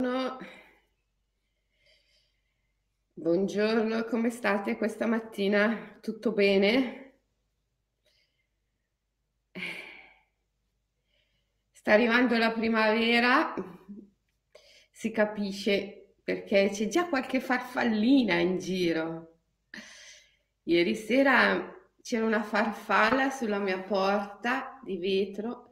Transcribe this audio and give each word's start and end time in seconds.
Buongiorno. 0.00 0.38
Buongiorno, 3.14 4.04
come 4.04 4.30
state 4.30 4.76
questa 4.76 5.06
mattina? 5.06 5.98
Tutto 6.00 6.30
bene? 6.30 7.14
Sta 11.72 11.94
arrivando 11.94 12.38
la 12.38 12.52
primavera, 12.52 13.52
si 14.92 15.10
capisce 15.10 16.14
perché 16.22 16.70
c'è 16.72 16.86
già 16.86 17.08
qualche 17.08 17.40
farfallina 17.40 18.34
in 18.34 18.58
giro. 18.58 19.40
Ieri 20.62 20.94
sera 20.94 21.74
c'era 22.00 22.24
una 22.24 22.44
farfalla 22.44 23.30
sulla 23.30 23.58
mia 23.58 23.82
porta 23.82 24.80
di 24.84 24.96
vetro 24.96 25.67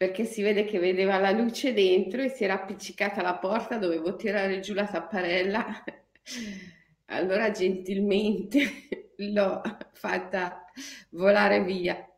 perché 0.00 0.24
si 0.24 0.40
vede 0.40 0.64
che 0.64 0.78
vedeva 0.78 1.18
la 1.18 1.30
luce 1.30 1.74
dentro 1.74 2.22
e 2.22 2.30
si 2.30 2.42
era 2.42 2.54
appiccicata 2.54 3.20
alla 3.20 3.36
porta, 3.36 3.76
dovevo 3.76 4.16
tirare 4.16 4.60
giù 4.60 4.72
la 4.72 4.86
tapparella. 4.86 5.84
Allora 7.12 7.50
gentilmente 7.50 8.88
l'ho 9.18 9.60
fatta 9.92 10.64
volare 11.10 11.62
via. 11.64 12.08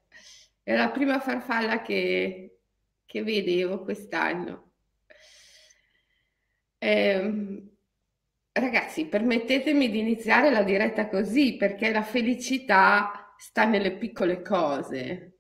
È 0.63 0.77
la 0.77 0.91
prima 0.91 1.19
farfalla 1.19 1.83
che, 1.83 2.59
che 3.05 3.23
vedevo 3.25 3.83
quest'anno. 3.83 4.75
Eh, 6.79 7.63
ragazzi, 8.53 9.07
permettetemi 9.07 9.91
di 9.91 9.99
iniziare 9.99 10.51
la 10.51 10.63
diretta 10.63 11.09
così 11.09 11.57
perché 11.57 11.91
la 11.91 12.03
felicità 12.03 13.35
sta 13.37 13.65
nelle 13.65 13.97
piccole 13.97 14.41
cose. 14.41 15.32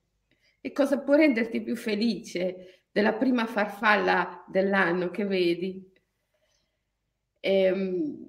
E 0.64 0.72
cosa 0.72 1.00
può 1.00 1.14
renderti 1.16 1.60
più 1.60 1.74
felice 1.76 2.84
della 2.92 3.14
prima 3.14 3.46
farfalla 3.46 4.44
dell'anno 4.48 5.10
che 5.10 5.24
vedi? 5.24 5.90
E, 7.40 7.62
ehm, 7.64 8.28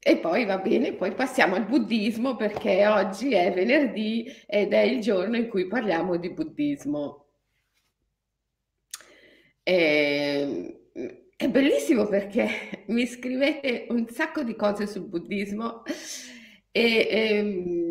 e 0.00 0.18
poi 0.18 0.44
va 0.44 0.58
bene, 0.58 0.92
poi 0.92 1.12
passiamo 1.14 1.54
al 1.56 1.66
buddismo 1.66 2.36
perché 2.36 2.86
oggi 2.86 3.32
è 3.32 3.52
venerdì 3.52 4.26
ed 4.46 4.72
è 4.72 4.80
il 4.82 5.00
giorno 5.00 5.36
in 5.36 5.48
cui 5.48 5.66
parliamo 5.66 6.16
di 6.16 6.30
buddismo. 6.32 7.26
E, 9.62 10.76
ehm, 10.92 11.14
è 11.36 11.48
bellissimo 11.48 12.06
perché 12.06 12.84
mi 12.88 13.06
scrivete 13.06 13.86
un 13.90 14.08
sacco 14.08 14.42
di 14.42 14.54
cose 14.56 14.86
sul 14.86 15.06
buddismo 15.06 15.82
e, 16.70 16.82
e, 17.10 17.36
ehm, 17.36 17.85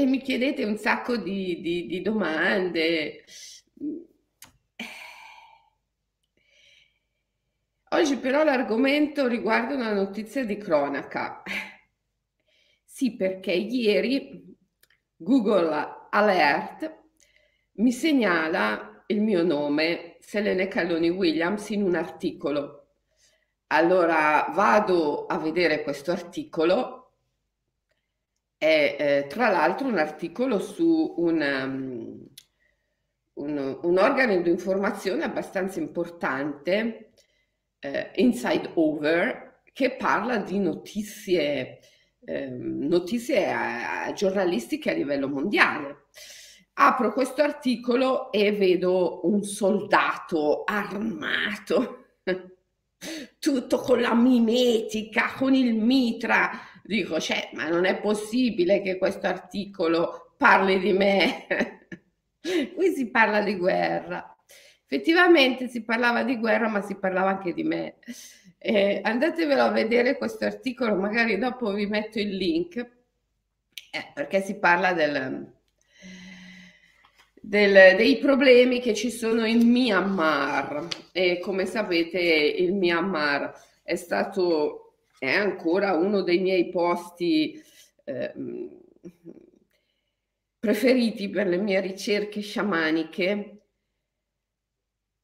e 0.00 0.06
mi 0.06 0.22
chiedete 0.22 0.64
un 0.64 0.78
sacco 0.78 1.16
di, 1.16 1.60
di, 1.60 1.86
di 1.86 2.00
domande. 2.00 3.24
Oggi 7.90 8.16
però 8.16 8.42
l'argomento 8.42 9.26
riguarda 9.26 9.74
una 9.74 9.92
notizia 9.92 10.44
di 10.46 10.56
cronaca. 10.56 11.42
Sì, 12.82 13.14
perché 13.14 13.52
ieri 13.52 14.56
Google 15.16 16.08
Alert 16.08 16.98
mi 17.72 17.92
segnala 17.92 19.04
il 19.08 19.20
mio 19.20 19.42
nome, 19.42 20.16
Selene 20.20 20.68
Calloni 20.68 21.10
Williams, 21.10 21.68
in 21.70 21.82
un 21.82 21.94
articolo. 21.94 22.94
Allora 23.66 24.46
vado 24.50 25.26
a 25.26 25.36
vedere 25.38 25.82
questo 25.82 26.10
articolo 26.10 26.99
è 28.60 28.96
eh, 28.98 29.26
tra 29.26 29.48
l'altro 29.48 29.86
un 29.86 29.96
articolo 29.96 30.58
su 30.58 31.14
un, 31.16 31.40
um, 31.40 32.26
un, 33.42 33.78
un, 33.80 33.98
organo 33.98 34.38
di 34.42 34.50
informazione 34.50 35.24
abbastanza 35.24 35.80
importante, 35.80 37.12
eh, 37.78 38.10
Inside 38.16 38.72
Over, 38.74 39.62
che 39.72 39.92
parla 39.92 40.36
di 40.36 40.58
notizie, 40.58 41.78
eh, 42.22 42.48
notizie 42.50 43.50
a, 43.50 44.04
a 44.04 44.12
giornalistiche 44.12 44.90
a 44.90 44.94
livello 44.94 45.26
mondiale. 45.26 46.08
Apro 46.74 47.14
questo 47.14 47.40
articolo 47.40 48.30
e 48.30 48.52
vedo 48.52 49.26
un 49.26 49.42
soldato 49.42 50.64
armato, 50.64 52.08
tutto 53.38 53.78
con 53.78 54.02
la 54.02 54.14
mimetica, 54.14 55.32
con 55.34 55.54
il 55.54 55.74
mitra, 55.74 56.50
dico, 56.90 57.20
cioè, 57.20 57.50
ma 57.52 57.68
non 57.68 57.84
è 57.84 58.00
possibile 58.00 58.82
che 58.82 58.98
questo 58.98 59.28
articolo 59.28 60.34
parli 60.36 60.80
di 60.80 60.92
me. 60.92 61.46
Qui 62.74 62.92
si 62.92 63.10
parla 63.10 63.42
di 63.42 63.54
guerra. 63.54 64.36
Effettivamente 64.86 65.68
si 65.68 65.84
parlava 65.84 66.24
di 66.24 66.36
guerra, 66.36 66.66
ma 66.66 66.80
si 66.80 66.96
parlava 66.96 67.30
anche 67.30 67.54
di 67.54 67.62
me. 67.62 67.98
Eh, 68.58 69.00
andatevelo 69.04 69.62
a 69.62 69.70
vedere 69.70 70.16
questo 70.16 70.44
articolo, 70.46 70.96
magari 70.96 71.38
dopo 71.38 71.72
vi 71.72 71.86
metto 71.86 72.18
il 72.18 72.34
link, 72.34 72.76
eh, 72.76 74.10
perché 74.12 74.42
si 74.42 74.58
parla 74.58 74.92
del, 74.92 75.48
del, 77.40 77.96
dei 77.96 78.18
problemi 78.18 78.80
che 78.80 78.94
ci 78.94 79.12
sono 79.12 79.46
in 79.46 79.64
Myanmar. 79.70 80.88
E 81.12 81.38
come 81.38 81.66
sapete, 81.66 82.18
il 82.18 82.74
Myanmar 82.74 83.52
è 83.84 83.94
stato 83.94 84.89
è 85.20 85.36
ancora 85.36 85.92
uno 85.92 86.22
dei 86.22 86.38
miei 86.38 86.70
posti 86.70 87.62
eh, 88.04 88.32
preferiti 90.58 91.28
per 91.28 91.46
le 91.46 91.58
mie 91.58 91.78
ricerche 91.80 92.40
sciamaniche. 92.40 93.56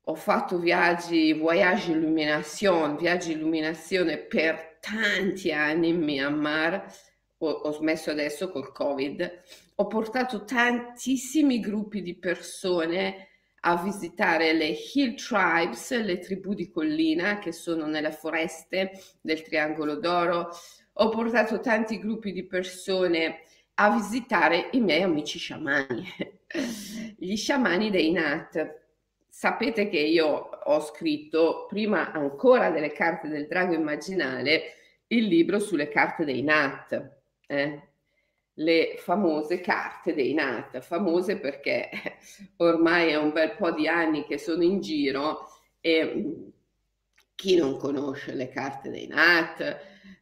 Ho 0.08 0.14
fatto 0.14 0.58
viaggi, 0.58 1.32
voyage 1.32 1.92
illumination, 1.92 2.98
viaggi 2.98 3.32
illuminazione 3.32 4.18
per 4.18 4.76
tanti 4.80 5.50
anni 5.50 5.88
in 5.88 6.02
Myanmar, 6.02 6.94
ho, 7.38 7.48
ho 7.48 7.72
smesso 7.72 8.10
adesso 8.10 8.50
col 8.50 8.72
Covid, 8.72 9.42
ho 9.76 9.86
portato 9.86 10.44
tantissimi 10.44 11.58
gruppi 11.58 12.02
di 12.02 12.18
persone 12.18 13.28
a 13.68 13.76
visitare 13.82 14.52
le 14.52 14.76
Hill 14.94 15.14
Tribes, 15.16 16.00
le 16.00 16.18
tribù 16.18 16.54
di 16.54 16.70
collina 16.70 17.38
che 17.40 17.50
sono 17.50 17.86
nelle 17.86 18.12
foreste 18.12 18.92
del 19.20 19.42
Triangolo 19.42 19.96
d'Oro. 19.96 20.50
Ho 20.94 21.08
portato 21.08 21.58
tanti 21.58 21.98
gruppi 21.98 22.32
di 22.32 22.44
persone 22.44 23.40
a 23.74 23.90
visitare 23.90 24.68
i 24.72 24.80
miei 24.80 25.02
amici 25.02 25.38
sciamani, 25.38 26.04
gli 27.18 27.36
sciamani 27.36 27.90
dei 27.90 28.12
Nat. 28.12 28.84
Sapete 29.28 29.88
che 29.88 29.98
io 29.98 30.26
ho 30.26 30.80
scritto, 30.80 31.66
prima 31.68 32.12
ancora 32.12 32.70
delle 32.70 32.92
carte 32.92 33.26
del 33.26 33.48
drago 33.48 33.74
immaginale, 33.74 34.74
il 35.08 35.24
libro 35.26 35.58
sulle 35.58 35.88
carte 35.88 36.24
dei 36.24 36.42
Nat. 36.42 37.10
Eh? 37.48 37.82
Le 38.58 38.96
famose 38.98 39.60
carte 39.60 40.14
dei 40.14 40.32
NAT, 40.32 40.80
famose 40.80 41.38
perché 41.38 41.90
ormai 42.58 43.10
è 43.10 43.16
un 43.16 43.32
bel 43.32 43.56
po' 43.56 43.72
di 43.72 43.88
anni 43.88 44.24
che 44.24 44.38
sono 44.38 44.62
in 44.62 44.80
giro 44.80 45.48
e 45.80 46.04
mm, 46.04 46.48
chi 47.34 47.56
non 47.56 47.76
conosce 47.76 48.34
le 48.34 48.48
carte 48.48 48.90
dei 48.90 49.06
NAT, 49.06 49.78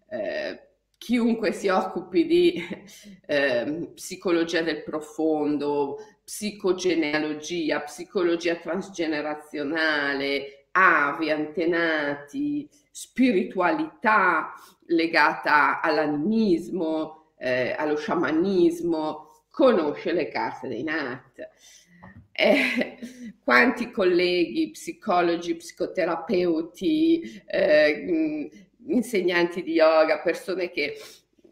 eh, 0.08 0.60
chiunque 0.98 1.52
si 1.52 1.68
occupi 1.68 2.26
di 2.26 2.62
eh, 3.26 3.90
psicologia 3.94 4.62
del 4.62 4.82
profondo, 4.82 5.98
psicogenealogia, 6.24 7.82
psicologia 7.82 8.56
transgenerazionale, 8.56 10.66
avi, 10.72 11.30
antenati, 11.30 12.68
spiritualità 12.90 14.54
legata 14.86 15.80
all'animismo, 15.80 17.23
eh, 17.44 17.75
allo 17.77 17.97
sciamanismo, 17.97 19.44
conosce 19.50 20.12
le 20.12 20.28
carte 20.28 20.66
dei 20.66 20.82
Nat. 20.82 21.50
Eh, 22.32 22.99
quanti 23.44 23.91
colleghi, 23.91 24.71
psicologi, 24.71 25.55
psicoterapeuti, 25.55 27.43
eh, 27.47 28.50
insegnanti 28.87 29.62
di 29.62 29.73
yoga, 29.73 30.20
persone 30.20 30.70
che 30.70 30.96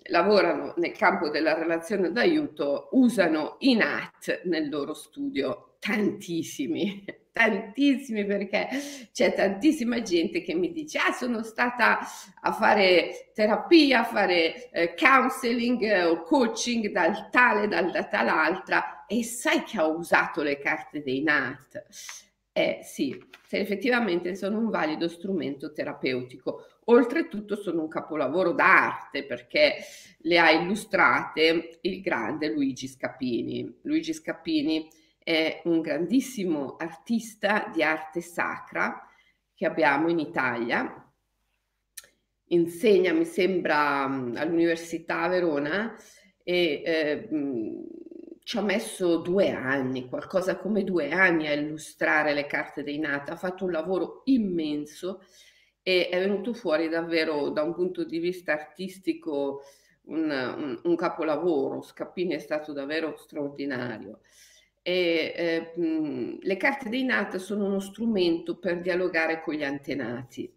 lavorano 0.04 0.72
nel 0.78 0.92
campo 0.92 1.28
della 1.28 1.52
relazione 1.54 2.10
d'aiuto, 2.10 2.88
usano 2.92 3.56
i 3.60 3.74
NAT 3.74 4.42
nel 4.44 4.70
loro 4.70 4.94
studio, 4.94 5.76
tantissimi 5.78 7.04
tantissimi 7.32 8.24
perché 8.26 8.68
c'è 9.12 9.34
tantissima 9.34 10.02
gente 10.02 10.42
che 10.42 10.54
mi 10.54 10.70
dice 10.70 10.98
ah 10.98 11.12
sono 11.12 11.42
stata 11.42 11.98
a 12.40 12.52
fare 12.52 13.30
terapia, 13.34 14.00
a 14.00 14.04
fare 14.04 14.70
eh, 14.70 14.94
counseling 14.94 15.82
eh, 15.82 16.04
o 16.04 16.22
coaching 16.22 16.90
dal 16.90 17.30
tale, 17.30 17.68
dal 17.68 17.90
data 17.90 18.22
l'altra 18.22 19.06
e 19.06 19.24
sai 19.24 19.62
che 19.64 19.80
ho 19.80 19.96
usato 19.96 20.42
le 20.42 20.58
carte 20.58 21.02
dei 21.02 21.22
NAT. 21.22 21.86
Eh 22.54 22.80
sì, 22.82 23.18
se 23.46 23.58
effettivamente 23.58 24.34
sono 24.34 24.58
un 24.58 24.68
valido 24.68 25.08
strumento 25.08 25.72
terapeutico. 25.72 26.66
Oltretutto 26.86 27.56
sono 27.56 27.80
un 27.82 27.88
capolavoro 27.88 28.52
d'arte 28.52 29.24
perché 29.24 29.76
le 30.18 30.38
ha 30.38 30.50
illustrate 30.50 31.78
il 31.80 32.00
grande 32.02 32.48
Luigi 32.48 32.88
Scapini. 32.88 33.78
Luigi 33.82 34.12
Scapini 34.12 34.86
è 35.22 35.62
un 35.64 35.80
grandissimo 35.80 36.76
artista 36.76 37.70
di 37.72 37.82
arte 37.82 38.20
sacra 38.20 39.06
che 39.54 39.66
abbiamo 39.66 40.08
in 40.08 40.18
Italia. 40.18 41.12
Insegna, 42.48 43.12
mi 43.12 43.24
sembra, 43.24 44.04
all'Università 44.04 45.22
a 45.22 45.28
Verona 45.28 45.96
e 46.42 46.82
eh, 46.84 47.28
ci 48.44 48.58
ha 48.58 48.62
messo 48.62 49.18
due 49.18 49.50
anni, 49.50 50.08
qualcosa 50.08 50.56
come 50.58 50.84
due 50.84 51.10
anni 51.10 51.46
a 51.46 51.52
illustrare 51.52 52.34
le 52.34 52.46
carte 52.46 52.82
dei 52.82 52.98
nati, 52.98 53.30
ha 53.30 53.36
fatto 53.36 53.64
un 53.64 53.70
lavoro 53.70 54.22
immenso 54.24 55.22
e 55.82 56.08
è 56.08 56.18
venuto 56.18 56.52
fuori 56.52 56.88
davvero 56.88 57.50
da 57.50 57.62
un 57.62 57.74
punto 57.74 58.04
di 58.04 58.18
vista 58.18 58.52
artistico 58.52 59.62
un, 60.04 60.28
un, 60.30 60.80
un 60.82 60.96
capolavoro, 60.96 61.82
Scappini 61.82 62.34
è 62.34 62.38
stato 62.38 62.72
davvero 62.72 63.16
straordinario. 63.16 64.20
E, 64.82 65.32
eh, 65.74 65.80
mh, 65.80 66.38
le 66.40 66.56
carte 66.56 66.88
dei 66.88 67.04
nati 67.04 67.38
sono 67.38 67.66
uno 67.66 67.80
strumento 67.80 68.58
per 68.58 68.80
dialogare 68.80 69.40
con 69.42 69.54
gli 69.54 69.64
antenati. 69.64 70.52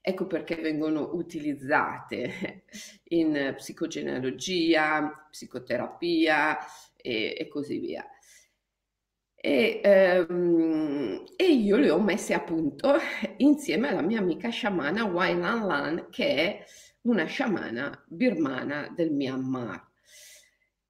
Ecco 0.00 0.26
perché 0.26 0.56
vengono 0.56 1.10
utilizzate 1.14 2.64
in 3.10 3.54
psicogenealogia, 3.56 5.26
psicoterapia 5.30 6.58
e, 6.96 7.36
e 7.38 7.48
così 7.48 7.78
via. 7.78 8.04
E, 9.40 9.80
ehm, 9.84 11.24
e, 11.36 11.44
io 11.52 11.76
le 11.76 11.90
ho 11.90 12.00
messe 12.00 12.34
a 12.34 12.40
punto 12.40 12.96
insieme 13.38 13.88
alla 13.88 14.02
mia 14.02 14.18
amica 14.18 14.48
sciamana 14.48 15.04
Wailan 15.04 15.66
Lan, 15.66 16.06
che 16.10 16.26
è 16.34 16.64
una 17.02 17.24
sciamana 17.24 18.04
birmana 18.08 18.92
del 18.94 19.12
Myanmar. 19.12 19.87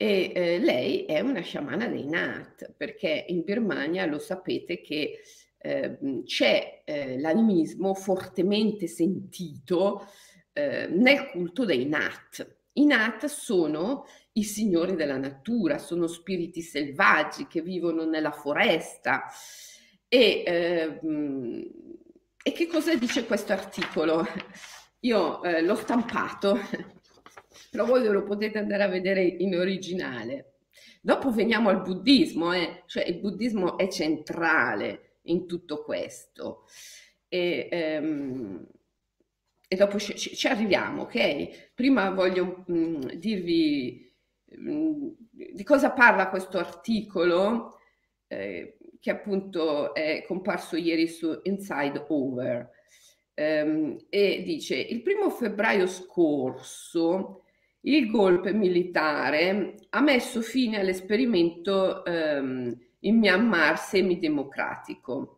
E 0.00 0.30
eh, 0.32 0.58
lei 0.60 1.06
è 1.06 1.18
una 1.18 1.40
sciamana 1.40 1.88
dei 1.88 2.06
Nat, 2.06 2.72
perché 2.76 3.24
in 3.28 3.42
Birmania 3.42 4.06
lo 4.06 4.20
sapete 4.20 4.80
che 4.80 5.18
eh, 5.58 5.98
c'è 6.24 6.82
eh, 6.84 7.18
l'animismo 7.18 7.94
fortemente 7.94 8.86
sentito 8.86 10.06
eh, 10.52 10.86
nel 10.86 11.30
culto 11.30 11.64
dei 11.64 11.86
Nat. 11.86 12.58
I 12.74 12.86
Nat 12.86 13.26
sono 13.26 14.06
i 14.34 14.44
signori 14.44 14.94
della 14.94 15.16
natura, 15.16 15.78
sono 15.78 16.06
spiriti 16.06 16.62
selvaggi 16.62 17.48
che 17.48 17.60
vivono 17.60 18.04
nella 18.04 18.30
foresta. 18.30 19.24
E, 20.06 20.44
ehm, 20.46 21.70
e 22.40 22.52
che 22.52 22.68
cosa 22.68 22.94
dice 22.94 23.26
questo 23.26 23.52
articolo? 23.52 24.24
Io 25.00 25.42
eh, 25.42 25.60
l'ho 25.60 25.74
stampato, 25.74 26.56
però 27.70 27.84
voi 27.84 28.04
lo 28.06 28.22
potete 28.24 28.58
andare 28.58 28.82
a 28.82 28.88
vedere 28.88 29.22
in 29.22 29.54
originale. 29.56 30.54
Dopo 31.00 31.30
veniamo 31.30 31.68
al 31.68 31.82
buddismo, 31.82 32.52
eh? 32.52 32.82
cioè 32.86 33.04
il 33.04 33.18
buddismo 33.18 33.78
è 33.78 33.88
centrale 33.88 35.20
in 35.22 35.46
tutto 35.46 35.82
questo. 35.82 36.66
E, 37.28 37.68
ehm, 37.70 38.66
e 39.68 39.76
dopo 39.76 39.98
ci, 39.98 40.16
ci, 40.16 40.46
arriviamo, 40.46 41.02
ok? 41.02 41.72
Prima 41.74 42.10
voglio 42.10 42.64
mh, 42.66 42.72
mm, 42.72 43.00
dirvi 43.16 44.12
mh, 44.44 44.70
mm, 44.70 45.08
di 45.52 45.62
cosa 45.62 45.90
parla 45.90 46.30
questo 46.30 46.58
articolo 46.58 47.78
eh, 48.26 48.78
che 48.98 49.10
appunto 49.10 49.94
è 49.94 50.24
comparso 50.26 50.76
ieri 50.76 51.06
su 51.06 51.38
Inside 51.42 52.06
Over 52.08 52.70
ehm, 53.34 54.06
e 54.08 54.42
dice 54.42 54.76
il 54.76 55.02
primo 55.02 55.30
febbraio 55.30 55.86
scorso 55.86 57.44
il 57.88 58.10
golpe 58.10 58.52
militare 58.52 59.74
ha 59.90 60.00
messo 60.00 60.42
fine 60.42 60.80
all'esperimento 60.80 62.04
ehm, 62.04 62.76
in 63.00 63.18
Myanmar 63.18 63.78
semidemocratico. 63.78 65.34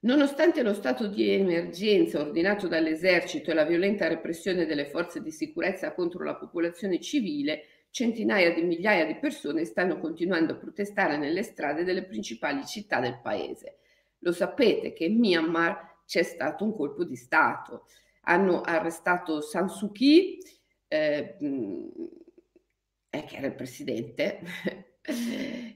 Nonostante 0.00 0.62
lo 0.62 0.74
stato 0.74 1.06
di 1.06 1.30
emergenza 1.30 2.20
ordinato 2.20 2.68
dall'esercito 2.68 3.50
e 3.50 3.54
la 3.54 3.64
violenta 3.64 4.06
repressione 4.06 4.66
delle 4.66 4.86
forze 4.86 5.22
di 5.22 5.30
sicurezza 5.30 5.92
contro 5.92 6.24
la 6.24 6.36
popolazione 6.36 7.00
civile, 7.00 7.64
centinaia 7.90 8.52
di 8.52 8.62
migliaia 8.62 9.06
di 9.06 9.16
persone 9.16 9.64
stanno 9.64 9.98
continuando 9.98 10.52
a 10.52 10.56
protestare 10.56 11.16
nelle 11.16 11.42
strade 11.42 11.84
delle 11.84 12.04
principali 12.04 12.66
città 12.66 13.00
del 13.00 13.18
paese. 13.22 13.78
Lo 14.20 14.32
sapete 14.32 14.92
che 14.92 15.04
in 15.04 15.18
Myanmar 15.18 16.02
c'è 16.06 16.22
stato 16.22 16.64
un 16.64 16.74
colpo 16.74 17.04
di 17.04 17.16
Stato. 17.16 17.86
Hanno 18.22 18.60
arrestato 18.60 19.40
San 19.40 19.68
Suu 19.68 19.90
Kyi, 19.90 20.38
eh, 20.88 21.36
eh, 23.10 23.24
che 23.24 23.36
era 23.36 23.46
il 23.46 23.54
presidente, 23.54 24.40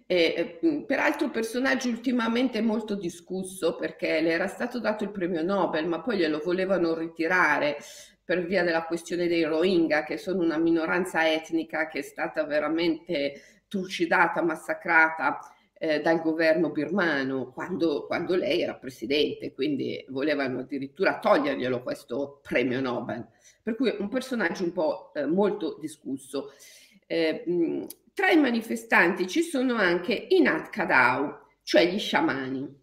e, 0.07 0.59
eh, 0.61 0.85
peraltro 0.87 1.31
personaggio 1.31 1.89
ultimamente 1.89 2.61
molto 2.61 2.95
discusso 2.95 3.77
perché 3.77 4.21
le 4.21 4.31
era 4.31 4.47
stato 4.47 4.81
dato 4.81 5.05
il 5.05 5.11
premio 5.11 5.43
Nobel, 5.43 5.87
ma 5.87 6.01
poi 6.01 6.19
glielo 6.19 6.41
volevano 6.45 6.95
ritirare 6.95 7.77
per 8.25 8.45
via 8.45 8.63
della 8.63 8.85
questione 8.85 9.27
dei 9.27 9.45
Rohingya, 9.45 10.05
che 10.05 10.17
sono 10.17 10.43
una 10.43 10.59
minoranza 10.59 11.31
etnica 11.31 11.89
che 11.89 12.01
è 12.01 12.03
stata 12.03 12.45
veramente 12.45 13.41
trucidata, 13.69 14.43
massacrata 14.43 15.39
eh, 15.83 16.01
dal 16.01 16.23
governo 16.23 16.71
birmano 16.71 17.51
quando, 17.51 18.07
quando, 18.07 18.37
lei 18.37 18.61
era 18.63 18.77
presidente, 18.77 19.53
quindi 19.53 20.05
volevano 20.11 20.61
addirittura 20.61 21.19
toglierglielo 21.19 21.83
questo 21.83 22.39
premio 22.41 22.81
Nobel. 22.81 23.27
Per 23.61 23.75
cui 23.75 23.93
un 23.99 24.09
personaggio 24.09 24.63
un 24.63 24.71
po' 24.71 25.13
eh, 25.13 25.27
molto 25.27 25.79
discusso. 25.81 26.53
Eh, 27.05 27.89
tra 28.15 28.31
i 28.31 28.39
manifestanti 28.39 29.27
ci 29.27 29.43
sono 29.43 29.75
anche 29.75 30.15
i 30.29 30.41
Nat 30.41 30.71
Kadau, 30.71 31.37
cioè 31.65 31.85
gli 31.91 31.99
sciamani. 31.99 32.82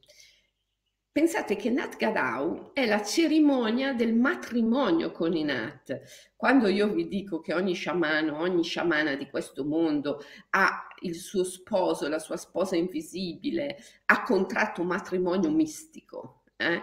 Pensate 1.19 1.57
che 1.57 1.69
Nat 1.69 1.98
Gadau 1.98 2.71
è 2.71 2.86
la 2.86 3.04
cerimonia 3.04 3.92
del 3.92 4.13
matrimonio 4.13 5.12
con 5.12 5.36
i 5.36 5.44
Nat. 5.44 6.31
Quando 6.38 6.69
io 6.69 6.88
vi 6.94 7.10
dico 7.10 7.42
che 7.42 7.54
ogni 7.54 7.74
sciamano, 7.74 8.39
ogni 8.39 8.63
sciamana 8.63 9.16
di 9.16 9.30
questo 9.30 9.66
mondo 9.66 10.24
ha 10.51 10.88
il 11.01 11.16
suo 11.16 11.44
sposo, 11.44 12.07
la 12.07 12.19
sua 12.19 12.38
sposa 12.38 12.77
invisibile, 12.77 13.83
ha 14.06 14.24
contratto 14.24 14.80
un 14.80 14.88
matrimonio 14.88 15.50
mistico. 15.50 16.44
Eh? 16.56 16.81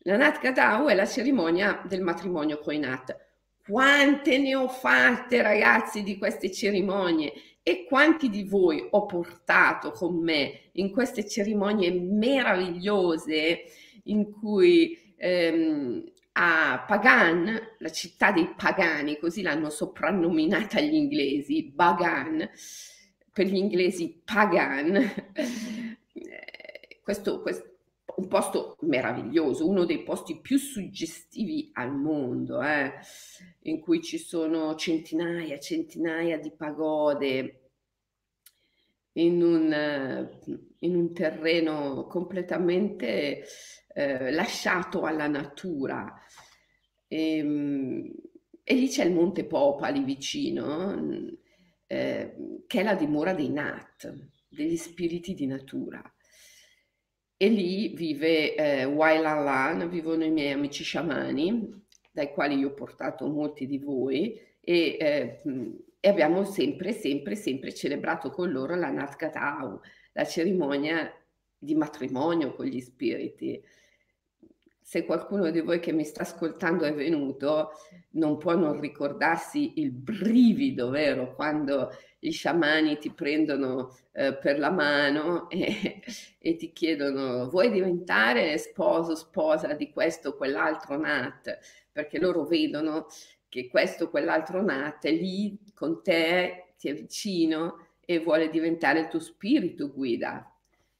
La 0.00 0.18
Nat 0.18 0.38
Gadau 0.40 0.88
è 0.88 0.94
la 0.94 1.06
cerimonia 1.06 1.82
del 1.88 2.02
matrimonio 2.02 2.58
con 2.58 2.74
i 2.74 2.78
Nat. 2.78 3.16
Quante 3.64 4.36
ne 4.36 4.54
ho 4.54 4.68
fatte, 4.68 5.40
ragazzi, 5.40 6.02
di 6.02 6.18
queste 6.18 6.52
cerimonie? 6.52 7.32
E 7.62 7.84
quanti 7.84 8.28
di 8.28 8.42
voi 8.42 8.86
ho 8.90 9.06
portato 9.06 9.92
con 9.92 10.20
me 10.20 10.70
in 10.72 10.90
queste 10.90 11.28
cerimonie 11.28 11.92
meravigliose 11.92 13.64
in 14.04 14.32
cui 14.32 15.14
ehm, 15.16 16.04
a 16.32 16.84
Pagan, 16.86 17.74
la 17.78 17.90
città 17.90 18.32
dei 18.32 18.54
pagani, 18.56 19.18
così 19.18 19.42
l'hanno 19.42 19.70
soprannominata 19.70 20.80
gli 20.80 20.94
inglesi, 20.94 21.70
Bagan, 21.72 22.48
per 23.32 23.46
gli 23.46 23.56
inglesi 23.56 24.20
Pagan, 24.24 25.12
questo, 27.02 27.42
questo 27.42 27.71
un 28.16 28.28
posto 28.28 28.76
meraviglioso, 28.80 29.68
uno 29.68 29.84
dei 29.84 30.02
posti 30.02 30.40
più 30.40 30.58
suggestivi 30.58 31.70
al 31.74 31.94
mondo, 31.94 32.60
eh, 32.62 32.92
in 33.62 33.80
cui 33.80 34.02
ci 34.02 34.18
sono 34.18 34.74
centinaia 34.74 35.54
e 35.54 35.60
centinaia 35.60 36.38
di 36.38 36.52
pagode 36.52 37.58
in 39.14 39.42
un, 39.42 40.28
in 40.80 40.96
un 40.96 41.12
terreno 41.12 42.06
completamente 42.06 43.44
eh, 43.94 44.30
lasciato 44.30 45.02
alla 45.02 45.28
natura. 45.28 46.20
E, 47.08 47.36
ehm, 47.36 48.12
e, 48.64 48.74
lì 48.74 48.88
c'è 48.88 49.04
il 49.04 49.12
Monte 49.12 49.44
Popali 49.44 50.04
vicino, 50.04 51.28
eh, 51.86 52.34
che 52.66 52.80
è 52.80 52.82
la 52.82 52.94
dimora 52.94 53.34
dei 53.34 53.50
Nat, 53.50 54.14
degli 54.48 54.76
spiriti 54.76 55.34
di 55.34 55.46
natura 55.46 56.02
e 57.42 57.48
lì 57.48 57.88
vive 57.88 58.54
eh, 58.54 58.84
Wailan 58.84 59.88
vivono 59.88 60.22
i 60.22 60.30
miei 60.30 60.52
amici 60.52 60.84
sciamani, 60.84 61.82
dai 62.12 62.30
quali 62.30 62.54
io 62.56 62.68
ho 62.68 62.72
portato 62.72 63.26
molti 63.26 63.66
di 63.66 63.78
voi, 63.78 64.40
e, 64.60 64.96
eh, 65.00 65.40
e 65.98 66.08
abbiamo 66.08 66.44
sempre, 66.44 66.92
sempre, 66.92 67.34
sempre 67.34 67.74
celebrato 67.74 68.30
con 68.30 68.52
loro 68.52 68.76
la 68.76 68.90
Natgatau, 68.90 69.80
la 70.12 70.24
cerimonia 70.24 71.12
di 71.58 71.74
matrimonio 71.74 72.54
con 72.54 72.66
gli 72.66 72.80
spiriti. 72.80 73.60
Se 74.80 75.04
qualcuno 75.04 75.50
di 75.50 75.62
voi 75.62 75.80
che 75.80 75.90
mi 75.90 76.04
sta 76.04 76.22
ascoltando 76.22 76.84
è 76.84 76.94
venuto, 76.94 77.70
non 78.10 78.38
può 78.38 78.54
non 78.54 78.78
ricordarsi 78.78 79.80
il 79.80 79.90
brivido, 79.90 80.90
vero? 80.90 81.34
Quando 81.34 81.90
gli 82.24 82.30
sciamani 82.30 82.98
ti 82.98 83.10
prendono 83.10 83.96
eh, 84.12 84.32
per 84.32 84.56
la 84.56 84.70
mano 84.70 85.50
e, 85.50 86.00
e, 86.38 86.54
ti 86.54 86.72
chiedono 86.72 87.48
vuoi 87.50 87.68
diventare 87.68 88.56
sposo, 88.58 89.16
sposa 89.16 89.72
di 89.72 89.90
questo 89.90 90.28
o 90.28 90.36
quell'altro 90.36 90.96
Nat, 90.96 91.58
perché 91.90 92.20
loro 92.20 92.44
vedono 92.44 93.06
che 93.48 93.66
questo 93.66 94.04
o 94.04 94.08
quell'altro 94.08 94.62
Nat 94.62 95.04
è 95.04 95.10
lì 95.10 95.58
con 95.74 96.00
te, 96.00 96.74
ti 96.78 96.90
è 96.90 96.94
vicino 96.94 97.88
e 98.04 98.20
vuole 98.20 98.50
diventare 98.50 99.00
il 99.00 99.08
tuo 99.08 99.18
spirito 99.18 99.90
guida. 99.90 100.48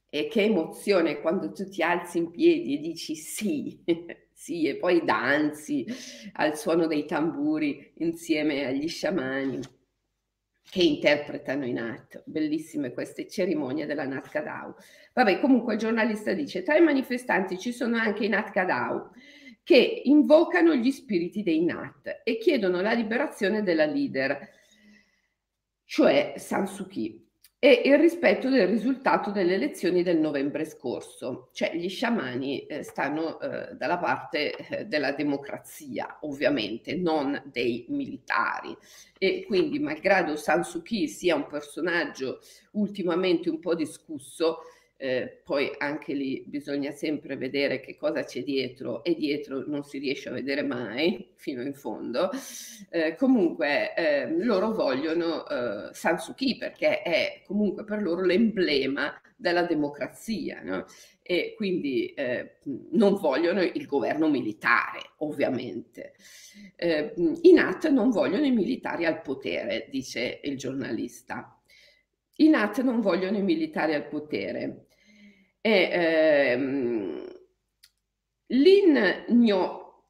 E 0.08 0.26
che 0.26 0.42
emozione 0.42 1.20
quando 1.20 1.52
tu 1.52 1.68
ti 1.68 1.84
alzi 1.84 2.18
in 2.18 2.32
piedi 2.32 2.74
e 2.74 2.80
dici 2.80 3.14
sì, 3.14 3.80
sì, 4.34 4.66
e 4.66 4.74
poi 4.74 5.04
danzi 5.04 5.86
al 6.32 6.58
suono 6.58 6.88
dei 6.88 7.06
tamburi 7.06 7.92
insieme 7.98 8.66
agli 8.66 8.88
sciamani 8.88 9.60
che 10.69 10.83
interpretano 10.83 11.66
i 11.66 11.73
Nat. 11.73 12.23
Bellissime 12.25 12.92
queste 12.92 13.28
cerimonie 13.28 13.87
della 13.87 14.07
Nat 14.07 14.28
Kadau. 14.28 14.75
Vabbè, 15.12 15.40
comunque 15.40 15.75
il 15.75 15.78
giornalista 15.78 16.33
dice, 16.33 16.62
tra 16.62 16.76
i 16.76 16.83
manifestanti 16.83 17.59
ci 17.59 17.73
sono 17.73 17.97
anche 17.97 18.25
i 18.25 18.28
Nat 18.28 18.50
Kadau 18.50 19.11
che 19.64 20.02
invocano 20.04 20.75
gli 20.75 20.90
spiriti 20.90 21.42
dei 21.42 21.64
Nat 21.64 22.23
e 22.25 22.38
chiedono 22.38 22.81
la 22.81 22.92
liberazione 22.92 23.62
della 23.62 23.85
leader, 23.85 24.50
cioè 25.85 26.35
San 26.37 26.66
Suu 26.66 26.87
Kyi 26.87 27.21
e 27.64 27.83
il 27.85 27.97
rispetto 27.97 28.49
del 28.49 28.66
risultato 28.66 29.31
delle 29.31 29.54
elezioni 29.54 30.02
del 30.02 30.19
novembre 30.19 30.64
scorso. 30.64 31.50
Cioè 31.52 31.73
gli 31.76 31.88
sciamani 31.88 32.66
eh, 32.66 32.83
stanno 32.83 33.38
eh, 33.38 33.76
dalla 33.76 33.99
parte 33.99 34.57
eh, 34.57 34.85
della 34.87 35.12
democrazia, 35.12 36.19
ovviamente, 36.23 36.97
non 36.97 37.40
dei 37.52 37.87
militari. 37.90 38.76
E 39.16 39.45
quindi, 39.47 39.78
malgrado 39.78 40.35
San 40.35 40.64
Suu 40.64 40.83
Kyi 40.83 41.07
sia 41.07 41.37
un 41.37 41.47
personaggio 41.47 42.40
ultimamente 42.73 43.49
un 43.49 43.61
po' 43.61 43.76
discusso, 43.76 44.62
eh, 45.02 45.40
poi 45.42 45.68
anche 45.78 46.14
lì 46.14 46.44
bisogna 46.47 46.92
sempre 46.92 47.37
vedere 47.37 47.80
che 47.80 47.97
cosa 47.97 48.23
c'è 48.23 48.44
dietro 48.44 49.02
e 49.02 49.16
dietro 49.16 49.64
non 49.66 49.82
si 49.82 49.99
riesce 49.99 50.28
a 50.28 50.32
vedere 50.32 50.62
mai 50.62 51.32
fino 51.35 51.61
in 51.61 51.75
fondo. 51.75 52.30
Eh, 52.88 53.16
comunque 53.16 53.94
eh, 53.97 54.30
loro 54.44 54.71
vogliono 54.71 55.44
eh, 55.49 55.92
San 55.92 56.21
Suu 56.21 56.35
Kyi 56.35 56.56
perché 56.56 57.02
è 57.02 57.42
comunque 57.44 57.82
per 57.82 58.00
loro 58.00 58.25
l'emblema 58.25 59.21
della 59.35 59.64
democrazia 59.64 60.62
no? 60.62 60.85
e 61.21 61.54
quindi 61.56 62.14
eh, 62.14 62.59
non 62.92 63.16
vogliono 63.16 63.61
il 63.61 63.87
governo 63.87 64.28
militare 64.28 65.00
ovviamente. 65.16 66.12
Eh, 66.76 67.12
I 67.42 67.52
Nat 67.52 67.88
non 67.90 68.11
vogliono 68.11 68.44
i 68.44 68.52
militari 68.52 69.04
al 69.04 69.21
potere, 69.21 69.88
dice 69.90 70.38
il 70.44 70.56
giornalista. 70.56 71.61
I 72.37 72.49
Nat 72.49 72.82
non 72.82 73.00
vogliono 73.00 73.37
i 73.37 73.42
militari 73.42 73.94
al 73.94 74.06
potere. 74.06 74.87
E, 75.64 75.88
ehm, 75.92 77.25
Nyo 79.28 80.02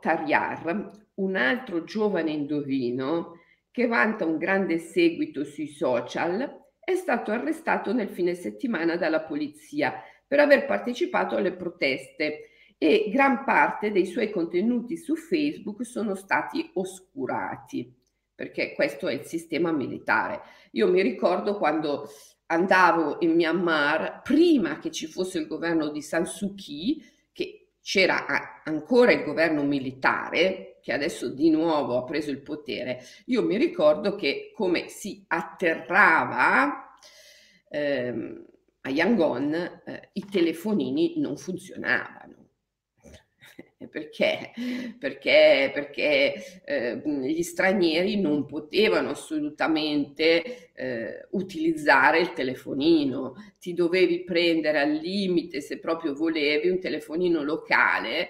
Taryar, 0.00 0.92
un 1.14 1.36
altro 1.36 1.82
giovane 1.82 2.30
indovino 2.30 3.40
che 3.72 3.86
vanta 3.86 4.24
un 4.24 4.38
grande 4.38 4.78
seguito 4.78 5.44
sui 5.44 5.66
social, 5.66 6.66
è 6.78 6.94
stato 6.94 7.32
arrestato 7.32 7.92
nel 7.92 8.08
fine 8.08 8.34
settimana 8.34 8.96
dalla 8.96 9.22
polizia 9.22 10.00
per 10.26 10.38
aver 10.38 10.64
partecipato 10.64 11.36
alle 11.36 11.52
proteste 11.52 12.50
e 12.78 13.10
gran 13.12 13.44
parte 13.44 13.90
dei 13.90 14.06
suoi 14.06 14.30
contenuti 14.30 14.96
su 14.96 15.16
Facebook 15.16 15.84
sono 15.84 16.14
stati 16.14 16.70
oscurati, 16.74 17.92
perché 18.34 18.72
questo 18.74 19.08
è 19.08 19.14
il 19.14 19.24
sistema 19.24 19.72
militare. 19.72 20.40
Io 20.72 20.88
mi 20.88 21.02
ricordo 21.02 21.58
quando 21.58 22.08
andavo 22.50 23.18
in 23.20 23.34
Myanmar 23.34 24.22
prima 24.22 24.78
che 24.78 24.90
ci 24.90 25.06
fosse 25.06 25.38
il 25.38 25.46
governo 25.46 25.88
di 25.88 26.02
San 26.02 26.26
Suu 26.26 26.54
Kyi, 26.54 27.04
che 27.32 27.72
c'era 27.82 28.62
ancora 28.64 29.12
il 29.12 29.24
governo 29.24 29.62
militare, 29.62 30.78
che 30.82 30.92
adesso 30.92 31.28
di 31.28 31.50
nuovo 31.50 31.98
ha 31.98 32.04
preso 32.04 32.30
il 32.30 32.40
potere, 32.40 33.02
io 33.26 33.42
mi 33.42 33.56
ricordo 33.56 34.14
che 34.14 34.52
come 34.54 34.88
si 34.88 35.24
atterrava 35.26 36.98
ehm, 37.68 38.46
a 38.82 38.90
Yangon, 38.90 39.82
eh, 39.84 40.10
i 40.14 40.24
telefonini 40.24 41.14
non 41.18 41.36
funzionavano 41.36 42.17
perché? 43.86 44.52
Perché, 44.98 45.70
perché 45.72 46.62
eh, 46.64 47.00
gli 47.04 47.42
stranieri 47.42 48.20
non 48.20 48.44
potevano 48.44 49.10
assolutamente 49.10 50.72
eh, 50.72 51.26
utilizzare 51.30 52.18
il 52.18 52.32
telefonino, 52.32 53.34
ti 53.60 53.74
dovevi 53.74 54.24
prendere 54.24 54.80
al 54.80 54.92
limite, 54.92 55.60
se 55.60 55.78
proprio 55.78 56.14
volevi, 56.14 56.68
un 56.68 56.80
telefonino 56.80 57.42
locale. 57.42 58.28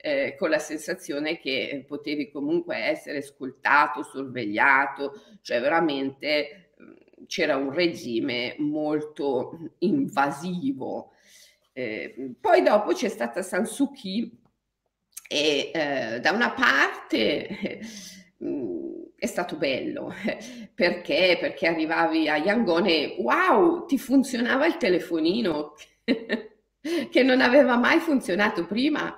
Eh, 0.00 0.36
con 0.38 0.48
la 0.48 0.60
sensazione 0.60 1.38
che 1.38 1.84
potevi 1.84 2.30
comunque 2.30 2.76
essere 2.76 3.18
ascoltato, 3.18 4.04
sorvegliato, 4.04 5.12
cioè 5.42 5.60
veramente 5.60 6.70
c'era 7.26 7.56
un 7.56 7.72
regime 7.72 8.54
molto 8.58 9.72
invasivo. 9.78 11.12
Eh, 11.72 12.34
poi 12.40 12.62
dopo 12.62 12.92
c'è 12.92 13.08
stata 13.08 13.42
San 13.42 13.66
Suu 13.66 13.90
Kyi 13.90 14.46
e 15.28 15.70
eh, 15.74 16.20
da 16.20 16.32
una 16.32 16.50
parte 16.50 17.80
mm, 18.42 18.88
è 19.16 19.26
stato 19.26 19.56
bello 19.56 20.12
perché? 20.74 21.36
Perché 21.38 21.66
arrivavi 21.66 22.28
a 22.28 22.36
Yangon 22.36 22.86
e 22.86 23.16
wow, 23.20 23.84
ti 23.84 23.98
funzionava 23.98 24.66
il 24.66 24.78
telefonino 24.78 25.74
che 27.10 27.22
non 27.22 27.40
aveva 27.40 27.76
mai 27.76 27.98
funzionato 28.00 28.66
prima. 28.66 29.16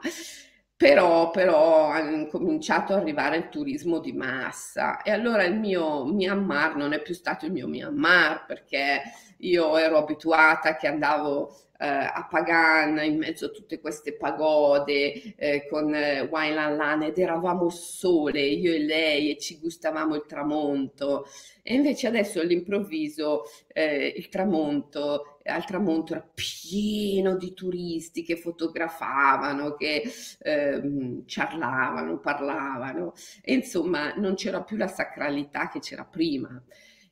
Però, 0.77 1.31
però 1.31 1.91
ha 1.91 2.27
cominciato 2.29 2.95
ad 2.95 3.01
arrivare 3.01 3.37
il 3.37 3.49
turismo 3.51 3.99
di 3.99 4.13
massa 4.15 5.03
e 5.03 5.11
allora 5.11 5.45
il 5.45 5.55
mio 5.55 6.07
Myanmar 6.07 6.75
non 6.75 6.95
è 6.95 7.03
più 7.03 7.13
stato 7.13 7.45
il 7.45 7.53
mio 7.53 7.69
Myanmar 7.69 8.47
perché 8.47 9.03
io 9.41 9.77
ero 9.77 9.99
abituata 9.99 10.77
che 10.77 10.87
andavo 10.87 11.55
a 11.87 12.27
Pagan 12.29 13.03
in 13.05 13.17
mezzo 13.17 13.47
a 13.47 13.51
tutte 13.51 13.81
queste 13.81 14.15
pagode 14.15 15.35
eh, 15.37 15.67
con 15.67 15.95
eh, 15.95 16.21
Wailan 16.23 16.77
Lan 16.77 17.03
ed 17.03 17.19
eravamo 17.19 17.71
sole, 17.71 18.43
io 18.43 18.73
e 18.73 18.79
lei, 18.81 19.31
e 19.31 19.39
ci 19.39 19.59
gustavamo 19.59 20.15
il 20.15 20.25
tramonto. 20.27 21.27
E 21.63 21.75
invece 21.75 22.07
adesso 22.07 22.41
all'improvviso 22.41 23.45
eh, 23.69 24.13
il 24.17 24.29
tramonto, 24.29 25.39
al 25.45 25.65
tramonto 25.65 26.13
era 26.13 26.31
pieno 26.35 27.37
di 27.37 27.55
turisti 27.55 28.23
che 28.23 28.37
fotografavano, 28.37 29.75
che 29.75 30.03
eh, 30.39 31.23
ciarlavano, 31.27 32.19
parlavano. 32.19 33.15
E 33.43 33.55
insomma 33.55 34.13
non 34.15 34.35
c'era 34.35 34.63
più 34.63 34.77
la 34.77 34.89
sacralità 34.89 35.69
che 35.69 35.79
c'era 35.81 36.05
prima. 36.05 36.63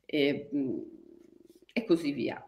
E, 0.04 0.48
e 1.72 1.84
così 1.84 2.12
via. 2.12 2.42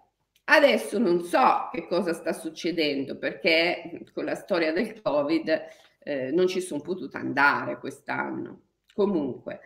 Adesso 0.52 0.99
non 0.99 1.23
so 1.23 1.69
che 1.71 1.87
cosa 1.87 2.12
sta 2.12 2.33
succedendo 2.33 3.16
perché 3.16 4.02
con 4.12 4.25
la 4.25 4.35
storia 4.35 4.73
del 4.73 5.00
Covid 5.00 5.62
eh, 6.02 6.33
non 6.33 6.49
ci 6.49 6.61
sono 6.61 6.80
potuta 6.80 7.19
andare 7.19 7.78
quest'anno. 7.78 8.62
Comunque, 8.92 9.61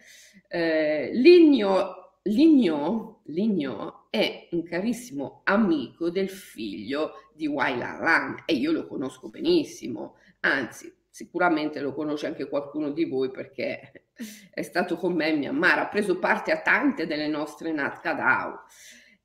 eh, 0.47 1.09
Ligno, 1.15 2.19
Ligno, 2.25 3.23
Ligno 3.29 4.09
è 4.11 4.49
un 4.51 4.63
carissimo 4.63 5.41
amico 5.45 6.11
del 6.11 6.29
figlio 6.29 7.31
di 7.35 7.47
Wailan 7.47 8.01
Lan 8.01 8.43
e 8.45 8.53
io 8.53 8.71
lo 8.71 8.87
conosco 8.87 9.31
benissimo, 9.31 10.17
anzi 10.41 10.93
sicuramente 11.09 11.81
lo 11.81 11.95
conosce 11.95 12.27
anche 12.27 12.47
qualcuno 12.47 12.91
di 12.91 13.07
voi 13.07 13.31
perché 13.31 14.09
è 14.53 14.61
stato 14.61 14.99
con 14.99 15.15
me 15.15 15.31
in 15.31 15.39
Myanmar, 15.39 15.79
ha 15.79 15.89
preso 15.89 16.19
parte 16.19 16.53
a 16.53 16.61
tante 16.61 17.07
delle 17.07 17.29
nostre 17.29 17.73
Nat 17.73 18.01
Kadao 18.01 18.65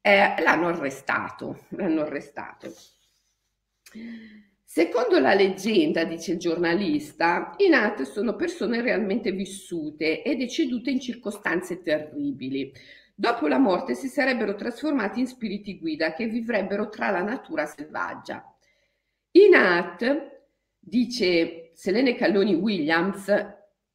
eh, 0.01 0.41
l'hanno 0.41 0.67
arrestato, 0.67 1.65
l'hanno 1.69 2.01
arrestato. 2.01 2.73
Secondo 4.63 5.17
la 5.19 5.33
leggenda, 5.33 6.03
dice 6.03 6.33
il 6.33 6.37
giornalista, 6.37 7.55
i 7.57 7.69
Nat 7.69 8.03
sono 8.03 8.35
persone 8.35 8.81
realmente 8.81 9.31
vissute 9.31 10.21
e 10.21 10.35
decedute 10.35 10.91
in 10.91 10.99
circostanze 10.99 11.81
terribili. 11.81 12.71
Dopo 13.15 13.47
la 13.47 13.57
morte 13.57 13.95
si 13.95 14.07
sarebbero 14.07 14.55
trasformati 14.55 15.21
in 15.21 15.27
spiriti 15.27 15.79
guida 15.79 16.13
che 16.13 16.27
vivrebbero 16.27 16.89
tra 16.89 17.09
la 17.09 17.23
natura 17.23 17.65
selvaggia. 17.65 18.45
I 19.31 19.49
Nat, 19.49 20.39
dice 20.77 21.71
Selene 21.73 22.15
Calloni 22.15 22.53
Williams, 22.53 23.27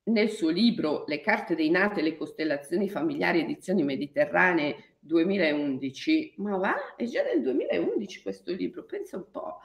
nel 0.06 0.28
suo 0.28 0.50
libro 0.50 1.04
Le 1.06 1.20
carte 1.20 1.54
dei 1.54 1.70
Nat 1.70 1.98
e 1.98 2.02
le 2.02 2.16
costellazioni 2.16 2.90
familiari 2.90 3.40
edizioni 3.40 3.84
mediterranee 3.84 4.93
2011, 5.04 6.34
ma 6.38 6.56
va? 6.56 6.94
È 6.96 7.04
già 7.04 7.22
del 7.22 7.42
2011 7.42 8.22
questo 8.22 8.52
libro, 8.52 8.84
pensa 8.84 9.16
un 9.16 9.30
po', 9.30 9.60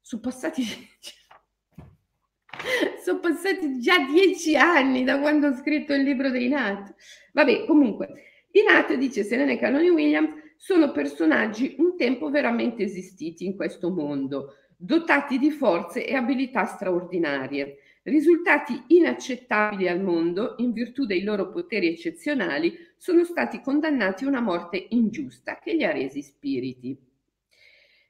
sono 0.00 0.20
passati, 0.20 0.62
sono 3.02 3.20
passati 3.20 3.78
già 3.78 4.04
dieci 4.04 4.56
anni 4.56 5.04
da 5.04 5.20
quando 5.20 5.48
ho 5.48 5.54
scritto 5.54 5.94
il 5.94 6.02
libro 6.02 6.30
dei 6.30 6.48
Nat. 6.48 6.94
Vabbè, 7.32 7.64
comunque, 7.66 8.08
i 8.50 8.62
Nat, 8.62 8.94
dice 8.94 9.22
Selene 9.22 9.58
Canoni 9.58 9.90
Williams, 9.90 10.42
sono 10.56 10.92
personaggi 10.92 11.76
un 11.78 11.96
tempo 11.96 12.30
veramente 12.30 12.82
esistiti 12.82 13.44
in 13.44 13.54
questo 13.54 13.90
mondo, 13.90 14.56
dotati 14.76 15.38
di 15.38 15.50
forze 15.50 16.06
e 16.06 16.14
abilità 16.14 16.64
straordinarie 16.64 17.78
risultati 18.04 18.82
inaccettabili 18.88 19.88
al 19.88 20.00
mondo 20.00 20.54
in 20.58 20.72
virtù 20.72 21.04
dei 21.06 21.22
loro 21.22 21.50
poteri 21.50 21.88
eccezionali, 21.88 22.74
sono 22.96 23.24
stati 23.24 23.60
condannati 23.60 24.24
a 24.24 24.28
una 24.28 24.40
morte 24.40 24.86
ingiusta 24.90 25.58
che 25.58 25.74
li 25.74 25.84
ha 25.84 25.92
resi 25.92 26.22
spiriti. 26.22 26.96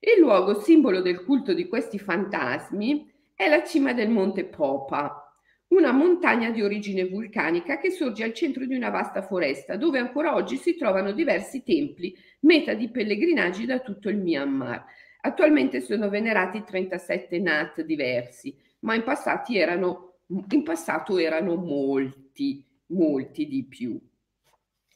Il 0.00 0.20
luogo 0.20 0.60
simbolo 0.60 1.00
del 1.00 1.24
culto 1.24 1.54
di 1.54 1.66
questi 1.66 1.98
fantasmi 1.98 3.10
è 3.34 3.48
la 3.48 3.64
cima 3.64 3.92
del 3.92 4.10
Monte 4.10 4.44
Popa, 4.44 5.24
una 5.68 5.92
montagna 5.92 6.50
di 6.50 6.62
origine 6.62 7.06
vulcanica 7.06 7.78
che 7.78 7.90
sorge 7.90 8.22
al 8.22 8.34
centro 8.34 8.64
di 8.66 8.74
una 8.74 8.90
vasta 8.90 9.22
foresta, 9.22 9.76
dove 9.76 9.98
ancora 9.98 10.34
oggi 10.34 10.56
si 10.56 10.76
trovano 10.76 11.12
diversi 11.12 11.62
templi, 11.62 12.14
meta 12.40 12.74
di 12.74 12.90
pellegrinaggi 12.90 13.64
da 13.64 13.80
tutto 13.80 14.08
il 14.08 14.18
Myanmar. 14.18 14.84
Attualmente 15.22 15.80
sono 15.80 16.10
venerati 16.10 16.62
37 16.62 17.38
Nat 17.38 17.80
diversi, 17.80 18.54
ma 18.84 18.94
in, 18.94 19.02
erano, 19.48 20.18
in 20.50 20.62
passato 20.62 21.18
erano 21.18 21.56
molti, 21.56 22.64
molti 22.86 23.46
di 23.46 23.64
più. 23.64 23.98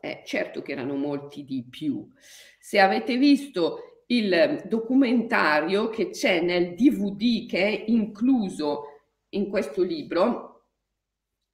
Eh, 0.01 0.23
certo 0.25 0.63
che 0.63 0.73
erano 0.73 0.95
molti 0.95 1.45
di 1.45 1.67
più. 1.69 2.09
Se 2.61 2.79
avete 2.79 3.17
visto 3.17 4.03
il 4.07 4.63
documentario 4.67 5.89
che 5.89 6.11
c'è 6.11 6.41
nel 6.41 6.75
DVD 6.75 7.49
che 7.49 7.59
è 7.59 7.85
incluso 7.89 8.85
in 9.31 9.49
questo 9.49 9.83
libro, 9.83 10.67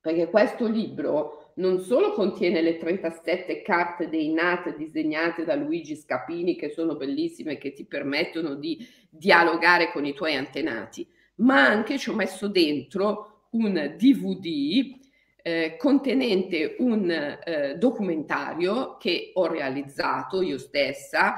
perché 0.00 0.29
questo 0.29 0.67
libro 0.67 1.53
non 1.57 1.81
solo 1.81 2.12
contiene 2.12 2.61
le 2.61 2.76
37 2.76 3.62
carte 3.62 4.09
dei 4.09 4.31
NAT 4.33 4.76
disegnate 4.76 5.45
da 5.45 5.55
Luigi 5.55 5.97
Scapini, 5.97 6.57
che 6.57 6.69
sono 6.69 6.97
bellissime 6.97 7.53
e 7.53 7.59
che 7.59 7.73
ti 7.73 7.87
permettono 7.87 8.55
di 8.55 8.87
dialogare 9.09 9.91
con 9.93 10.05
i 10.05 10.12
tuoi 10.12 10.35
antenati, 10.35 11.09
ma 11.37 11.67
anche 11.67 11.99
ci 11.99 12.11
ho 12.11 12.14
messo 12.14 12.49
dentro 12.49 13.47
un 13.50 13.95
DVD 13.97 15.03
eh, 15.43 15.76
contenente 15.76 16.76
un 16.79 17.11
eh, 17.11 17.76
documentario 17.76 18.97
che 18.97 19.31
ho 19.35 19.47
realizzato 19.47 20.41
io 20.41 20.59
stessa 20.59 21.35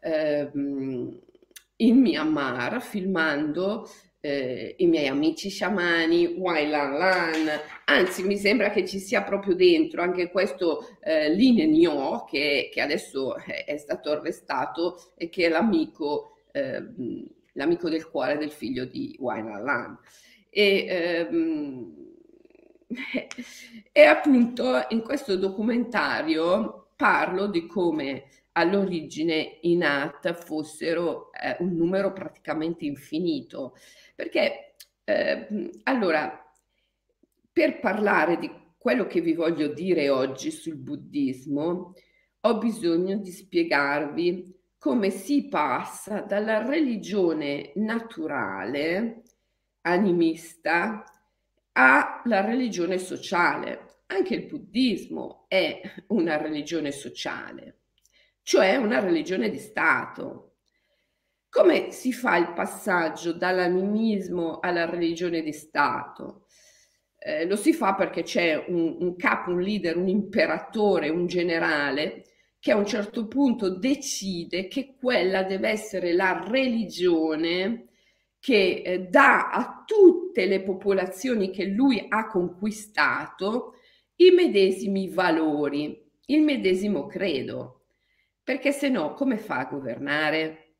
eh, 0.00 0.50
in 0.52 2.00
Myanmar, 2.00 2.82
filmando 2.82 3.88
eh, 4.20 4.74
i 4.78 4.86
miei 4.86 5.06
amici 5.06 5.50
sciamani, 5.50 6.26
Wailan 6.38 6.96
Lan, 6.96 7.48
anzi 7.84 8.22
mi 8.22 8.38
sembra 8.38 8.70
che 8.70 8.86
ci 8.86 8.98
sia 8.98 9.22
proprio 9.22 9.54
dentro 9.54 10.00
anche 10.00 10.30
questo 10.30 10.96
eh, 11.00 11.30
Lin 11.30 11.70
Nyo 11.70 12.24
che, 12.24 12.70
che 12.72 12.80
adesso 12.80 13.36
è, 13.36 13.64
è, 13.66 13.76
stato 13.76 14.10
arrestato 14.10 15.12
e 15.16 15.28
che 15.28 15.46
è 15.46 15.48
l'amico, 15.48 16.38
eh, 16.52 16.82
l'amico 17.54 17.88
del 17.88 18.08
cuore 18.08 18.38
del 18.38 18.52
figlio 18.52 18.84
di 18.84 19.16
Wailan 19.18 19.64
Lan. 19.64 19.98
E, 20.48 20.86
ehm, 20.88 21.94
e 23.90 24.02
appunto 24.04 24.86
in 24.90 25.02
questo 25.02 25.36
documentario 25.36 26.90
parlo 26.94 27.46
di 27.48 27.66
come 27.66 28.26
all'origine 28.52 29.58
i 29.62 29.74
NAT 29.76 30.32
fossero 30.32 31.32
eh, 31.32 31.56
un 31.58 31.74
numero 31.74 32.12
praticamente 32.12 32.84
infinito 32.84 33.74
perché 34.14 34.74
eh, 35.04 35.70
allora, 35.84 36.40
per 37.52 37.78
parlare 37.78 38.38
di 38.38 38.50
quello 38.78 39.06
che 39.06 39.20
vi 39.20 39.34
voglio 39.34 39.68
dire 39.68 40.08
oggi 40.08 40.50
sul 40.50 40.76
buddismo, 40.76 41.94
ho 42.40 42.58
bisogno 42.58 43.18
di 43.18 43.30
spiegarvi 43.30 44.53
come 44.84 45.08
si 45.08 45.48
passa 45.48 46.20
dalla 46.20 46.62
religione 46.62 47.72
naturale, 47.76 49.22
animista, 49.80 51.02
alla 51.72 52.42
religione 52.42 52.98
sociale. 52.98 54.02
Anche 54.08 54.34
il 54.34 54.44
buddismo 54.44 55.46
è 55.48 55.80
una 56.08 56.36
religione 56.36 56.90
sociale, 56.90 57.78
cioè 58.42 58.76
una 58.76 59.00
religione 59.00 59.48
di 59.48 59.56
Stato. 59.56 60.56
Come 61.48 61.90
si 61.90 62.12
fa 62.12 62.36
il 62.36 62.52
passaggio 62.52 63.32
dall'animismo 63.32 64.58
alla 64.60 64.84
religione 64.84 65.40
di 65.40 65.52
Stato? 65.54 66.44
Eh, 67.16 67.46
lo 67.46 67.56
si 67.56 67.72
fa 67.72 67.94
perché 67.94 68.22
c'è 68.22 68.62
un, 68.68 68.98
un 69.00 69.16
capo, 69.16 69.50
un 69.50 69.62
leader, 69.62 69.96
un 69.96 70.08
imperatore, 70.08 71.08
un 71.08 71.26
generale 71.26 72.24
che 72.64 72.72
a 72.72 72.76
un 72.76 72.86
certo 72.86 73.26
punto 73.26 73.68
decide 73.68 74.68
che 74.68 74.94
quella 74.98 75.42
deve 75.42 75.68
essere 75.68 76.14
la 76.14 76.42
religione 76.48 77.88
che 78.38 78.80
eh, 78.82 79.00
dà 79.00 79.50
a 79.50 79.84
tutte 79.84 80.46
le 80.46 80.62
popolazioni 80.62 81.50
che 81.50 81.66
lui 81.66 82.06
ha 82.08 82.26
conquistato 82.26 83.74
i 84.16 84.30
medesimi 84.30 85.10
valori, 85.10 86.10
il 86.28 86.40
medesimo 86.40 87.04
credo. 87.04 87.82
Perché 88.42 88.72
se 88.72 88.88
no, 88.88 89.12
come 89.12 89.36
fa 89.36 89.58
a 89.58 89.66
governare? 89.66 90.76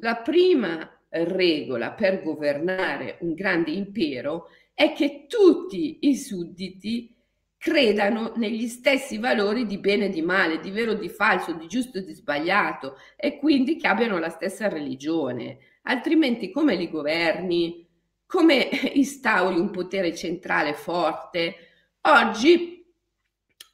La 0.00 0.16
prima 0.16 0.86
regola 1.08 1.92
per 1.92 2.22
governare 2.22 3.16
un 3.20 3.32
grande 3.32 3.70
impero 3.70 4.48
è 4.74 4.92
che 4.92 5.24
tutti 5.26 6.00
i 6.02 6.14
sudditi 6.14 7.16
credano 7.62 8.32
negli 8.34 8.66
stessi 8.66 9.18
valori 9.18 9.66
di 9.66 9.78
bene 9.78 10.06
e 10.06 10.08
di 10.08 10.20
male, 10.20 10.58
di 10.58 10.72
vero 10.72 10.90
e 10.90 10.98
di 10.98 11.08
falso, 11.08 11.52
di 11.52 11.68
giusto 11.68 11.98
e 11.98 12.04
di 12.04 12.12
sbagliato 12.12 12.96
e 13.14 13.38
quindi 13.38 13.76
che 13.76 13.86
abbiano 13.86 14.18
la 14.18 14.30
stessa 14.30 14.68
religione. 14.68 15.58
Altrimenti 15.82 16.50
come 16.50 16.74
li 16.74 16.90
governi? 16.90 17.88
Come 18.26 18.68
instauri 18.94 19.60
un 19.60 19.70
potere 19.70 20.12
centrale 20.12 20.74
forte? 20.74 21.54
Oggi, 22.00 22.84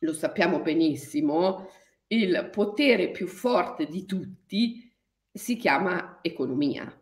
lo 0.01 0.12
sappiamo 0.12 0.61
benissimo, 0.61 1.70
il 2.09 2.51
potere 2.53 3.11
più 3.11 3.27
forte 3.27 3.87
di 3.87 4.05
tutti 4.05 4.94
si 5.33 5.57
chiama 5.57 6.18
economia. 6.20 6.94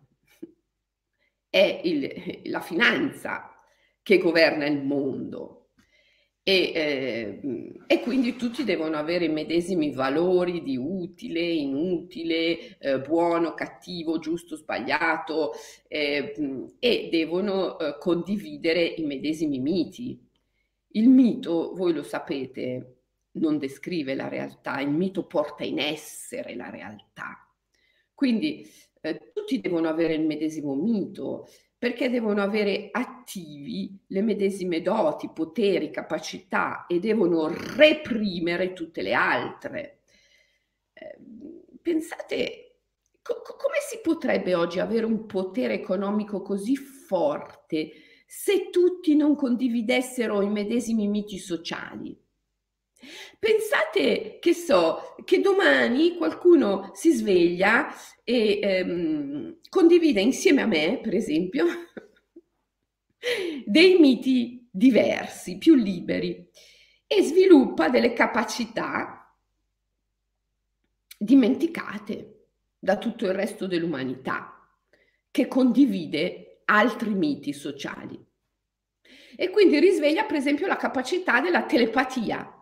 È 1.50 1.80
il, 1.82 2.42
la 2.44 2.60
finanza 2.60 3.60
che 4.04 4.18
governa 4.18 4.66
il 4.66 4.84
mondo. 4.84 5.55
E, 6.48 6.72
eh, 6.76 7.72
e, 7.88 8.00
quindi 8.02 8.36
tutti 8.36 8.62
devono 8.62 8.96
avere 8.96 9.24
i 9.24 9.28
medesimi 9.28 9.90
valori 9.90 10.62
di 10.62 10.76
utile, 10.76 11.40
inutile, 11.40 12.78
eh, 12.78 13.00
buono, 13.00 13.52
cattivo, 13.54 14.20
giusto, 14.20 14.54
sbagliato 14.54 15.54
eh, 15.88 16.70
e 16.78 17.08
devono 17.10 17.76
eh, 17.80 17.96
condividere 17.98 18.84
i 18.84 19.02
medesimi 19.02 19.58
miti. 19.58 20.24
Il 20.92 21.08
mito, 21.08 21.74
voi 21.74 21.92
lo 21.92 22.04
sapete, 22.04 22.98
non 23.32 23.58
descrive 23.58 24.14
la 24.14 24.28
realtà, 24.28 24.78
il 24.80 24.90
mito 24.90 25.26
porta 25.26 25.64
in 25.64 25.80
essere 25.80 26.54
la 26.54 26.70
realtà. 26.70 27.44
Quindi 28.14 28.64
eh, 29.00 29.32
tutti 29.34 29.60
devono 29.60 29.88
avere 29.88 30.14
il 30.14 30.24
medesimo 30.24 30.76
mito, 30.76 31.48
perché 31.86 32.10
devono 32.10 32.42
avere 32.42 32.88
attivi 32.90 33.96
le 34.08 34.20
medesime 34.20 34.82
doti, 34.82 35.30
poteri, 35.32 35.92
capacità 35.92 36.86
e 36.88 36.98
devono 36.98 37.46
reprimere 37.76 38.72
tutte 38.72 39.02
le 39.02 39.12
altre. 39.12 40.00
Eh, 40.92 41.16
pensate, 41.80 42.78
co- 43.22 43.40
come 43.56 43.76
si 43.88 44.00
potrebbe 44.02 44.56
oggi 44.56 44.80
avere 44.80 45.06
un 45.06 45.26
potere 45.26 45.74
economico 45.74 46.42
così 46.42 46.74
forte 46.74 47.92
se 48.26 48.70
tutti 48.70 49.14
non 49.14 49.36
condividessero 49.36 50.42
i 50.42 50.48
medesimi 50.48 51.06
miti 51.06 51.38
sociali? 51.38 52.20
Pensate 53.38 54.38
che 54.40 54.54
so, 54.54 55.14
che 55.24 55.40
domani 55.40 56.16
qualcuno 56.16 56.90
si 56.94 57.12
sveglia 57.12 57.94
e 58.24 58.58
ehm, 58.62 59.58
condivide 59.68 60.20
insieme 60.20 60.62
a 60.62 60.66
me, 60.66 60.98
per 61.00 61.14
esempio, 61.14 61.66
dei 63.64 63.98
miti 63.98 64.66
diversi, 64.70 65.58
più 65.58 65.74
liberi 65.74 66.48
e 67.06 67.22
sviluppa 67.22 67.88
delle 67.88 68.12
capacità 68.12 69.34
dimenticate 71.18 72.48
da 72.78 72.98
tutto 72.98 73.26
il 73.26 73.32
resto 73.34 73.66
dell'umanità, 73.66 74.68
che 75.30 75.48
condivide 75.48 76.62
altri 76.64 77.10
miti 77.10 77.52
sociali. 77.52 78.22
E 79.36 79.50
quindi 79.50 79.78
risveglia, 79.78 80.24
per 80.24 80.36
esempio, 80.36 80.66
la 80.66 80.76
capacità 80.76 81.40
della 81.40 81.64
telepatia 81.64 82.55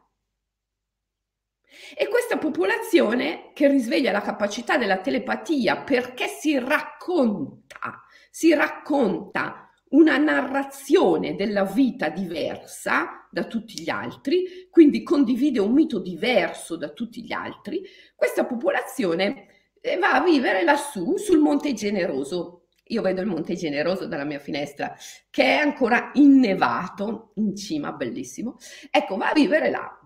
e 1.96 2.08
questa 2.08 2.38
popolazione 2.38 3.50
che 3.52 3.68
risveglia 3.68 4.12
la 4.12 4.20
capacità 4.20 4.76
della 4.76 4.98
telepatia 4.98 5.78
perché 5.78 6.26
si 6.26 6.58
racconta, 6.58 8.02
si 8.30 8.54
racconta 8.54 9.64
una 9.90 10.16
narrazione 10.16 11.36
della 11.36 11.64
vita 11.64 12.08
diversa 12.08 13.28
da 13.30 13.44
tutti 13.44 13.80
gli 13.80 13.90
altri, 13.90 14.68
quindi 14.70 15.02
condivide 15.02 15.60
un 15.60 15.72
mito 15.72 16.00
diverso 16.00 16.76
da 16.76 16.88
tutti 16.88 17.22
gli 17.22 17.32
altri, 17.32 17.82
questa 18.14 18.44
popolazione 18.44 19.46
eh, 19.80 19.96
va 19.98 20.12
a 20.12 20.22
vivere 20.22 20.64
lassù 20.64 21.16
sul 21.16 21.38
Monte 21.38 21.72
Generoso. 21.74 22.68
Io 22.88 23.02
vedo 23.02 23.20
il 23.20 23.26
Monte 23.26 23.54
Generoso 23.54 24.06
dalla 24.06 24.24
mia 24.24 24.38
finestra 24.38 24.94
che 25.30 25.42
è 25.42 25.56
ancora 25.56 26.10
innevato 26.14 27.32
in 27.36 27.56
cima, 27.56 27.92
bellissimo. 27.92 28.56
Ecco, 28.90 29.16
va 29.16 29.30
a 29.30 29.34
vivere 29.34 29.70
là 29.70 30.03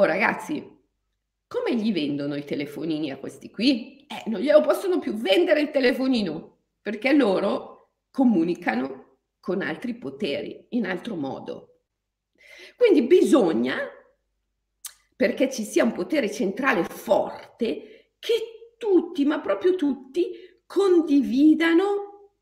Oh 0.00 0.04
ragazzi, 0.04 0.66
come 1.46 1.74
gli 1.74 1.92
vendono 1.92 2.34
i 2.34 2.46
telefonini 2.46 3.10
a 3.10 3.18
questi 3.18 3.50
qui? 3.50 4.06
eh, 4.08 4.30
non 4.30 4.40
glielo 4.40 4.62
possono 4.62 4.98
più 4.98 5.12
vendere 5.12 5.60
il 5.60 5.70
telefonino 5.70 6.60
perché 6.80 7.12
loro 7.12 7.90
comunicano 8.10 9.18
con 9.40 9.60
altri 9.60 9.96
poteri 9.96 10.68
in 10.70 10.86
altro 10.86 11.16
modo. 11.16 11.80
Quindi 12.76 13.02
bisogna, 13.02 13.76
perché 15.14 15.50
ci 15.50 15.64
sia 15.64 15.84
un 15.84 15.92
potere 15.92 16.32
centrale 16.32 16.82
forte, 16.84 18.14
che 18.18 18.74
tutti, 18.78 19.26
ma 19.26 19.38
proprio 19.40 19.74
tutti, 19.74 20.30
condividano 20.64 22.38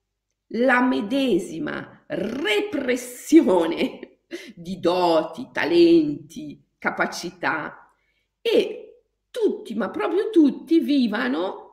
la 0.52 0.80
medesima 0.80 2.04
repressione 2.06 4.20
di 4.54 4.78
doti, 4.78 5.48
talenti, 5.50 6.66
capacità 6.78 7.92
e 8.40 9.02
tutti, 9.30 9.74
ma 9.74 9.90
proprio 9.90 10.30
tutti, 10.30 10.80
vivano 10.80 11.66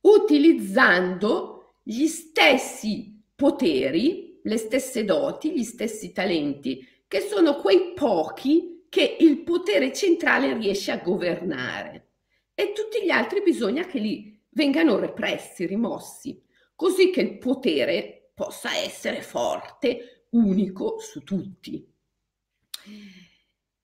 utilizzando 0.00 1.74
gli 1.82 2.06
stessi 2.06 3.20
poteri, 3.34 4.40
le 4.42 4.56
stesse 4.56 5.04
doti, 5.04 5.52
gli 5.52 5.64
stessi 5.64 6.12
talenti, 6.12 6.86
che 7.06 7.20
sono 7.20 7.56
quei 7.56 7.92
pochi 7.94 8.86
che 8.88 9.16
il 9.20 9.42
potere 9.42 9.92
centrale 9.92 10.54
riesce 10.54 10.90
a 10.90 10.98
governare. 10.98 12.06
E 12.54 12.72
tutti 12.72 13.04
gli 13.04 13.10
altri 13.10 13.42
bisogna 13.42 13.84
che 13.84 13.98
li 13.98 14.40
vengano 14.50 14.98
repressi, 14.98 15.66
rimossi, 15.66 16.42
così 16.74 17.10
che 17.10 17.20
il 17.20 17.38
potere 17.38 18.30
possa 18.34 18.74
essere 18.74 19.22
forte, 19.22 20.26
unico 20.30 20.98
su 20.98 21.22
tutti. 21.22 21.86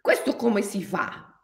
Questo 0.04 0.36
come 0.36 0.60
si 0.60 0.82
fa? 0.82 1.34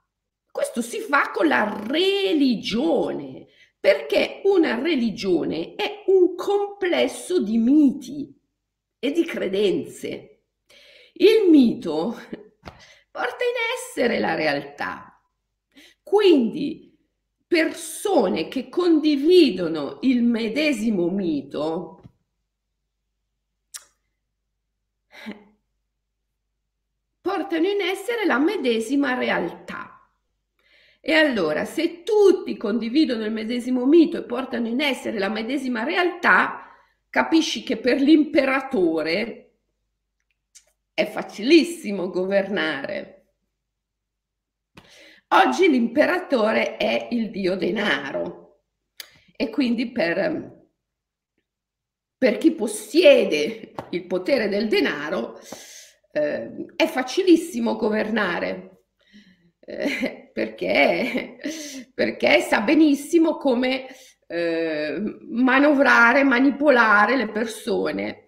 Questo 0.53 0.83
si 0.83 0.99
fa 0.99 1.31
con 1.31 1.49
la 1.49 1.83
religione, 1.87 3.46
perché 3.81 4.42
una 4.44 4.79
religione 4.79 5.77
è 5.77 6.03
un 6.09 6.35
complesso 6.35 7.40
di 7.40 7.57
miti 7.57 8.38
e 8.99 9.12
di 9.12 9.25
credenze. 9.25 10.42
Il 11.14 11.49
mito 11.49 12.14
porta 13.11 13.44
in 13.44 13.57
essere 13.79 14.18
la 14.18 14.35
realtà. 14.35 15.18
Quindi 16.03 16.94
persone 17.46 18.46
che 18.49 18.68
condividono 18.68 20.01
il 20.03 20.23
medesimo 20.23 21.09
mito 21.09 22.00
portano 27.40 27.66
in 27.66 27.81
essere 27.81 28.26
la 28.26 28.38
medesima 28.38 29.14
realtà. 29.14 29.98
E 31.00 31.14
allora, 31.14 31.64
se 31.64 32.03
tutti 32.03 32.59
condividono 32.59 33.24
il 33.24 33.33
medesimo 33.33 33.87
mito 33.87 34.18
e 34.18 34.24
portano 34.24 34.68
in 34.68 34.83
essere 34.83 35.18
la 35.18 35.31
medesima 35.31 35.83
realtà, 35.83 36.70
capisci 37.09 37.62
che 37.62 37.79
per 37.79 37.98
l'imperatore 37.98 39.55
è 40.92 41.07
facilissimo 41.07 42.11
governare. 42.11 43.29
Oggi 45.29 45.70
l'imperatore 45.70 46.76
è 46.76 47.09
il 47.11 47.31
dio 47.31 47.57
denaro 47.57 48.64
e 49.35 49.48
quindi 49.48 49.90
per, 49.90 50.68
per 52.18 52.37
chi 52.37 52.50
possiede 52.50 53.72
il 53.90 54.05
potere 54.05 54.48
del 54.48 54.68
denaro 54.68 55.40
eh, 56.12 56.66
è 56.77 56.87
facilissimo 56.87 57.77
governare 57.77 58.83
eh, 59.61 60.31
perché, 60.33 61.38
perché 61.94 62.40
sa 62.40 62.61
benissimo 62.61 63.37
come 63.37 63.87
eh, 64.27 65.01
manovrare, 65.29 66.23
manipolare 66.25 67.16
le 67.16 67.29
persone 67.29 68.25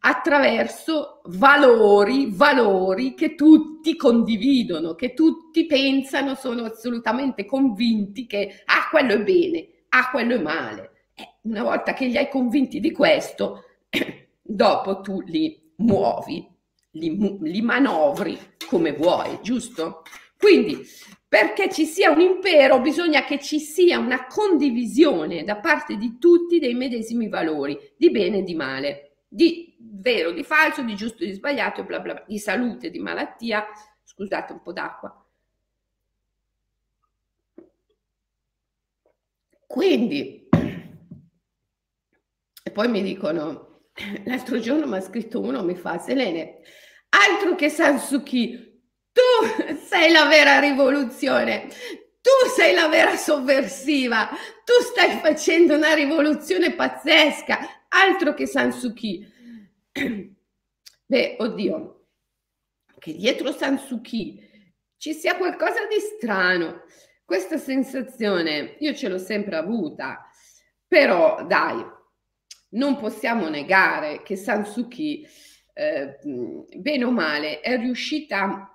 attraverso 0.00 1.20
valori, 1.24 2.28
valori 2.30 3.14
che 3.14 3.34
tutti 3.34 3.96
condividono, 3.96 4.94
che 4.94 5.14
tutti 5.14 5.66
pensano, 5.66 6.34
sono 6.34 6.64
assolutamente 6.64 7.44
convinti 7.44 8.26
che 8.26 8.62
ah, 8.64 8.88
quello 8.90 9.14
è 9.14 9.22
bene, 9.22 9.68
ah, 9.88 10.10
quello 10.10 10.34
è 10.34 10.40
male. 10.40 10.92
Eh, 11.14 11.38
una 11.42 11.64
volta 11.64 11.92
che 11.94 12.06
li 12.06 12.16
hai 12.16 12.28
convinti 12.28 12.78
di 12.78 12.92
questo, 12.92 13.64
dopo 14.40 15.00
tu 15.00 15.20
li 15.22 15.72
muovi, 15.76 16.46
li, 16.98 17.38
li 17.40 17.62
manovri 17.62 18.38
come 18.66 18.92
vuoi, 18.92 19.38
giusto? 19.42 20.02
Quindi, 20.36 20.86
perché 21.26 21.70
ci 21.70 21.84
sia 21.84 22.10
un 22.10 22.20
impero 22.20 22.80
bisogna 22.80 23.24
che 23.24 23.38
ci 23.38 23.60
sia 23.60 23.98
una 23.98 24.26
condivisione 24.26 25.44
da 25.44 25.56
parte 25.56 25.96
di 25.96 26.18
tutti 26.18 26.58
dei 26.58 26.74
medesimi 26.74 27.28
valori, 27.28 27.78
di 27.96 28.10
bene 28.10 28.38
e 28.38 28.42
di 28.42 28.54
male, 28.54 29.18
di 29.28 29.76
vero, 29.78 30.30
di 30.32 30.42
falso, 30.42 30.82
di 30.82 30.94
giusto, 30.94 31.24
di 31.24 31.32
sbagliato, 31.32 31.84
bla 31.84 32.00
bla, 32.00 32.24
di 32.26 32.38
salute, 32.38 32.90
di 32.90 32.98
malattia. 32.98 33.66
Scusate 34.04 34.52
un 34.52 34.62
po' 34.62 34.72
d'acqua. 34.72 35.22
Quindi, 39.66 40.48
e 42.62 42.70
poi 42.70 42.88
mi 42.88 43.02
dicono, 43.02 43.82
l'altro 44.24 44.58
giorno 44.58 44.86
mi 44.86 44.96
ha 44.96 45.00
scritto 45.00 45.40
uno, 45.40 45.62
mi 45.62 45.74
fa, 45.74 45.98
Selene, 45.98 46.60
altro 47.10 47.54
che 47.54 47.68
Sansuki, 47.68 48.82
tu 49.12 49.76
sei 49.86 50.10
la 50.10 50.26
vera 50.26 50.58
rivoluzione, 50.60 51.68
tu 52.20 52.48
sei 52.54 52.74
la 52.74 52.88
vera 52.88 53.16
sovversiva, 53.16 54.28
tu 54.64 54.72
stai 54.82 55.18
facendo 55.18 55.74
una 55.76 55.94
rivoluzione 55.94 56.74
pazzesca, 56.74 57.86
altro 57.88 58.34
che 58.34 58.46
Sansuki. 58.46 59.26
Beh, 61.06 61.36
oddio, 61.38 62.06
che 62.98 63.14
dietro 63.14 63.52
Sansuki 63.52 64.46
ci 64.98 65.14
sia 65.14 65.36
qualcosa 65.36 65.86
di 65.86 65.98
strano. 66.00 66.82
Questa 67.24 67.56
sensazione 67.56 68.76
io 68.80 68.94
ce 68.94 69.08
l'ho 69.08 69.18
sempre 69.18 69.56
avuta, 69.56 70.28
però 70.86 71.44
dai, 71.46 71.84
non 72.70 72.96
possiamo 72.96 73.48
negare 73.48 74.22
che 74.22 74.36
Sansuki, 74.36 75.26
eh, 75.78 76.18
bene 76.76 77.04
o 77.04 77.12
male, 77.12 77.60
è 77.60 77.78
riuscita 77.78 78.68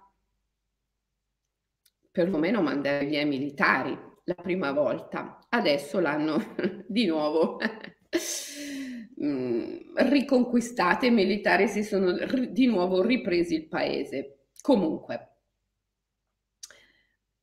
perlomeno 2.09 2.61
mandare 2.61 3.05
via 3.05 3.21
i 3.21 3.25
militari 3.25 3.97
la 4.25 4.35
prima 4.35 4.71
volta, 4.71 5.39
adesso 5.49 5.99
l'hanno 5.99 6.55
di 6.87 7.05
nuovo 7.05 7.57
mm, 9.21 9.77
riconquistate, 9.95 11.07
i 11.07 11.11
militari 11.11 11.67
si 11.67 11.83
sono 11.83 12.13
di 12.49 12.65
nuovo 12.67 13.01
ripresi 13.01 13.55
il 13.55 13.67
paese. 13.67 14.45
Comunque, 14.61 15.31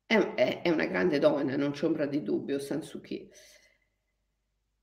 è, 0.06 0.16
è, 0.16 0.62
è 0.62 0.70
una 0.70 0.86
grande 0.86 1.18
donna, 1.18 1.54
non 1.56 1.72
c'è 1.72 1.84
ombra 1.84 2.06
di 2.06 2.22
dubbio, 2.22 2.58
Sansuki. 2.58 3.28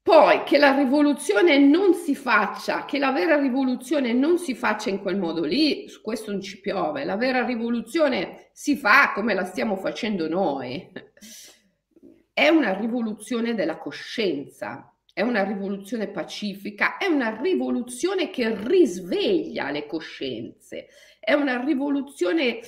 Poi 0.07 0.43
che 0.45 0.57
la 0.57 0.73
rivoluzione 0.73 1.57
non 1.57 1.93
si 1.93 2.15
faccia, 2.15 2.85
che 2.85 2.97
la 2.97 3.11
vera 3.11 3.35
rivoluzione 3.35 4.13
non 4.13 4.37
si 4.37 4.55
faccia 4.55 4.89
in 4.89 5.01
quel 5.01 5.17
modo 5.17 5.43
lì, 5.43 5.89
su 5.89 5.99
questo 6.01 6.31
non 6.31 6.39
ci 6.39 6.61
piove. 6.61 7.03
La 7.03 7.17
vera 7.17 7.43
rivoluzione 7.43 8.47
si 8.53 8.77
fa 8.77 9.11
come 9.13 9.33
la 9.33 9.43
stiamo 9.43 9.75
facendo 9.75 10.29
noi. 10.29 10.89
È 12.31 12.47
una 12.47 12.73
rivoluzione 12.79 13.53
della 13.53 13.77
coscienza, 13.77 14.95
è 15.11 15.23
una 15.23 15.43
rivoluzione 15.43 16.07
pacifica, 16.07 16.95
è 16.95 17.07
una 17.07 17.37
rivoluzione 17.41 18.29
che 18.29 18.55
risveglia 18.63 19.71
le 19.71 19.85
coscienze, 19.87 20.87
è 21.19 21.33
una 21.33 21.61
rivoluzione 21.61 22.61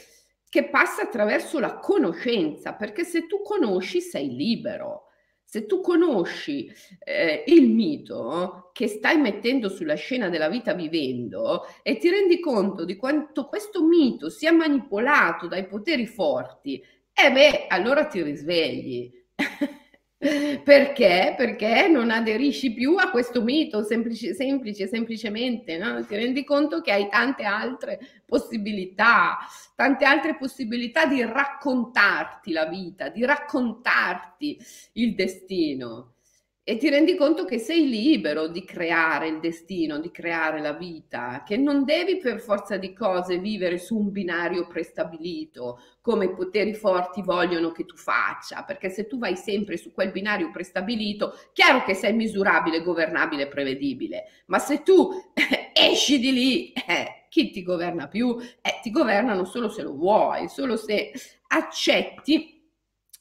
che 0.50 0.68
passa 0.68 1.04
attraverso 1.04 1.58
la 1.60 1.78
conoscenza, 1.78 2.74
perché 2.74 3.06
se 3.06 3.28
tu 3.28 3.42
conosci 3.42 4.02
sei 4.02 4.36
libero 4.36 5.06
se 5.50 5.66
tu 5.66 5.82
conosci 5.82 6.72
eh, 7.04 7.44
il 7.48 7.70
mito 7.70 8.70
che 8.72 8.88
stai 8.88 9.18
mettendo 9.18 9.68
sulla 9.68 9.96
scena 9.96 10.30
della 10.30 10.48
vita 10.48 10.76
vivendo 10.76 11.66
e 11.82 11.98
ti 11.98 12.08
rendi 12.08 12.40
conto 12.40 12.86
di 12.86 12.96
quanto 12.96 13.48
questo 13.48 13.84
mito 13.84 14.30
sia 14.30 14.52
manipolato 14.52 15.48
dai 15.48 15.66
poteri 15.66 16.06
forti, 16.06 16.80
eh 17.12 17.32
beh, 17.32 17.66
allora 17.68 18.06
ti 18.06 18.22
risvegli. 18.22 19.12
Perché? 20.22 21.34
Perché 21.38 21.88
non 21.88 22.12
aderisci 22.12 22.74
più 22.74 22.98
a 22.98 23.10
questo 23.10 23.42
mito 23.42 23.84
semplice, 23.84 24.34
semplice 24.34 24.86
semplicemente, 24.86 25.78
no? 25.78 26.06
ti 26.06 26.14
rendi 26.18 26.44
conto 26.44 26.82
che 26.82 26.92
hai 26.92 27.08
tante 27.08 27.44
altre 27.44 28.00
possibilità, 28.26 29.38
tante 29.76 30.04
altre 30.04 30.36
possibilità 30.36 31.06
di 31.06 31.24
raccontarti 31.24 32.52
la 32.52 32.66
vita, 32.66 33.08
di 33.08 33.24
raccontarti 33.24 34.60
il 34.94 35.16
destino. 35.16 36.16
E 36.70 36.78
ti 36.78 36.88
rendi 36.88 37.16
conto 37.16 37.46
che 37.46 37.58
sei 37.58 37.90
libero 37.90 38.48
di 38.48 38.64
creare 38.64 39.28
il 39.28 39.40
destino, 39.40 39.98
di 39.98 40.12
creare 40.12 40.62
la 40.62 40.74
vita, 40.74 41.42
che 41.44 41.58
non 41.58 41.84
devi 41.84 42.20
per 42.20 42.40
forza 42.40 42.78
di 42.78 42.94
cose 42.94 43.40
vivere 43.40 43.80
su 43.80 43.98
un 43.98 44.12
binario 44.12 44.68
prestabilito, 44.68 45.80
come 46.00 46.26
i 46.26 46.32
poteri 46.36 46.76
forti 46.76 47.24
vogliono 47.24 47.72
che 47.72 47.86
tu 47.86 47.96
faccia, 47.96 48.62
perché 48.66 48.92
se 48.92 49.08
tu 49.08 49.18
vai 49.18 49.36
sempre 49.36 49.78
su 49.78 49.92
quel 49.92 50.12
binario 50.12 50.52
prestabilito, 50.52 51.34
chiaro 51.54 51.84
che 51.84 51.96
sei 51.96 52.14
misurabile, 52.14 52.84
governabile, 52.84 53.48
prevedibile, 53.48 54.26
ma 54.46 54.60
se 54.60 54.84
tu 54.84 55.10
esci 55.74 56.20
di 56.20 56.32
lì, 56.32 56.72
eh, 56.72 57.26
chi 57.30 57.50
ti 57.50 57.64
governa 57.64 58.08
più? 58.08 58.38
Eh, 58.62 58.80
ti 58.84 58.92
governano 58.92 59.44
solo 59.44 59.70
se 59.70 59.82
lo 59.82 59.96
vuoi, 59.96 60.48
solo 60.48 60.78
se 60.78 61.14
accetti 61.48 62.62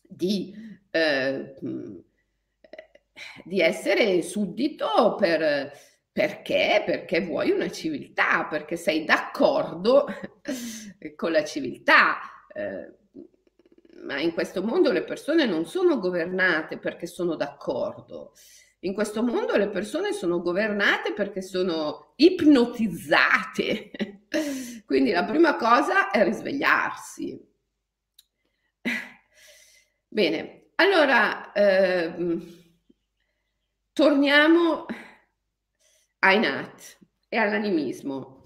di... 0.07 0.55
Eh, 0.91 1.55
di 3.45 3.61
essere 3.61 4.23
suddito 4.23 5.15
per, 5.19 5.73
perché? 6.19 6.83
Perché 6.85 7.21
vuoi 7.21 7.53
una 7.53 7.71
civiltà, 7.71 8.47
perché 8.51 8.75
sei 8.75 9.05
d'accordo 9.05 10.05
con 11.15 11.31
la 11.31 11.45
civiltà. 11.45 12.19
Eh, 12.53 12.93
ma 14.03 14.19
in 14.19 14.33
questo 14.33 14.65
mondo 14.65 14.91
le 14.91 15.05
persone 15.05 15.47
non 15.47 15.65
sono 15.65 16.01
governate 16.01 16.79
perché 16.79 17.07
sono 17.07 17.37
d'accordo. 17.37 18.33
In 18.81 18.95
questo 18.95 19.23
mondo 19.23 19.57
le 19.57 19.69
persone 19.69 20.13
sono 20.13 20.43
governate 20.43 21.13
perché 21.13 21.41
sono 21.41 22.15
ipnotizzate. 22.17 23.91
Quindi 24.85 25.13
la 25.13 25.25
prima 25.25 25.55
cosa 25.55 26.11
è 26.11 26.25
risvegliarsi. 26.25 27.41
Bene, 30.09 30.71
allora... 30.75 31.53
Eh, 31.53 32.58
Torniamo 33.99 34.87
ai 36.21 36.39
Nat 36.39 36.99
e 37.29 37.37
all'animismo. 37.37 38.45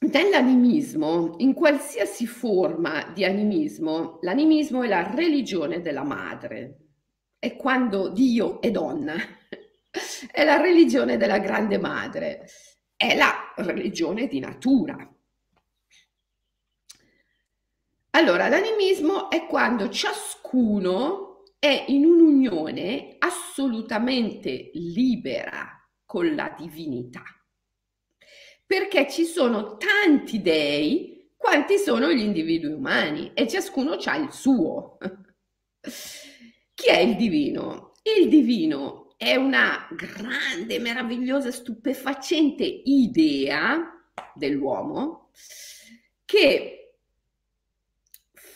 Nell'animismo, 0.00 1.36
in 1.38 1.54
qualsiasi 1.54 2.26
forma 2.26 3.12
di 3.14 3.24
animismo, 3.24 4.18
l'animismo 4.20 4.82
è 4.82 4.88
la 4.88 5.10
religione 5.14 5.80
della 5.80 6.04
madre. 6.04 6.80
È 7.38 7.56
quando 7.56 8.10
Dio 8.10 8.60
è 8.60 8.70
donna. 8.70 9.14
È 10.30 10.44
la 10.44 10.60
religione 10.60 11.16
della 11.16 11.38
grande 11.38 11.78
madre. 11.78 12.46
È 12.94 13.16
la 13.16 13.54
religione 13.56 14.26
di 14.26 14.38
natura. 14.38 15.15
Allora, 18.16 18.48
l'animismo 18.48 19.28
è 19.28 19.44
quando 19.46 19.90
ciascuno 19.90 21.42
è 21.58 21.84
in 21.88 22.06
un'unione 22.06 23.16
assolutamente 23.18 24.70
libera 24.72 25.86
con 26.06 26.34
la 26.34 26.54
divinità, 26.58 27.22
perché 28.64 29.06
ci 29.10 29.26
sono 29.26 29.76
tanti 29.76 30.40
dei 30.40 31.30
quanti 31.36 31.76
sono 31.76 32.10
gli 32.10 32.22
individui 32.22 32.72
umani 32.72 33.32
e 33.34 33.46
ciascuno 33.46 33.98
ha 34.02 34.16
il 34.16 34.32
suo. 34.32 34.96
Chi 36.72 36.88
è 36.88 36.98
il 36.98 37.16
divino? 37.16 37.92
Il 38.02 38.30
divino 38.30 39.12
è 39.18 39.36
una 39.36 39.86
grande, 39.94 40.78
meravigliosa, 40.78 41.50
stupefacente 41.50 42.64
idea 42.64 43.92
dell'uomo 44.34 45.32
che 46.24 46.85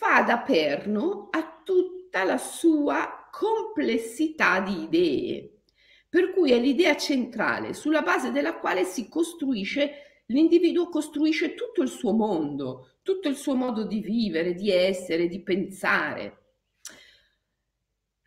fa 0.01 0.23
da 0.23 0.39
perno 0.39 1.27
a 1.29 1.61
tutta 1.63 2.23
la 2.23 2.39
sua 2.39 3.29
complessità 3.31 4.59
di 4.59 4.81
idee, 4.81 5.61
per 6.09 6.33
cui 6.33 6.51
è 6.51 6.59
l'idea 6.59 6.97
centrale 6.97 7.75
sulla 7.75 8.01
base 8.01 8.31
della 8.31 8.55
quale 8.55 8.83
si 8.83 9.07
costruisce, 9.07 10.23
l'individuo 10.25 10.89
costruisce 10.89 11.53
tutto 11.53 11.83
il 11.83 11.87
suo 11.87 12.13
mondo, 12.13 12.95
tutto 13.03 13.29
il 13.29 13.35
suo 13.35 13.53
modo 13.53 13.83
di 13.83 13.99
vivere, 13.99 14.55
di 14.55 14.71
essere, 14.71 15.27
di 15.27 15.43
pensare. 15.43 16.37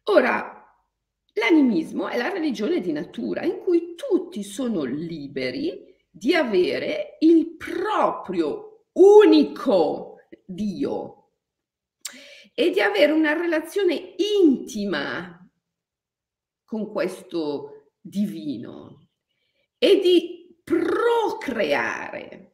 Ora, 0.04 0.64
l'animismo 1.32 2.06
è 2.06 2.16
la 2.16 2.28
religione 2.28 2.78
di 2.78 2.92
natura 2.92 3.42
in 3.42 3.58
cui 3.58 3.96
tutti 3.96 4.44
sono 4.44 4.84
liberi 4.84 5.92
di 6.08 6.34
avere 6.34 7.16
il 7.18 7.56
proprio 7.56 8.84
unico 8.92 10.18
Dio, 10.44 11.23
e 12.54 12.70
di 12.70 12.80
avere 12.80 13.12
una 13.12 13.32
relazione 13.32 14.14
intima 14.40 15.38
con 16.64 16.90
questo 16.90 17.90
divino 18.00 19.08
e 19.76 19.98
di 19.98 20.60
procreare 20.62 22.52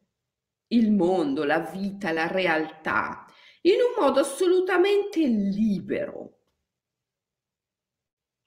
il 0.67 0.91
mondo, 0.91 1.43
la 1.43 1.59
vita, 1.59 2.11
la 2.11 2.27
realtà 2.27 3.25
in 3.61 3.75
un 3.75 4.03
modo 4.03 4.21
assolutamente 4.21 5.19
libero. 5.19 6.39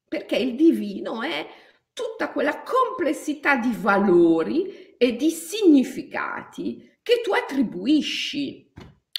Perché 0.08 0.36
il 0.36 0.56
divino 0.56 1.22
è 1.22 1.46
tutta 1.92 2.30
quella 2.30 2.62
complessità 2.62 3.56
di 3.56 3.72
valori 3.72 4.96
e 4.96 5.16
di 5.16 5.30
significati 5.30 6.98
che 7.02 7.20
tu 7.22 7.32
attribuisci 7.32 8.72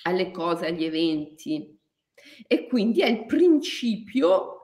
alle 0.04 0.32
cose, 0.32 0.68
agli 0.68 0.84
eventi, 0.84 1.75
e 2.48 2.68
quindi 2.68 3.02
è 3.02 3.08
il 3.08 3.26
principio 3.26 4.56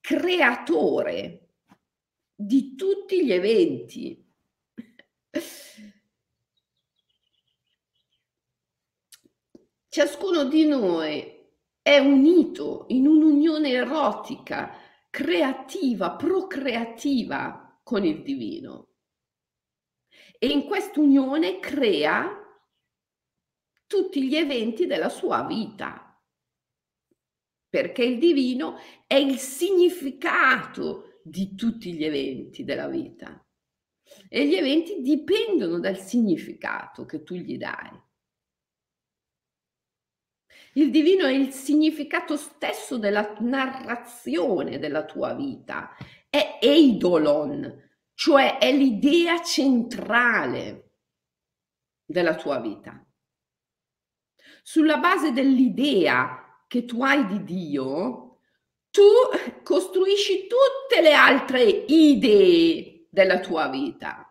creatore 0.00 1.48
di 2.34 2.74
tutti 2.74 3.24
gli 3.24 3.32
eventi. 3.32 4.26
Ciascuno 9.88 10.44
di 10.44 10.66
noi 10.66 11.38
è 11.82 11.98
unito 11.98 12.86
in 12.88 13.06
un'unione 13.06 13.70
erotica, 13.70 14.76
creativa, 15.10 16.12
procreativa 16.12 17.80
con 17.82 18.04
il 18.04 18.22
divino. 18.22 18.88
E 20.38 20.46
in 20.46 20.64
quest'unione 20.64 21.58
crea 21.58 22.38
tutti 23.86 24.26
gli 24.26 24.36
eventi 24.36 24.86
della 24.86 25.08
sua 25.08 25.44
vita 25.44 26.09
perché 27.70 28.04
il 28.04 28.18
divino 28.18 28.76
è 29.06 29.14
il 29.14 29.38
significato 29.38 31.20
di 31.22 31.54
tutti 31.54 31.94
gli 31.94 32.04
eventi 32.04 32.64
della 32.64 32.88
vita 32.88 33.42
e 34.28 34.46
gli 34.46 34.54
eventi 34.54 35.00
dipendono 35.00 35.78
dal 35.78 35.96
significato 35.96 37.06
che 37.06 37.22
tu 37.22 37.36
gli 37.36 37.56
dai. 37.56 38.08
Il 40.74 40.90
divino 40.90 41.26
è 41.26 41.32
il 41.32 41.50
significato 41.50 42.36
stesso 42.36 42.98
della 42.98 43.36
narrazione 43.40 44.78
della 44.78 45.04
tua 45.04 45.34
vita, 45.34 45.96
è 46.28 46.58
eidolon, 46.60 47.88
cioè 48.14 48.58
è 48.58 48.72
l'idea 48.72 49.42
centrale 49.42 50.92
della 52.04 52.34
tua 52.36 52.60
vita. 52.60 53.04
Sulla 54.62 54.98
base 54.98 55.32
dell'idea 55.32 56.39
che 56.70 56.84
tu 56.84 57.02
hai 57.02 57.26
di 57.26 57.42
Dio, 57.42 58.38
tu 58.90 59.02
costruisci 59.64 60.46
tutte 60.46 61.02
le 61.02 61.12
altre 61.12 61.62
idee 61.64 63.08
della 63.10 63.40
tua 63.40 63.68
vita. 63.68 64.24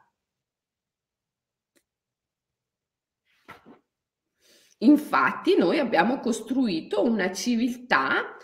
Infatti 4.77 5.57
noi 5.57 5.79
abbiamo 5.79 6.21
costruito 6.21 7.03
una 7.03 7.29
civiltà, 7.33 8.37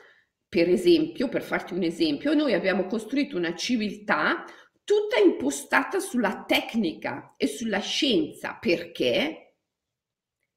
per 0.49 0.67
esempio, 0.67 1.29
per 1.29 1.41
farti 1.41 1.73
un 1.73 1.83
esempio, 1.83 2.33
noi 2.33 2.53
abbiamo 2.53 2.87
costruito 2.87 3.37
una 3.37 3.55
civiltà 3.55 4.43
tutta 4.83 5.19
impostata 5.19 6.01
sulla 6.01 6.43
tecnica 6.43 7.35
e 7.37 7.47
sulla 7.47 7.79
scienza. 7.79 8.57
Perché? 8.59 9.55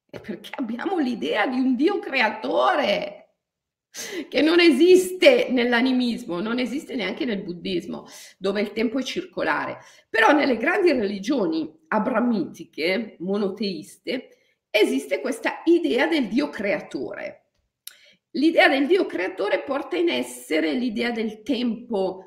È 0.09 0.19
perché 0.19 0.49
abbiamo 0.55 0.97
l'idea 0.97 1.47
di 1.47 1.57
un 1.57 1.77
Dio 1.77 1.99
creatore 1.99 3.18
che 4.27 4.41
non 4.41 4.59
esiste 4.59 5.47
nell'animismo, 5.49 6.39
non 6.39 6.59
esiste 6.59 6.95
neanche 6.95 7.25
nel 7.25 7.41
buddismo, 7.41 8.05
dove 8.37 8.61
il 8.61 8.71
tempo 8.71 8.99
è 8.99 9.03
circolare. 9.03 9.79
Però 10.09 10.31
nelle 10.31 10.57
grandi 10.57 10.91
religioni 10.91 11.71
abramitiche, 11.87 13.15
monoteiste, 13.19 14.29
esiste 14.69 15.19
questa 15.19 15.61
idea 15.65 16.07
del 16.07 16.27
Dio 16.27 16.49
creatore. 16.49 17.45
L'idea 18.33 18.67
del 18.67 18.85
Dio 18.85 19.05
creatore 19.07 19.63
porta 19.63 19.97
in 19.97 20.09
essere 20.09 20.73
l'idea 20.73 21.09
del 21.09 21.41
tempo 21.41 22.25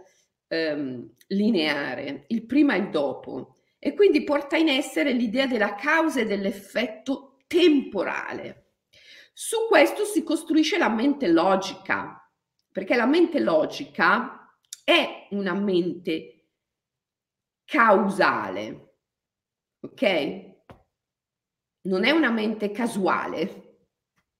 ehm, 0.49 1.15
lineare, 1.29 2.25
il 2.29 2.45
prima 2.45 2.75
e 2.75 2.79
il 2.79 2.91
dopo, 2.91 3.59
e 3.79 3.95
quindi 3.95 4.25
porta 4.25 4.57
in 4.57 4.69
essere 4.69 5.13
l'idea 5.13 5.47
della 5.47 5.75
causa 5.75 6.21
e 6.21 6.27
dell'effetto 6.27 7.39
temporale. 7.47 8.62
Su 9.33 9.67
questo 9.69 10.05
si 10.05 10.23
costruisce 10.23 10.77
la 10.77 10.91
mente 10.91 11.27
logica, 11.29 12.31
perché 12.71 12.97
la 12.97 13.07
mente 13.07 13.41
logica 13.41 14.57
è 14.85 15.29
una 15.31 15.55
mente 15.55 16.49
causale, 17.65 18.97
ok? 19.81 20.51
Non 21.83 22.05
è 22.05 22.11
una 22.11 22.31
mente 22.31 22.71
casuale 22.71 23.61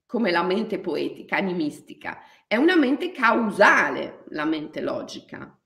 come 0.05 0.31
la 0.31 0.43
mente 0.43 0.79
poetica, 0.79 1.37
animistica, 1.37 2.21
è 2.47 2.57
una 2.57 2.77
mente 2.77 3.13
causale 3.13 4.25
la 4.29 4.45
mente 4.45 4.83
logica. 4.83 5.59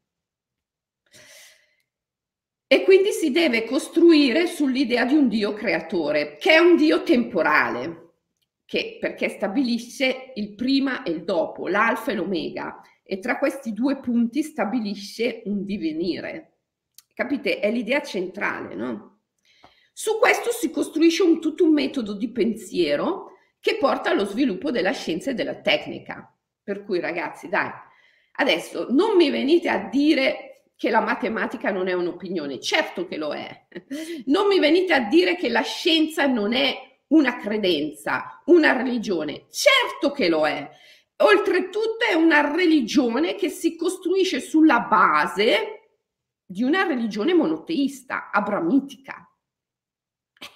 E 2.68 2.84
quindi 2.84 3.10
si 3.10 3.32
deve 3.32 3.64
costruire 3.64 4.46
sull'idea 4.46 5.04
di 5.04 5.14
un 5.14 5.28
Dio 5.28 5.52
creatore, 5.52 6.36
che 6.36 6.52
è 6.52 6.58
un 6.58 6.76
Dio 6.76 7.02
temporale, 7.02 8.05
che, 8.66 8.98
perché 9.00 9.28
stabilisce 9.28 10.32
il 10.34 10.54
prima 10.54 11.04
e 11.04 11.12
il 11.12 11.24
dopo, 11.24 11.68
l'alfa 11.68 12.10
e 12.10 12.16
l'omega, 12.16 12.80
e 13.02 13.20
tra 13.20 13.38
questi 13.38 13.72
due 13.72 14.00
punti 14.00 14.42
stabilisce 14.42 15.42
un 15.44 15.64
divenire. 15.64 16.58
Capite? 17.14 17.60
È 17.60 17.70
l'idea 17.70 18.02
centrale, 18.02 18.74
no? 18.74 19.20
Su 19.92 20.18
questo 20.18 20.50
si 20.50 20.70
costruisce 20.70 21.22
un, 21.22 21.40
tutto 21.40 21.64
un 21.64 21.72
metodo 21.72 22.14
di 22.14 22.30
pensiero 22.30 23.30
che 23.60 23.76
porta 23.78 24.10
allo 24.10 24.26
sviluppo 24.26 24.70
della 24.70 24.90
scienza 24.90 25.30
e 25.30 25.34
della 25.34 25.60
tecnica. 25.60 26.36
Per 26.62 26.84
cui 26.84 27.00
ragazzi, 27.00 27.48
dai, 27.48 27.70
adesso 28.32 28.88
non 28.90 29.16
mi 29.16 29.30
venite 29.30 29.68
a 29.68 29.88
dire 29.88 30.70
che 30.76 30.90
la 30.90 31.00
matematica 31.00 31.70
non 31.70 31.88
è 31.88 31.94
un'opinione, 31.94 32.60
certo 32.60 33.06
che 33.06 33.16
lo 33.16 33.32
è. 33.32 33.66
Non 34.26 34.48
mi 34.48 34.58
venite 34.58 34.92
a 34.92 35.00
dire 35.08 35.36
che 35.36 35.48
la 35.48 35.62
scienza 35.62 36.26
non 36.26 36.52
è 36.52 36.95
una 37.08 37.36
credenza, 37.36 38.42
una 38.46 38.72
religione. 38.72 39.46
Certo 39.50 40.10
che 40.12 40.28
lo 40.28 40.46
è. 40.46 40.68
Oltretutto 41.18 42.04
è 42.08 42.14
una 42.14 42.52
religione 42.52 43.34
che 43.36 43.48
si 43.48 43.76
costruisce 43.76 44.40
sulla 44.40 44.80
base 44.80 45.76
di 46.44 46.62
una 46.62 46.84
religione 46.84 47.34
monoteista, 47.34 48.30
abramitica, 48.30 49.28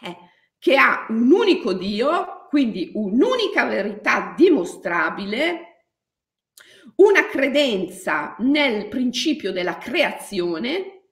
eh, 0.02 0.16
che 0.58 0.76
ha 0.76 1.06
un 1.08 1.32
unico 1.32 1.72
Dio, 1.72 2.46
quindi 2.48 2.90
un'unica 2.94 3.64
verità 3.64 4.34
dimostrabile, 4.36 5.70
una 6.96 7.26
credenza 7.26 8.36
nel 8.40 8.88
principio 8.88 9.52
della 9.52 9.78
creazione 9.78 11.04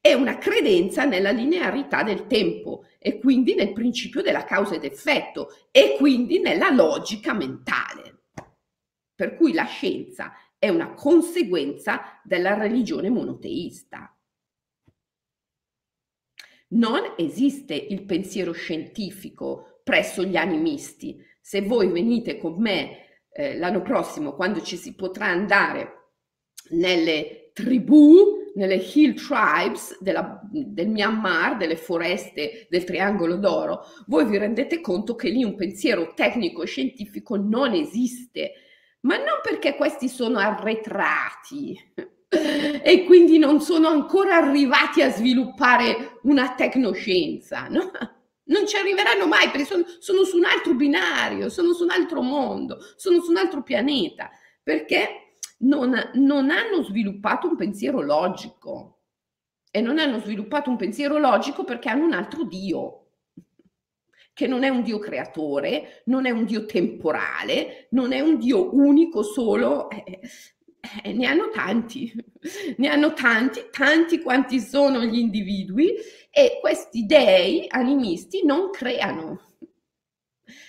è 0.00 0.12
una 0.12 0.36
credenza 0.38 1.04
nella 1.04 1.30
linearità 1.30 2.02
del 2.02 2.26
tempo 2.26 2.84
e 3.02 3.18
quindi 3.18 3.54
nel 3.54 3.72
principio 3.72 4.22
della 4.22 4.44
causa 4.44 4.76
ed 4.76 4.84
effetto 4.84 5.48
e 5.70 5.96
quindi 5.98 6.38
nella 6.38 6.70
logica 6.70 7.34
mentale. 7.34 8.26
Per 9.14 9.36
cui 9.36 9.52
la 9.52 9.64
scienza 9.64 10.32
è 10.58 10.68
una 10.68 10.94
conseguenza 10.94 12.20
della 12.22 12.54
religione 12.54 13.10
monoteista. 13.10 14.16
Non 16.68 17.14
esiste 17.18 17.74
il 17.74 18.04
pensiero 18.04 18.52
scientifico 18.52 19.80
presso 19.82 20.24
gli 20.24 20.36
animisti. 20.36 21.20
Se 21.40 21.60
voi 21.62 21.88
venite 21.88 22.38
con 22.38 22.60
me 22.60 23.24
eh, 23.32 23.56
l'anno 23.58 23.82
prossimo, 23.82 24.34
quando 24.34 24.62
ci 24.62 24.76
si 24.76 24.94
potrà 24.94 25.26
andare 25.26 26.12
nelle 26.70 27.50
tribù 27.52 28.41
nelle 28.54 28.76
hill 28.76 29.14
tribes 29.14 29.98
della, 30.00 30.40
del 30.50 30.88
Myanmar, 30.88 31.56
delle 31.56 31.76
foreste 31.76 32.66
del 32.68 32.84
Triangolo 32.84 33.36
d'Oro, 33.36 33.84
voi 34.06 34.26
vi 34.26 34.38
rendete 34.38 34.80
conto 34.80 35.14
che 35.14 35.28
lì 35.28 35.44
un 35.44 35.54
pensiero 35.54 36.12
tecnico-scientifico 36.14 37.36
non 37.36 37.72
esiste, 37.72 38.52
ma 39.00 39.16
non 39.16 39.40
perché 39.42 39.74
questi 39.74 40.08
sono 40.08 40.38
arretrati 40.38 41.78
e 42.82 43.04
quindi 43.04 43.38
non 43.38 43.60
sono 43.60 43.88
ancora 43.88 44.36
arrivati 44.36 45.02
a 45.02 45.10
sviluppare 45.10 46.18
una 46.22 46.54
tecnoscienza, 46.54 47.66
no? 47.68 47.90
Non 48.44 48.66
ci 48.66 48.76
arriveranno 48.76 49.26
mai 49.26 49.48
perché 49.50 49.64
sono, 49.64 49.84
sono 49.98 50.24
su 50.24 50.36
un 50.36 50.44
altro 50.44 50.74
binario, 50.74 51.48
sono 51.48 51.72
su 51.72 51.84
un 51.84 51.90
altro 51.90 52.22
mondo, 52.22 52.78
sono 52.96 53.20
su 53.22 53.30
un 53.30 53.36
altro 53.36 53.62
pianeta, 53.62 54.30
perché 54.62 55.31
non, 55.62 56.10
non 56.14 56.50
hanno 56.50 56.82
sviluppato 56.82 57.48
un 57.48 57.56
pensiero 57.56 58.00
logico 58.00 59.00
e 59.70 59.80
non 59.80 59.98
hanno 59.98 60.18
sviluppato 60.20 60.70
un 60.70 60.76
pensiero 60.76 61.18
logico 61.18 61.64
perché 61.64 61.88
hanno 61.88 62.04
un 62.04 62.12
altro 62.12 62.44
Dio, 62.44 62.98
che 64.34 64.46
non 64.46 64.64
è 64.64 64.68
un 64.68 64.82
Dio 64.82 64.98
creatore, 64.98 66.02
non 66.06 66.26
è 66.26 66.30
un 66.30 66.44
Dio 66.44 66.66
temporale, 66.66 67.88
non 67.90 68.12
è 68.12 68.20
un 68.20 68.38
Dio 68.38 68.74
unico 68.74 69.22
solo, 69.22 69.88
eh, 69.90 70.20
eh, 71.04 71.12
ne 71.12 71.26
hanno 71.26 71.48
tanti, 71.50 72.12
ne 72.76 72.88
hanno 72.88 73.12
tanti, 73.14 73.68
tanti 73.70 74.20
quanti 74.20 74.60
sono 74.60 75.02
gli 75.04 75.18
individui 75.18 75.94
e 76.30 76.58
questi 76.60 77.06
dei 77.06 77.66
animisti 77.68 78.44
non 78.44 78.70
creano, 78.70 79.54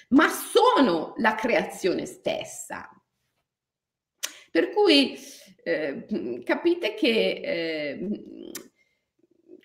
ma 0.10 0.30
sono 0.30 1.14
la 1.18 1.36
creazione 1.36 2.06
stessa. 2.06 2.93
Per 4.54 4.70
cui 4.70 5.18
eh, 5.63 6.44
capite 6.46 6.94
che 6.94 7.42
eh, 7.44 8.52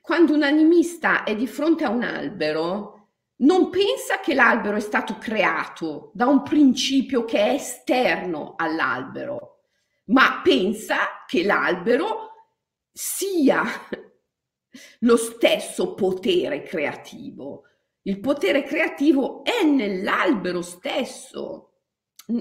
quando 0.00 0.32
un 0.32 0.42
animista 0.42 1.24
è 1.24 1.36
di 1.36 1.46
fronte 1.46 1.84
a 1.84 1.90
un 1.90 2.02
albero, 2.02 3.10
non 3.40 3.68
pensa 3.68 4.20
che 4.20 4.32
l'albero 4.32 4.78
è 4.78 4.80
stato 4.80 5.18
creato 5.18 6.10
da 6.14 6.24
un 6.24 6.42
principio 6.42 7.26
che 7.26 7.38
è 7.38 7.50
esterno 7.50 8.54
all'albero, 8.56 9.64
ma 10.06 10.40
pensa 10.42 11.22
che 11.26 11.44
l'albero 11.44 12.30
sia 12.90 13.62
lo 15.00 15.16
stesso 15.18 15.92
potere 15.92 16.62
creativo. 16.62 17.64
Il 18.04 18.20
potere 18.20 18.62
creativo 18.62 19.44
è 19.44 19.62
nell'albero 19.64 20.62
stesso 20.62 21.67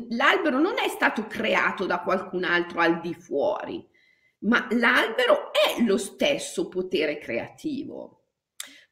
l'albero 0.10 0.60
non 0.60 0.78
è 0.78 0.88
stato 0.90 1.28
creato 1.28 1.86
da 1.86 2.02
qualcun 2.02 2.44
altro 2.44 2.80
al 2.80 3.00
di 3.00 3.14
fuori, 3.14 3.86
ma 4.40 4.68
l'albero 4.72 5.52
è 5.52 5.82
lo 5.82 5.98
stesso 5.98 6.68
potere 6.68 7.18
creativo. 7.18 8.24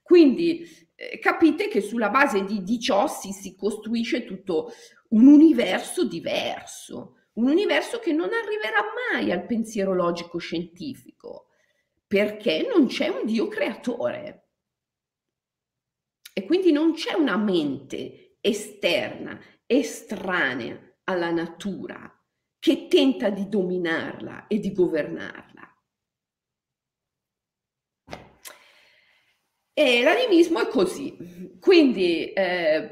Quindi 0.02 0.68
eh, 0.96 1.20
capite 1.20 1.68
che 1.68 1.82
sulla 1.82 2.10
base 2.10 2.46
di, 2.46 2.64
di 2.64 2.80
ciò 2.80 3.08
si, 3.08 3.32
si 3.32 3.56
costruisce 3.56 4.24
tutto 4.26 4.72
un 5.10 5.28
universo 5.28 6.06
diverso, 6.06 7.16
un 7.34 7.50
universo 7.50 8.00
che 8.00 8.14
non 8.14 8.30
arriverà 8.32 8.84
mai 9.12 9.32
al 9.32 9.46
pensiero 9.46 9.94
logico 9.94 10.38
scientifico, 10.38 11.48
perché 12.08 12.66
non 12.72 12.88
c'è 12.88 13.10
un 13.10 13.26
Dio 13.26 13.48
creatore. 13.48 14.44
E 16.34 16.46
quindi 16.46 16.72
non 16.72 16.94
c'è 16.94 17.14
una 17.14 17.38
mente 17.38 18.38
esterna, 18.42 19.40
estranea 19.66 20.80
alla 21.06 21.32
natura 21.32 22.12
che 22.60 22.88
tenta 22.88 23.30
di 23.30 23.48
dominarla 23.48 24.48
e 24.48 24.60
di 24.60 24.72
governarla. 24.72 25.56
E 29.78 30.04
l'animismo 30.04 30.62
è 30.62 30.68
così. 30.68 31.58
Quindi 31.60 32.32
eh, 32.32 32.92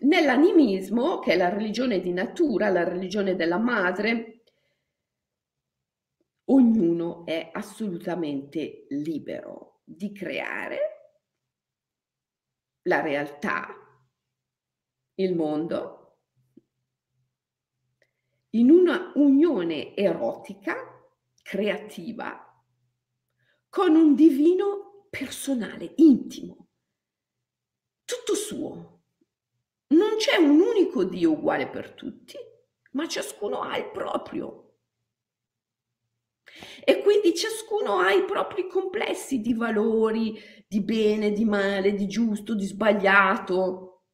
nell'animismo, 0.00 1.20
che 1.20 1.34
è 1.34 1.36
la 1.36 1.48
religione 1.48 2.00
di 2.00 2.12
natura, 2.12 2.68
la 2.70 2.82
religione 2.82 3.36
della 3.36 3.58
madre, 3.58 4.42
ognuno 6.50 7.24
è 7.24 7.50
assolutamente 7.52 8.86
libero 8.88 9.80
di 9.84 10.12
creare 10.12 10.78
la 12.82 13.00
realtà, 13.00 13.68
il 15.14 15.34
mondo, 15.34 15.97
in 18.50 18.70
una 18.70 19.12
unione 19.14 19.94
erotica, 19.94 20.76
creativa, 21.42 22.44
con 23.68 23.94
un 23.94 24.14
divino 24.14 25.06
personale, 25.10 25.92
intimo, 25.96 26.68
tutto 28.04 28.34
suo. 28.34 29.02
Non 29.88 30.16
c'è 30.16 30.36
un 30.36 30.60
unico 30.60 31.04
Dio 31.04 31.32
uguale 31.32 31.68
per 31.68 31.92
tutti, 31.92 32.36
ma 32.92 33.06
ciascuno 33.06 33.60
ha 33.60 33.76
il 33.76 33.90
proprio. 33.90 34.64
E 36.84 37.02
quindi 37.02 37.34
ciascuno 37.34 37.98
ha 37.98 38.12
i 38.12 38.24
propri 38.24 38.66
complessi 38.66 39.40
di 39.40 39.52
valori, 39.52 40.38
di 40.66 40.80
bene, 40.80 41.32
di 41.32 41.44
male, 41.44 41.94
di 41.94 42.06
giusto, 42.06 42.54
di 42.54 42.64
sbagliato. 42.64 44.04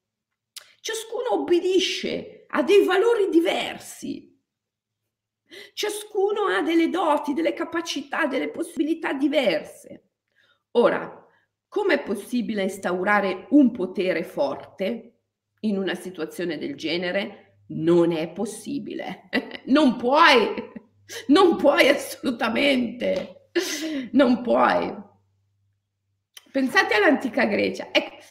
Ciascuno 0.80 1.40
obbedisce 1.40 2.33
a 2.54 2.62
dei 2.62 2.84
valori 2.84 3.28
diversi. 3.30 4.32
Ciascuno 5.72 6.46
ha 6.46 6.62
delle 6.62 6.88
doti, 6.88 7.32
delle 7.32 7.52
capacità, 7.52 8.26
delle 8.26 8.50
possibilità 8.50 9.12
diverse. 9.12 10.10
Ora, 10.72 11.26
com'è 11.68 12.02
possibile 12.02 12.62
instaurare 12.62 13.46
un 13.50 13.70
potere 13.70 14.24
forte 14.24 15.20
in 15.60 15.78
una 15.78 15.94
situazione 15.94 16.58
del 16.58 16.74
genere? 16.74 17.60
Non 17.68 18.12
è 18.12 18.28
possibile. 18.30 19.28
non 19.66 19.96
puoi 19.96 20.72
Non 21.28 21.56
puoi 21.56 21.88
assolutamente, 21.88 23.50
non 24.12 24.42
puoi. 24.42 24.92
Pensate 26.50 26.94
all'antica 26.94 27.44
Grecia. 27.44 27.88
Ecco, 27.90 28.24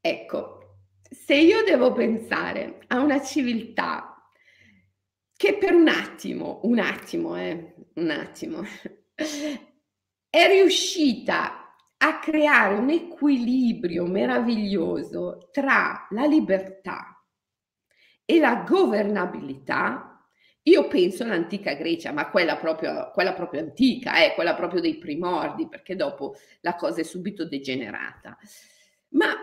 ecco, 0.00 0.55
se 1.26 1.34
io 1.34 1.64
devo 1.64 1.92
pensare 1.92 2.84
a 2.86 3.00
una 3.00 3.20
civiltà 3.20 4.30
che 5.36 5.58
per 5.58 5.74
un 5.74 5.88
attimo, 5.88 6.60
un 6.62 6.78
attimo, 6.78 7.36
eh, 7.36 7.74
un 7.94 8.10
attimo, 8.10 8.62
è 10.30 10.46
riuscita 10.46 11.74
a 11.96 12.18
creare 12.20 12.74
un 12.74 12.90
equilibrio 12.90 14.06
meraviglioso 14.06 15.48
tra 15.50 16.06
la 16.10 16.26
libertà 16.26 17.20
e 18.24 18.38
la 18.38 18.64
governabilità, 18.64 20.24
io 20.62 20.86
penso 20.86 21.24
all'antica 21.24 21.74
Grecia, 21.74 22.12
ma 22.12 22.30
quella 22.30 22.56
proprio, 22.56 23.10
quella 23.12 23.32
proprio 23.32 23.62
antica, 23.62 24.24
eh, 24.24 24.32
quella 24.34 24.54
proprio 24.54 24.80
dei 24.80 24.98
primordi, 24.98 25.66
perché 25.66 25.96
dopo 25.96 26.36
la 26.60 26.76
cosa 26.76 27.00
è 27.00 27.04
subito 27.04 27.44
degenerata. 27.44 28.38
Ma 29.08 29.34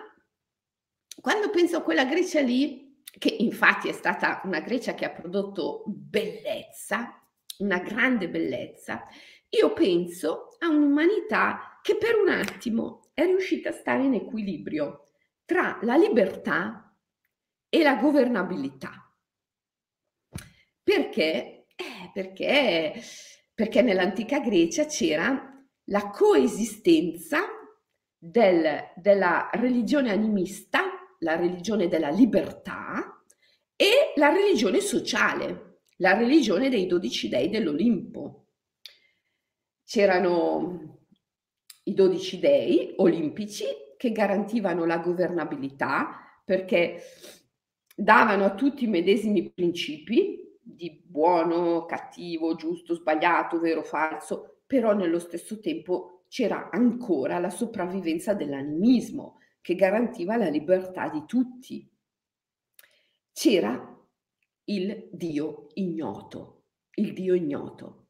quando 1.24 1.52
penso 1.52 1.78
a 1.78 1.84
quella 1.84 2.04
Grecia 2.04 2.42
lì, 2.42 3.02
che 3.18 3.30
infatti 3.30 3.88
è 3.88 3.94
stata 3.94 4.42
una 4.44 4.60
Grecia 4.60 4.94
che 4.94 5.06
ha 5.06 5.10
prodotto 5.10 5.86
bellezza, 5.88 7.26
una 7.60 7.80
grande 7.80 8.28
bellezza, 8.28 9.06
io 9.48 9.72
penso 9.72 10.50
a 10.60 10.68
un'umanità 10.68 11.80
che 11.82 11.96
per 11.96 12.18
un 12.18 12.28
attimo 12.28 13.10
è 13.14 13.24
riuscita 13.24 13.70
a 13.70 13.72
stare 13.72 14.04
in 14.04 14.16
equilibrio 14.16 15.06
tra 15.46 15.80
la 15.84 15.96
libertà 15.96 16.94
e 17.70 17.84
la 17.84 17.96
governabilità. 17.96 19.10
Perché? 20.84 21.68
Eh, 21.74 22.12
perché, 22.12 23.02
perché 23.54 23.82
nell'antica 23.82 24.42
Grecia 24.42 24.84
c'era 24.88 25.58
la 25.86 26.10
coesistenza 26.10 27.46
del, 28.18 28.92
della 28.98 29.50
religione 29.54 30.12
animista, 30.12 30.93
la 31.24 31.36
religione 31.36 31.88
della 31.88 32.10
libertà, 32.10 33.24
e 33.76 34.14
la 34.16 34.30
religione 34.30 34.80
sociale, 34.80 35.80
la 35.98 36.14
religione 36.14 36.70
dei 36.70 36.86
dodici 36.86 37.28
dei 37.28 37.50
dell'Olimpo. 37.50 38.48
C'erano 39.84 41.00
i 41.84 41.94
dodici 41.94 42.40
dei 42.40 42.94
olimpici 42.98 43.66
che 43.98 44.12
garantivano 44.12 44.86
la 44.86 45.00
governabilità 45.00 46.42
perché 46.46 47.02
davano 47.96 48.46
a 48.46 48.56
tutti 48.56 48.86
i 48.86 48.88
medesimi 48.88 49.52
principi 49.52 50.40
di 50.62 51.04
buono, 51.06 51.86
cattivo, 51.86 52.56
giusto, 52.56 52.96
sbagliato, 52.96 53.60
vero, 53.60 53.84
falso, 53.84 54.62
però 54.66 54.94
nello 54.94 55.20
stesso 55.20 55.60
tempo 55.60 56.24
c'era 56.30 56.70
ancora 56.72 57.38
la 57.40 57.50
sopravvivenza 57.50 58.34
dell'animismo 58.34 59.40
che 59.64 59.76
garantiva 59.76 60.36
la 60.36 60.50
libertà 60.50 61.08
di 61.08 61.24
tutti. 61.26 61.90
C'era 63.32 63.98
il 64.66 65.08
Dio 65.10 65.68
ignoto, 65.76 66.66
il 66.96 67.14
Dio 67.14 67.34
ignoto. 67.34 68.08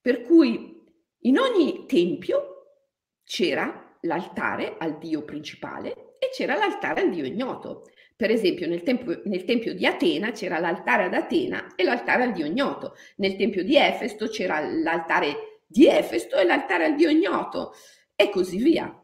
Per 0.00 0.22
cui 0.22 0.82
in 1.24 1.38
ogni 1.38 1.84
tempio 1.86 2.78
c'era 3.22 3.94
l'altare 4.00 4.76
al 4.78 4.96
Dio 4.98 5.22
principale 5.22 6.16
e 6.18 6.30
c'era 6.32 6.56
l'altare 6.56 7.02
al 7.02 7.10
Dio 7.10 7.26
ignoto. 7.26 7.84
Per 8.16 8.30
esempio, 8.30 8.66
nel 8.66 8.82
tempio, 8.82 9.20
nel 9.26 9.44
tempio, 9.44 9.74
di 9.74 9.84
Atena 9.84 10.30
c'era 10.30 10.58
l'altare 10.58 11.04
ad 11.04 11.14
Atena 11.14 11.74
e 11.74 11.84
l'altare 11.84 12.22
al 12.22 12.32
dio 12.32 12.46
ignoto. 12.46 12.94
Nel 13.16 13.36
tempio 13.36 13.64
di 13.64 13.76
Efesto 13.76 14.28
c'era 14.28 14.60
l'altare 14.60 15.60
di 15.66 15.88
Efesto 15.88 16.36
e 16.36 16.44
l'altare 16.44 16.86
al 16.86 16.94
dio 16.94 17.10
ignoto 17.10 17.74
e 18.14 18.30
così 18.30 18.58
via. 18.58 19.01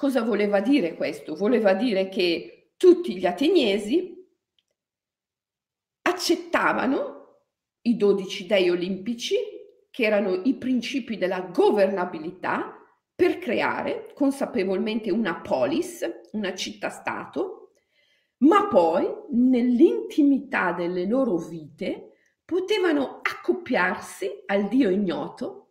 Cosa 0.00 0.22
voleva 0.22 0.62
dire 0.62 0.94
questo? 0.94 1.34
Voleva 1.34 1.74
dire 1.74 2.08
che 2.08 2.72
tutti 2.78 3.18
gli 3.18 3.26
ateniesi 3.26 4.16
accettavano 6.00 7.42
i 7.82 7.98
dodici 7.98 8.46
dei 8.46 8.70
olimpici, 8.70 9.36
che 9.90 10.04
erano 10.04 10.40
i 10.44 10.54
principi 10.54 11.18
della 11.18 11.42
governabilità, 11.52 12.82
per 13.14 13.36
creare 13.36 14.10
consapevolmente 14.14 15.10
una 15.10 15.38
polis, 15.42 16.00
una 16.32 16.54
città-stato, 16.54 17.72
ma 18.38 18.68
poi 18.68 19.06
nell'intimità 19.32 20.72
delle 20.72 21.04
loro 21.04 21.36
vite 21.36 22.12
potevano 22.46 23.20
accoppiarsi 23.20 24.44
al 24.46 24.66
Dio 24.66 24.88
ignoto, 24.88 25.69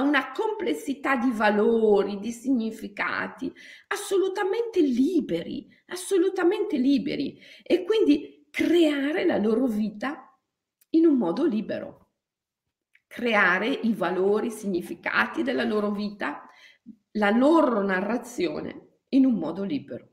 a 0.00 0.02
una 0.02 0.32
complessità 0.32 1.16
di 1.16 1.30
valori, 1.30 2.18
di 2.18 2.32
significati, 2.32 3.52
assolutamente 3.88 4.80
liberi, 4.80 5.68
assolutamente 5.86 6.78
liberi, 6.78 7.38
e 7.62 7.84
quindi 7.84 8.46
creare 8.50 9.24
la 9.24 9.36
loro 9.36 9.66
vita 9.66 10.36
in 10.90 11.06
un 11.06 11.16
modo 11.16 11.44
libero. 11.44 12.08
Creare 13.06 13.68
i 13.68 13.92
valori, 13.92 14.46
i 14.46 14.52
significati 14.52 15.42
della 15.42 15.64
loro 15.64 15.90
vita 15.90 16.48
la 17.14 17.30
loro 17.30 17.82
narrazione 17.82 19.00
in 19.08 19.26
un 19.26 19.34
modo 19.34 19.64
libero. 19.64 20.08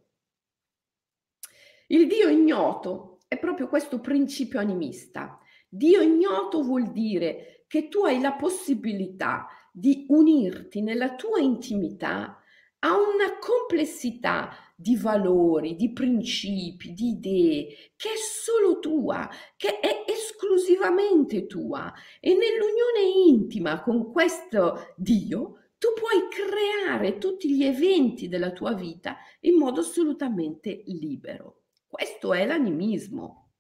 Il 1.88 2.08
Dio 2.08 2.28
ignoto 2.28 3.20
è 3.28 3.38
proprio 3.38 3.70
questo 3.70 4.02
principio 4.02 4.60
animista. 4.60 5.40
Dio 5.70 6.02
ignoto 6.02 6.64
vuol 6.64 6.92
dire 6.92 7.64
che 7.68 7.88
tu 7.88 8.04
hai 8.04 8.20
la 8.20 8.34
possibilità 8.34 9.48
di 9.78 10.06
unirti 10.10 10.82
nella 10.82 11.14
tua 11.14 11.40
intimità 11.40 12.42
a 12.80 12.94
una 12.94 13.38
complessità 13.40 14.56
di 14.76 14.96
valori, 14.96 15.76
di 15.76 15.94
principi, 15.94 16.94
di 16.94 17.10
idee 17.10 17.68
che 17.96 18.10
è 18.10 18.16
solo 18.16 18.80
tua, 18.80 19.30
che 19.56 19.80
è 19.80 20.04
esclusivamente 20.08 21.46
tua 21.46 21.94
e 22.20 22.30
nell'unione 22.30 23.28
intima 23.28 23.82
con 23.82 24.12
questo 24.12 24.94
Dio 24.96 25.60
tu 25.78 25.90
puoi 25.94 26.28
creare 26.28 27.20
tutti 27.20 27.56
gli 27.56 27.64
eventi 27.64 28.28
della 28.28 28.52
tua 28.52 28.74
vita 28.74 29.18
in 29.42 29.58
modo 29.58 29.82
assolutamente 29.82 30.82
libero. 30.88 31.66
Questo 31.86 32.34
è 32.34 32.48
l'animismo. 32.48 33.52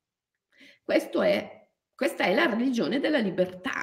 Questo 0.84 1.22
è, 1.22 1.70
questa 1.94 2.24
è 2.24 2.34
la 2.34 2.46
religione 2.46 3.00
della 3.00 3.20
libertà. 3.20 3.77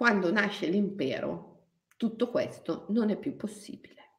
Quando 0.00 0.32
nasce 0.32 0.66
l'impero, 0.66 1.74
tutto 1.98 2.30
questo 2.30 2.86
non 2.88 3.10
è 3.10 3.18
più 3.18 3.36
possibile. 3.36 4.12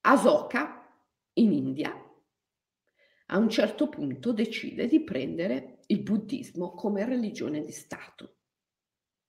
Asoka 0.00 0.98
in 1.34 1.52
India 1.52 1.92
a 3.26 3.36
un 3.36 3.50
certo 3.50 3.90
punto 3.90 4.32
decide 4.32 4.86
di 4.86 5.04
prendere 5.04 5.80
il 5.88 6.00
buddismo 6.00 6.72
come 6.72 7.04
religione 7.04 7.62
di 7.62 7.70
Stato 7.70 8.38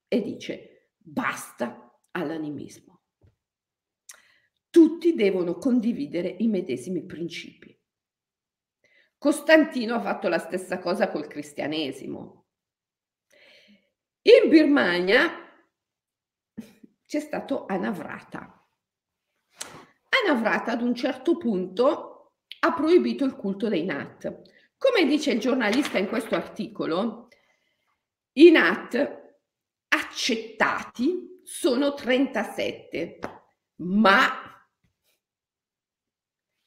e 0.08 0.22
dice 0.22 0.94
basta 0.96 2.00
all'animismo. 2.12 3.02
Tutti 4.70 5.14
devono 5.14 5.58
condividere 5.58 6.36
i 6.38 6.48
medesimi 6.48 7.04
principi. 7.04 7.78
Costantino 9.18 9.96
ha 9.96 10.00
fatto 10.00 10.28
la 10.28 10.38
stessa 10.38 10.78
cosa 10.78 11.10
col 11.10 11.26
cristianesimo. 11.26 12.39
In 14.22 14.50
Birmania 14.50 15.30
c'è 17.06 17.20
stato 17.20 17.64
Anavrata. 17.64 18.68
Anavrata 20.22 20.72
ad 20.72 20.82
un 20.82 20.94
certo 20.94 21.38
punto 21.38 22.34
ha 22.60 22.74
proibito 22.74 23.24
il 23.24 23.34
culto 23.34 23.68
dei 23.68 23.86
Nat. 23.86 24.42
Come 24.76 25.06
dice 25.06 25.32
il 25.32 25.40
giornalista 25.40 25.96
in 25.96 26.06
questo 26.06 26.34
articolo, 26.34 27.28
i 28.32 28.50
Nat 28.50 29.32
accettati 29.88 31.40
sono 31.42 31.94
37, 31.94 33.18
ma 33.76 34.28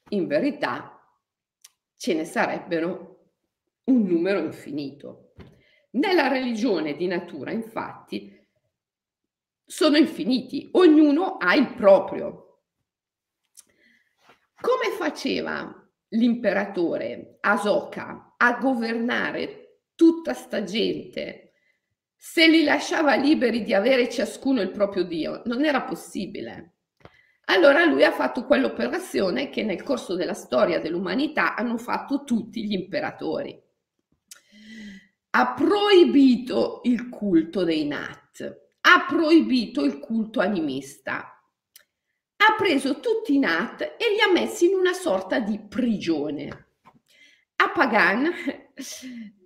in 0.08 0.26
verità 0.26 1.00
ce 1.96 2.14
ne 2.14 2.24
sarebbero 2.24 3.30
un 3.84 4.02
numero 4.02 4.40
infinito. 4.40 5.23
Nella 5.94 6.28
religione 6.28 6.96
di 6.96 7.06
natura, 7.06 7.50
infatti, 7.50 8.32
sono 9.64 9.96
infiniti, 9.96 10.68
ognuno 10.72 11.36
ha 11.36 11.54
il 11.54 11.72
proprio. 11.74 12.60
Come 14.60 14.90
faceva 14.96 15.88
l'imperatore 16.08 17.38
Asoka 17.40 18.34
a 18.36 18.54
governare 18.54 19.80
tutta 19.94 20.32
sta 20.34 20.62
gente 20.62 21.52
se 22.16 22.48
li 22.48 22.64
lasciava 22.64 23.14
liberi 23.14 23.62
di 23.62 23.74
avere 23.74 24.08
ciascuno 24.08 24.62
il 24.62 24.70
proprio 24.70 25.04
Dio? 25.04 25.42
Non 25.44 25.64
era 25.64 25.82
possibile. 25.82 26.76
Allora 27.46 27.84
lui 27.84 28.02
ha 28.02 28.12
fatto 28.12 28.46
quell'operazione 28.46 29.50
che 29.50 29.62
nel 29.62 29.82
corso 29.82 30.14
della 30.14 30.32
storia 30.32 30.80
dell'umanità 30.80 31.54
hanno 31.54 31.76
fatto 31.76 32.24
tutti 32.24 32.64
gli 32.64 32.72
imperatori. 32.72 33.63
Ha 35.36 35.52
proibito 35.52 36.80
il 36.84 37.08
culto 37.08 37.64
dei 37.64 37.84
Nat, 37.86 38.60
ha 38.82 39.04
proibito 39.08 39.82
il 39.82 39.98
culto 39.98 40.38
animista, 40.38 41.42
ha 42.36 42.54
preso 42.56 43.00
tutti 43.00 43.34
i 43.34 43.40
Nat 43.40 43.80
e 43.80 44.12
li 44.12 44.20
ha 44.20 44.30
messi 44.30 44.66
in 44.66 44.74
una 44.76 44.92
sorta 44.92 45.40
di 45.40 45.58
prigione. 45.58 46.66
A 47.56 47.68
Pagan 47.70 48.30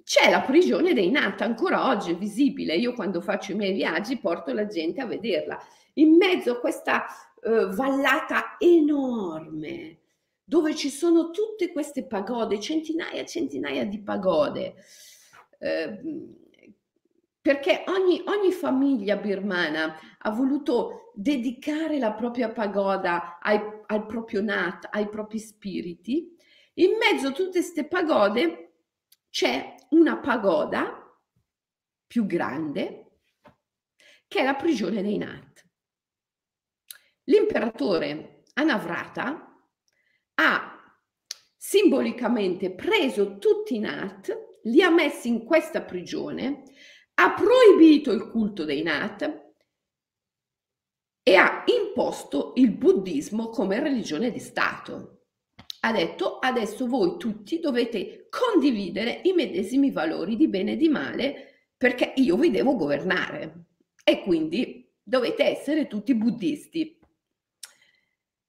c'è 0.04 0.28
la 0.28 0.42
prigione 0.42 0.92
dei 0.92 1.10
Nat, 1.10 1.40
ancora 1.40 1.88
oggi 1.88 2.10
è 2.10 2.16
visibile. 2.16 2.76
Io 2.76 2.92
quando 2.92 3.22
faccio 3.22 3.52
i 3.52 3.56
miei 3.56 3.72
viaggi 3.72 4.18
porto 4.18 4.52
la 4.52 4.66
gente 4.66 5.00
a 5.00 5.06
vederla. 5.06 5.58
In 5.94 6.16
mezzo 6.16 6.52
a 6.52 6.60
questa 6.60 7.06
eh, 7.42 7.64
vallata 7.74 8.56
enorme 8.58 10.00
dove 10.44 10.74
ci 10.74 10.90
sono 10.90 11.30
tutte 11.30 11.72
queste 11.72 12.04
pagode, 12.04 12.60
centinaia 12.60 13.22
e 13.22 13.26
centinaia 13.26 13.86
di 13.86 14.00
pagode. 14.00 14.74
Eh, 15.58 16.00
perché 17.40 17.84
ogni, 17.86 18.22
ogni, 18.26 18.52
famiglia 18.52 19.16
birmana 19.16 19.96
ha 20.18 20.30
voluto 20.30 21.12
dedicare 21.14 21.98
la 21.98 22.12
propria 22.12 22.50
pagoda 22.50 23.38
ai, 23.40 23.60
al 23.86 24.06
proprio 24.06 24.42
nat, 24.42 24.88
ai 24.90 25.08
propri 25.08 25.38
spiriti. 25.38 26.36
In 26.74 26.92
mezzo 26.98 27.28
a 27.28 27.32
tutte 27.32 27.58
queste 27.58 27.86
pagode 27.86 28.72
c'è 29.30 29.74
una 29.90 30.18
pagoda 30.18 30.94
più 32.06 32.26
grande 32.26 33.04
che 34.28 34.40
è 34.40 34.44
la 34.44 34.54
prigione 34.54 35.02
dei 35.02 35.16
nat. 35.16 35.66
L'imperatore 37.24 38.44
Anavrata 38.54 39.54
ha 40.34 40.78
simbolicamente 41.56 42.72
preso 42.72 43.38
tutti 43.38 43.76
i 43.76 43.78
Nat, 43.78 44.47
li 44.64 44.82
ha 44.82 44.90
messi 44.90 45.28
in 45.28 45.44
questa 45.44 45.82
prigione, 45.82 46.62
ha 47.14 47.34
proibito 47.34 48.12
il 48.12 48.28
culto 48.28 48.64
dei 48.64 48.82
Nat 48.82 49.46
e 51.22 51.34
ha 51.34 51.64
imposto 51.66 52.52
il 52.56 52.70
buddismo 52.70 53.48
come 53.48 53.80
religione 53.80 54.30
di 54.30 54.38
Stato. 54.38 55.24
Ha 55.80 55.92
detto 55.92 56.38
adesso 56.38 56.86
voi 56.86 57.18
tutti 57.18 57.60
dovete 57.60 58.28
condividere 58.30 59.20
i 59.24 59.32
medesimi 59.32 59.90
valori 59.90 60.36
di 60.36 60.48
bene 60.48 60.72
e 60.72 60.76
di 60.76 60.88
male 60.88 61.70
perché 61.76 62.12
io 62.16 62.36
vi 62.36 62.50
devo 62.50 62.76
governare 62.76 63.66
e 64.02 64.22
quindi 64.22 64.90
dovete 65.02 65.44
essere 65.44 65.86
tutti 65.86 66.14
buddisti. 66.14 66.98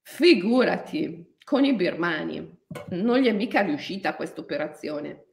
Figurati, 0.02 1.36
con 1.44 1.64
i 1.64 1.74
birmani. 1.74 2.58
Non 2.90 3.18
gli 3.18 3.26
è 3.26 3.32
mica 3.32 3.60
riuscita 3.62 4.14
questa 4.14 4.40
operazione. 4.40 5.29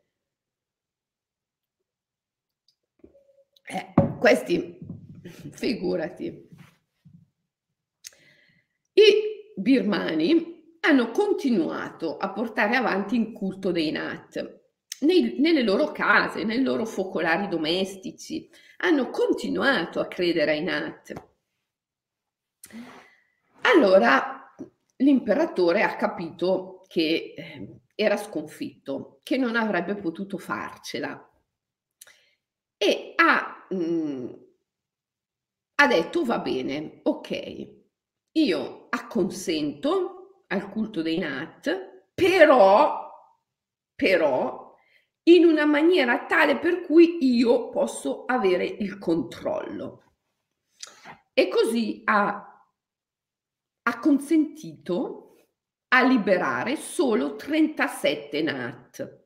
Eh, 3.69 3.93
questi, 4.17 4.79
figurati. 5.51 6.47
I 8.93 9.03
birmani 9.57 10.77
hanno 10.79 11.11
continuato 11.11 12.15
a 12.15 12.31
portare 12.31 12.77
avanti 12.77 13.17
il 13.17 13.33
culto 13.33 13.71
dei 13.71 13.91
Nat 13.91 14.61
nei, 15.01 15.35
nelle 15.39 15.63
loro 15.63 15.91
case, 15.91 16.45
nei 16.45 16.63
loro 16.63 16.85
focolari 16.85 17.49
domestici. 17.49 18.49
Hanno 18.77 19.09
continuato 19.09 19.99
a 19.99 20.07
credere 20.07 20.51
ai 20.51 20.63
Nat. 20.63 21.13
Allora, 23.63 24.55
l'imperatore 24.95 25.83
ha 25.83 25.97
capito 25.97 26.85
che 26.87 27.33
eh, 27.35 27.79
era 27.95 28.15
sconfitto, 28.15 29.19
che 29.23 29.35
non 29.35 29.57
avrebbe 29.57 29.95
potuto 29.95 30.37
farcela 30.37 31.21
e 32.77 33.13
ha, 33.15 33.56
mh, 33.69 34.33
ha 35.75 35.87
detto 35.87 36.23
va 36.23 36.39
bene, 36.39 36.99
ok, 37.03 37.75
io 38.33 38.87
acconsento 38.89 40.43
al 40.47 40.69
culto 40.69 41.01
dei 41.01 41.17
Nat, 41.17 42.05
però, 42.13 43.09
però 43.95 44.75
in 45.23 45.45
una 45.45 45.65
maniera 45.65 46.25
tale 46.25 46.57
per 46.57 46.81
cui 46.81 47.17
io 47.21 47.69
posso 47.69 48.25
avere 48.25 48.65
il 48.65 48.97
controllo. 48.97 50.03
E 51.33 51.47
così 51.49 52.01
ha 52.05 52.47
ha 53.87 53.99
consentito 53.99 55.35
a 55.89 56.03
liberare 56.03 56.75
solo 56.75 57.37
37 57.37 58.41
nat 58.41 59.21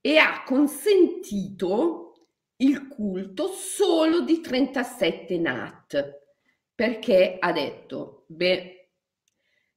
e 0.00 0.16
ha 0.16 0.42
consentito 0.44 2.05
il 2.58 2.88
culto 2.88 3.48
solo 3.48 4.20
di 4.20 4.40
37 4.40 5.38
nat 5.38 6.22
perché 6.74 7.36
ha 7.38 7.52
detto 7.52 8.24
beh 8.28 8.90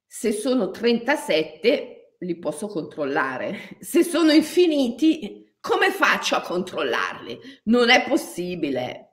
se 0.05 0.32
sono 0.32 0.71
37 0.71 2.15
li 2.19 2.38
posso 2.38 2.67
controllare 2.67 3.77
se 3.80 4.03
sono 4.03 4.32
infiniti 4.32 5.55
come 5.59 5.91
faccio 5.91 6.36
a 6.36 6.41
controllarli 6.41 7.39
non 7.63 7.89
è 7.89 8.07
possibile 8.07 9.09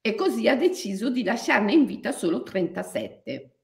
e 0.00 0.14
così 0.14 0.48
ha 0.48 0.56
deciso 0.56 1.10
di 1.10 1.22
lasciarne 1.22 1.72
in 1.72 1.84
vita 1.84 2.12
solo 2.12 2.42
37. 2.42 3.58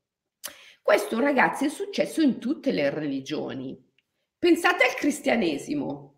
Questo 0.83 1.19
ragazzi 1.19 1.65
è 1.65 1.69
successo 1.69 2.21
in 2.21 2.39
tutte 2.39 2.71
le 2.71 2.91
religioni. 2.91 3.83
Pensate 4.39 4.85
al 4.85 4.95
cristianesimo. 4.95 6.14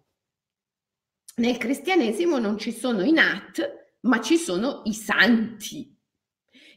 Nel 1.39 1.59
cristianesimo 1.59 2.39
non 2.39 2.57
ci 2.57 2.73
sono 2.73 3.03
i 3.03 3.13
nat, 3.13 3.99
ma 4.01 4.23
ci 4.23 4.39
sono 4.39 4.81
i 4.85 4.95
santi. 4.95 5.95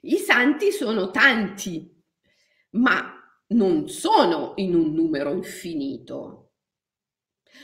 I 0.01 0.17
santi 0.17 0.71
sono 0.71 1.11
tanti, 1.11 1.89
ma 2.71 3.13
non 3.47 3.87
sono 3.87 4.51
in 4.57 4.75
un 4.75 4.93
numero 4.93 5.31
infinito. 5.31 6.55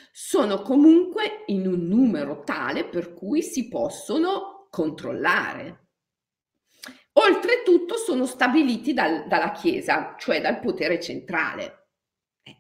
Sono 0.10 0.62
comunque 0.62 1.43
in 1.48 1.68
un 1.68 1.86
numero 1.86 2.43
tale 2.46 2.88
per 2.88 3.14
cui 3.14 3.41
si 3.41 3.68
possono 3.68 4.68
controllare. 4.70 5.89
Oltretutto 7.12 7.98
sono 7.98 8.26
stabiliti 8.26 8.93
dal, 8.93 9.28
dalla 9.28 9.52
Chiesa, 9.52 10.16
cioè 10.18 10.39
dal 10.39 10.62
potere 10.62 11.02
centrale. 11.02 11.85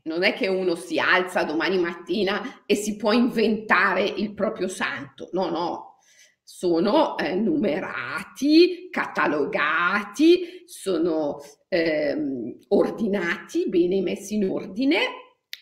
Non 0.03 0.23
è 0.23 0.33
che 0.33 0.47
uno 0.47 0.75
si 0.75 0.99
alza 0.99 1.43
domani 1.43 1.77
mattina 1.77 2.63
e 2.65 2.75
si 2.75 2.95
può 2.95 3.11
inventare 3.11 4.03
il 4.03 4.33
proprio 4.33 4.67
santo, 4.67 5.29
no, 5.33 5.49
no, 5.49 5.97
sono 6.43 7.17
eh, 7.17 7.33
numerati, 7.35 8.87
catalogati, 8.89 10.63
sono 10.65 11.39
eh, 11.67 12.15
ordinati, 12.67 13.67
bene 13.67 14.01
messi 14.01 14.35
in 14.35 14.49
ordine, 14.49 14.99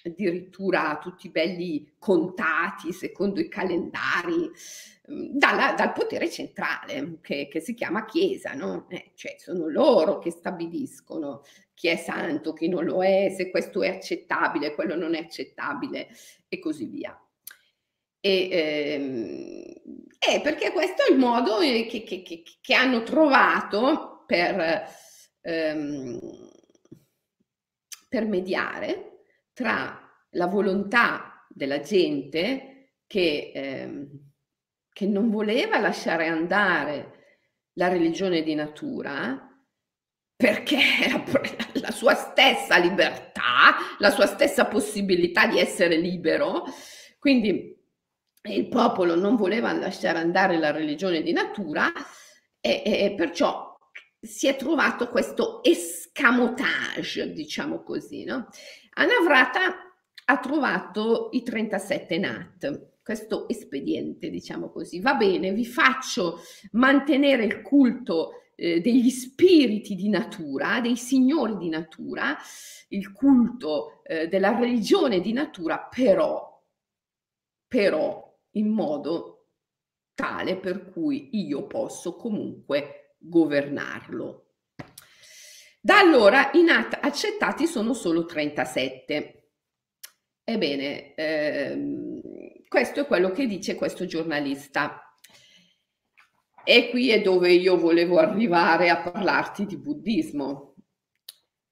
addirittura 0.03 0.99
tutti 1.01 1.29
belli 1.29 1.95
contati 1.97 2.91
secondo 2.91 3.39
i 3.39 3.47
calendari 3.47 4.51
dalla, 5.05 5.73
dal 5.73 5.91
potere 5.91 6.29
centrale 6.29 7.19
che, 7.21 7.47
che, 7.49 7.59
si 7.59 7.73
chiama 7.73 8.05
Chiesa, 8.05 8.53
no? 8.53 8.87
Eh, 8.89 9.11
cioè 9.15 9.35
sono 9.37 9.67
loro 9.67 10.19
che 10.19 10.31
stabiliscono 10.31 11.43
chi 11.73 11.89
è 11.89 11.97
santo, 11.97 12.53
chi 12.53 12.69
non 12.69 12.85
lo 12.85 13.03
è, 13.03 13.29
se 13.35 13.49
questo 13.49 13.81
è 13.83 13.89
accettabile, 13.89 14.73
quello 14.73 14.95
non 14.95 15.15
è 15.15 15.19
accettabile 15.19 16.07
e 16.47 16.59
così 16.59 16.85
via. 16.85 17.17
E, 18.19 18.49
ehm, 18.49 19.63
eh, 20.19 20.39
perché 20.41 20.71
questo 20.71 21.03
è 21.05 21.11
il 21.11 21.17
modo 21.17 21.57
che, 21.59 22.03
che, 22.05 22.43
che 22.61 22.73
hanno 22.73 23.03
trovato 23.03 24.23
per, 24.25 24.85
ehm, 25.41 26.19
per 28.07 28.25
mediare 28.25 29.25
tra 29.51 29.99
la 30.29 30.47
volontà 30.47 31.45
della 31.49 31.81
gente 31.81 32.93
che 33.05 33.51
ehm, 33.53 34.32
che 34.93 35.07
non 35.07 35.29
voleva 35.31 35.79
lasciare 35.79 36.27
andare 36.27 37.21
la 37.73 37.87
religione 37.87 38.43
di 38.43 38.53
natura 38.53 39.49
perché 40.35 40.77
era 41.01 41.23
la 41.73 41.91
sua 41.91 42.13
stessa 42.13 42.77
libertà, 42.77 43.75
la 43.97 44.11
sua 44.11 44.27
stessa 44.27 44.65
possibilità 44.65 45.47
di 45.47 45.59
essere 45.59 45.97
libero. 45.97 46.65
Quindi 47.17 47.75
il 48.49 48.67
popolo 48.67 49.15
non 49.15 49.35
voleva 49.35 49.71
lasciare 49.71 50.19
andare 50.19 50.57
la 50.57 50.71
religione 50.71 51.21
di 51.21 51.31
natura 51.31 51.91
e, 52.59 52.81
e 52.85 53.13
perciò 53.15 53.77
si 54.19 54.47
è 54.47 54.55
trovato 54.55 55.09
questo 55.09 55.63
escamotage, 55.63 57.31
diciamo 57.31 57.81
così. 57.83 58.25
No? 58.25 58.47
Anavrata 58.95 59.93
ha 60.25 60.37
trovato 60.39 61.29
i 61.31 61.43
37 61.43 62.17
nat 62.17 62.92
questo 63.03 63.47
espediente, 63.49 64.29
diciamo 64.29 64.69
così. 64.69 65.01
Va 65.01 65.13
bene, 65.15 65.51
vi 65.51 65.65
faccio 65.65 66.39
mantenere 66.71 67.43
il 67.43 67.61
culto 67.61 68.43
eh, 68.55 68.79
degli 68.81 69.09
spiriti 69.09 69.93
di 69.95 70.09
natura, 70.09 70.79
dei 70.79 70.95
signori 70.95 71.57
di 71.57 71.69
natura, 71.69 72.37
il 72.89 73.11
culto 73.11 74.03
eh, 74.03 74.27
della 74.27 74.57
religione 74.57 75.19
di 75.19 75.33
natura, 75.33 75.79
però, 75.79 76.63
però 77.67 78.39
in 78.51 78.69
modo 78.69 79.47
tale 80.13 80.57
per 80.57 80.89
cui 80.91 81.29
io 81.33 81.67
posso 81.67 82.15
comunque 82.15 83.15
governarlo. 83.17 84.39
Da 85.81 85.99
allora 85.99 86.51
i 86.53 86.63
NAT 86.63 86.99
accettati 87.01 87.67
sono 87.67 87.93
solo 87.93 88.25
37. 88.25 89.49
Ebbene, 90.45 91.13
ehm, 91.15 92.12
questo 92.73 93.01
è 93.01 93.05
quello 93.05 93.29
che 93.29 93.45
dice 93.45 93.75
questo 93.75 94.07
giornalista. 94.07 95.15
E 96.63 96.89
qui 96.89 97.11
è 97.11 97.21
dove 97.21 97.51
io 97.51 97.77
volevo 97.77 98.17
arrivare 98.17 98.89
a 98.89 98.99
parlarti 98.99 99.67
di 99.67 99.77
buddismo, 99.77 100.73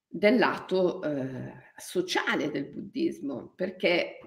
del 0.05 0.37
lato 0.37 1.01
eh, 1.01 1.53
sociale 1.75 2.51
del 2.51 2.67
buddismo, 2.67 3.51
perché 3.55 4.19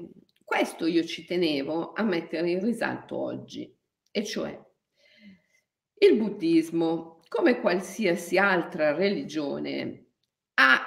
questo 0.42 0.86
io 0.86 1.04
ci 1.04 1.24
tenevo 1.24 1.92
a 1.92 2.02
mettere 2.02 2.50
in 2.50 2.64
risalto 2.64 3.18
oggi, 3.18 3.72
e 4.10 4.24
cioè 4.24 4.60
il 5.98 6.16
buddismo, 6.16 7.20
come 7.28 7.60
qualsiasi 7.60 8.36
altra 8.36 8.92
religione, 8.96 10.06
ha 10.54 10.84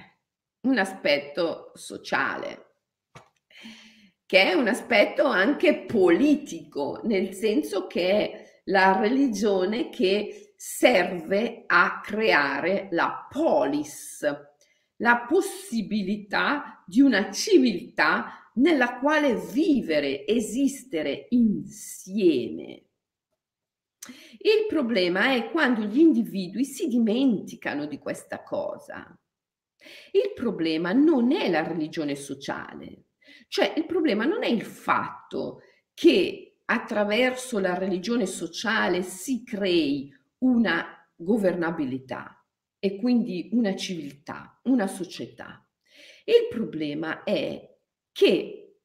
un 0.64 0.78
aspetto 0.78 1.72
sociale 1.74 2.67
che 4.28 4.42
è 4.42 4.52
un 4.52 4.68
aspetto 4.68 5.24
anche 5.24 5.86
politico, 5.86 7.00
nel 7.04 7.32
senso 7.32 7.86
che 7.86 8.10
è 8.10 8.60
la 8.64 9.00
religione 9.00 9.88
che 9.88 10.52
serve 10.54 11.64
a 11.66 12.02
creare 12.04 12.88
la 12.90 13.26
polis, 13.30 14.20
la 14.96 15.24
possibilità 15.26 16.84
di 16.86 17.00
una 17.00 17.30
civiltà 17.32 18.52
nella 18.56 18.98
quale 18.98 19.34
vivere, 19.34 20.26
esistere 20.26 21.28
insieme. 21.30 22.82
Il 24.40 24.66
problema 24.68 25.32
è 25.32 25.50
quando 25.50 25.80
gli 25.84 26.00
individui 26.00 26.66
si 26.66 26.86
dimenticano 26.86 27.86
di 27.86 27.96
questa 27.96 28.42
cosa. 28.42 29.18
Il 30.12 30.34
problema 30.34 30.92
non 30.92 31.32
è 31.32 31.48
la 31.48 31.66
religione 31.66 32.14
sociale, 32.14 33.04
cioè 33.48 33.72
il 33.76 33.86
problema 33.86 34.24
non 34.24 34.44
è 34.44 34.48
il 34.48 34.62
fatto 34.62 35.62
che 35.94 36.60
attraverso 36.66 37.58
la 37.58 37.76
religione 37.76 38.26
sociale 38.26 39.02
si 39.02 39.42
crei 39.42 40.14
una 40.38 40.94
governabilità 41.16 42.46
e 42.78 42.96
quindi 42.96 43.48
una 43.52 43.74
civiltà, 43.74 44.60
una 44.64 44.86
società. 44.86 45.66
Il 46.24 46.46
problema 46.50 47.24
è 47.24 47.76
che 48.12 48.80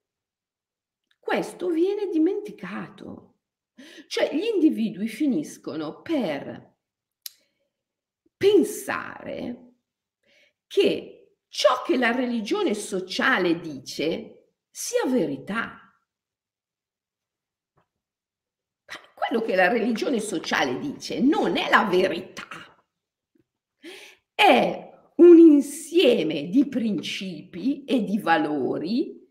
questo 1.20 1.68
viene 1.68 2.08
dimenticato. 2.08 3.40
Cioè 4.08 4.34
gli 4.34 4.44
individui 4.44 5.08
finiscono 5.08 6.02
per 6.02 6.76
pensare 8.38 9.74
che 10.68 11.38
ciò 11.48 11.82
che 11.86 11.98
la 11.98 12.12
religione 12.12 12.74
sociale 12.74 13.60
dice 13.60 14.43
sia 14.76 15.06
verità. 15.06 15.78
Quello 19.14 19.42
che 19.42 19.56
la 19.56 19.70
religione 19.70 20.20
sociale 20.20 20.80
dice 20.80 21.22
non 21.22 21.56
è 21.58 21.70
la 21.70 21.86
verità, 21.86 22.48
è 24.34 25.12
un 25.18 25.38
insieme 25.38 26.50
di 26.50 26.68
principi 26.68 27.86
e 27.86 28.04
di 28.04 28.18
valori 28.18 29.22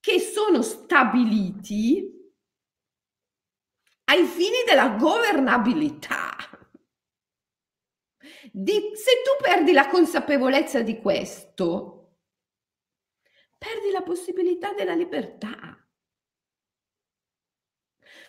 che 0.00 0.18
sono 0.18 0.62
stabiliti 0.62 2.10
ai 4.06 4.24
fini 4.24 4.64
della 4.66 4.90
governabilità. 4.96 6.36
Di, 8.50 8.72
se 8.94 9.22
tu 9.22 9.42
perdi 9.42 9.72
la 9.72 9.88
consapevolezza 9.88 10.82
di 10.82 10.98
questo, 10.98 11.91
perdi 13.62 13.92
la 13.92 14.02
possibilità 14.02 14.72
della 14.72 14.94
libertà. 14.94 15.78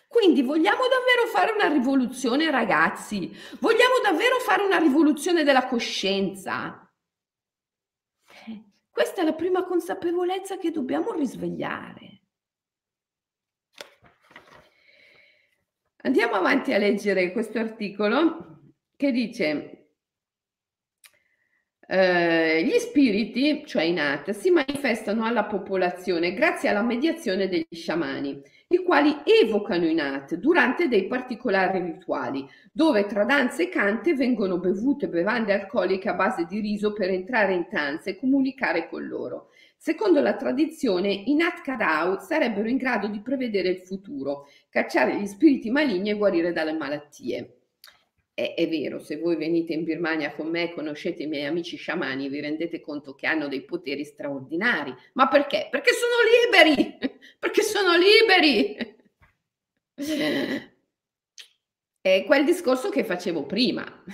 Quindi 0.06 0.42
vogliamo 0.42 0.82
davvero 0.86 1.26
fare 1.26 1.50
una 1.50 1.66
rivoluzione, 1.66 2.48
ragazzi? 2.52 3.34
Vogliamo 3.58 3.98
davvero 4.00 4.38
fare 4.38 4.62
una 4.62 4.78
rivoluzione 4.78 5.42
della 5.42 5.66
coscienza? 5.66 6.88
Eh, 8.46 8.64
questa 8.88 9.22
è 9.22 9.24
la 9.24 9.34
prima 9.34 9.64
consapevolezza 9.64 10.56
che 10.56 10.70
dobbiamo 10.70 11.10
risvegliare. 11.12 12.22
Andiamo 16.02 16.34
avanti 16.34 16.72
a 16.72 16.78
leggere 16.78 17.32
questo 17.32 17.58
articolo 17.58 18.60
che 18.94 19.10
dice 19.10 19.83
eh, 21.86 22.62
gli 22.64 22.78
spiriti, 22.78 23.64
cioè 23.66 23.82
i 23.82 23.92
Nat, 23.92 24.30
si 24.30 24.50
manifestano 24.50 25.24
alla 25.24 25.44
popolazione 25.44 26.32
grazie 26.32 26.68
alla 26.68 26.82
mediazione 26.82 27.48
degli 27.48 27.66
sciamani, 27.70 28.40
i 28.68 28.78
quali 28.78 29.14
evocano 29.24 29.86
i 29.86 29.94
Nat 29.94 30.36
durante 30.36 30.88
dei 30.88 31.06
particolari 31.06 31.80
rituali, 31.80 32.46
dove 32.72 33.06
tra 33.06 33.24
danze 33.24 33.64
e 33.64 33.68
cante 33.68 34.14
vengono 34.14 34.58
bevute 34.58 35.08
bevande 35.08 35.52
alcoliche 35.52 36.08
a 36.08 36.14
base 36.14 36.46
di 36.46 36.60
riso 36.60 36.92
per 36.92 37.10
entrare 37.10 37.54
in 37.54 37.66
trance 37.68 38.10
e 38.10 38.18
comunicare 38.18 38.88
con 38.88 39.06
loro. 39.06 39.50
Secondo 39.76 40.20
la 40.22 40.34
tradizione, 40.34 41.12
i 41.12 41.34
Nat 41.34 41.60
Kadau 41.60 42.18
sarebbero 42.18 42.68
in 42.68 42.78
grado 42.78 43.06
di 43.06 43.20
prevedere 43.20 43.68
il 43.68 43.80
futuro, 43.80 44.48
cacciare 44.70 45.20
gli 45.20 45.26
spiriti 45.26 45.70
maligni 45.70 46.10
e 46.10 46.14
guarire 46.14 46.52
dalle 46.52 46.72
malattie. 46.72 47.58
È, 48.34 48.54
è, 48.56 48.68
vero, 48.68 48.98
se 48.98 49.16
voi 49.16 49.36
venite 49.36 49.72
in 49.72 49.84
Birmania 49.84 50.34
con 50.34 50.48
me, 50.48 50.72
conoscete 50.72 51.22
i 51.22 51.28
miei 51.28 51.44
amici 51.44 51.76
sciamani, 51.76 52.28
vi 52.28 52.40
rendete 52.40 52.80
conto 52.80 53.14
che 53.14 53.28
hanno 53.28 53.46
dei 53.46 53.62
poteri 53.62 54.04
straordinari. 54.04 54.92
Ma 55.12 55.28
perché? 55.28 55.68
Perché 55.70 55.92
sono 55.92 56.74
liberi! 56.74 56.98
Perché 57.38 57.62
sono 57.62 57.96
liberi! 57.96 58.76
È 62.00 62.24
quel 62.26 62.44
discorso 62.44 62.90
che 62.90 63.04
facevo 63.04 63.46
prima. 63.46 64.04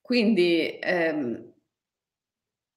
Quindi, 0.00 0.78
ehm, 0.78 1.52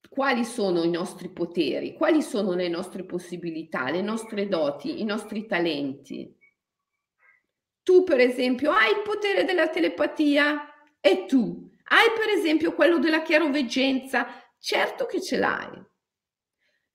quali 0.09 0.43
sono 0.45 0.83
i 0.83 0.89
nostri 0.89 1.29
poteri? 1.29 1.93
Quali 1.93 2.21
sono 2.21 2.53
le 2.53 2.69
nostre 2.69 3.03
possibilità, 3.03 3.91
le 3.91 4.01
nostre 4.01 4.47
doti, 4.47 5.01
i 5.01 5.03
nostri 5.03 5.45
talenti? 5.45 6.34
Tu, 7.86 8.03
per 8.03 8.19
esempio, 8.19 8.71
hai 8.71 8.89
il 8.89 9.01
potere 9.03 9.43
della 9.43 9.69
telepatia 9.69 10.73
e 10.99 11.25
tu 11.27 11.69
hai, 11.83 12.07
per 12.17 12.29
esempio, 12.36 12.73
quello 12.73 12.97
della 12.97 13.21
chiaroveggenza. 13.21 14.25
Certo 14.57 15.05
che 15.05 15.21
ce 15.21 15.38
l'hai, 15.38 15.69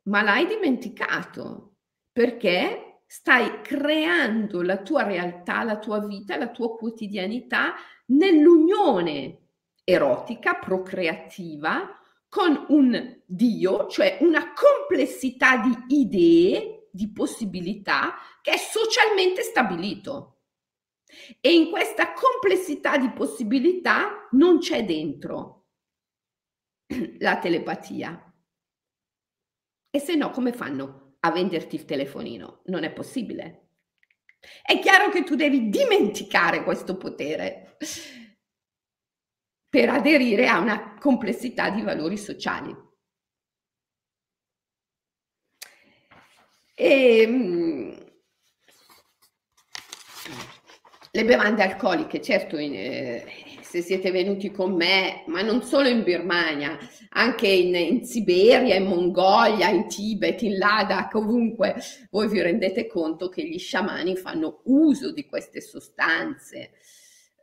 ma 0.08 0.22
l'hai 0.22 0.46
dimenticato 0.46 1.76
perché 2.10 3.02
stai 3.06 3.60
creando 3.62 4.62
la 4.62 4.78
tua 4.78 5.04
realtà, 5.04 5.62
la 5.62 5.78
tua 5.78 6.04
vita, 6.04 6.36
la 6.36 6.48
tua 6.48 6.74
quotidianità 6.74 7.74
nell'unione 8.06 9.38
erotica, 9.84 10.54
procreativa, 10.54 11.96
con 12.28 12.64
un 12.70 13.20
Dio, 13.24 13.86
cioè 13.86 14.18
una 14.22 14.52
complessità 14.52 15.58
di 15.58 16.00
idee, 16.00 16.88
di 16.90 17.12
possibilità 17.12 18.14
che 18.42 18.52
è 18.52 18.56
socialmente 18.56 19.42
stabilito. 19.42 20.39
E 21.40 21.52
in 21.52 21.70
questa 21.70 22.12
complessità 22.12 22.96
di 22.96 23.10
possibilità 23.10 24.28
non 24.32 24.58
c'è 24.58 24.84
dentro 24.84 25.68
la 27.18 27.38
telepatia. 27.38 28.24
E 29.90 29.98
se 29.98 30.14
no, 30.14 30.30
come 30.30 30.52
fanno 30.52 31.16
a 31.20 31.30
venderti 31.30 31.74
il 31.74 31.84
telefonino? 31.84 32.62
Non 32.66 32.84
è 32.84 32.92
possibile. 32.92 33.68
È 34.62 34.78
chiaro 34.78 35.10
che 35.10 35.22
tu 35.22 35.34
devi 35.34 35.68
dimenticare 35.68 36.62
questo 36.62 36.96
potere 36.96 37.76
per 39.68 39.88
aderire 39.90 40.48
a 40.48 40.58
una 40.58 40.94
complessità 40.94 41.70
di 41.70 41.82
valori 41.82 42.16
sociali. 42.16 42.88
E, 46.74 47.20
ehm, 47.22 48.10
le 51.12 51.24
bevande 51.24 51.62
alcoliche, 51.62 52.20
certo, 52.20 52.56
in, 52.56 52.74
eh, 52.74 53.24
se 53.62 53.82
siete 53.82 54.10
venuti 54.10 54.50
con 54.50 54.74
me, 54.74 55.24
ma 55.26 55.42
non 55.42 55.62
solo 55.62 55.88
in 55.88 56.02
Birmania, 56.04 56.78
anche 57.10 57.48
in, 57.48 57.74
in, 57.74 58.04
Siberia, 58.04 58.76
in 58.76 58.86
Mongolia, 58.86 59.68
in 59.70 59.88
Tibet, 59.88 60.42
in 60.42 60.56
Ladakh, 60.56 61.14
ovunque, 61.14 61.74
voi 62.10 62.28
vi 62.28 62.40
rendete 62.40 62.86
conto 62.86 63.28
che 63.28 63.46
gli 63.46 63.58
sciamani 63.58 64.16
fanno 64.16 64.60
uso 64.64 65.12
di 65.12 65.26
queste 65.26 65.60
sostanze. 65.60 66.72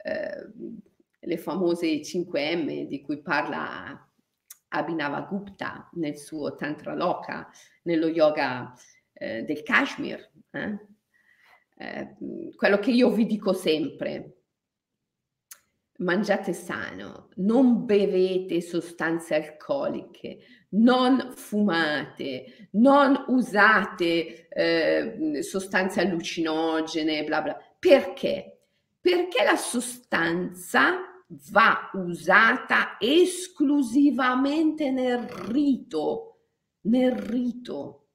eh, 0.03 0.86
le 1.20 1.38
famose 1.38 1.88
5M 1.88 2.88
di 2.88 3.01
cui 3.01 3.22
parla 3.22 4.09
Abhinava 4.70 5.22
Gupta 5.22 5.89
nel 5.93 6.18
suo 6.18 6.55
Tantra 6.55 6.93
Loka, 6.93 7.49
nello 7.84 8.07
yoga 8.07 8.74
eh, 9.13 9.43
del 9.43 9.63
Kashmir. 9.63 10.30
Eh? 10.51 10.78
Eh, 11.80 12.15
quello 12.55 12.80
che 12.80 12.91
io 12.91 13.11
vi 13.11 13.25
dico 13.25 13.53
sempre, 13.53 14.38
mangiate 15.97 16.53
sano, 16.53 17.30
non 17.36 17.86
bevete 17.86 18.61
sostanze 18.61 19.36
alcoliche, 19.36 20.39
non 20.69 21.34
fumate, 21.36 22.69
non 22.71 23.25
usate 23.28 24.47
eh, 24.49 25.41
sostanze 25.41 26.01
allucinogene, 26.01 27.23
bla 27.23 27.41
bla. 27.41 27.57
Perché? 27.80 28.61
Perché 28.99 29.43
la 29.43 29.55
sostanza 29.55 30.99
va 31.51 31.89
usata 31.93 32.97
esclusivamente 32.99 34.91
nel 34.91 35.19
rito, 35.19 36.39
nel 36.82 37.13
rito. 37.13 38.06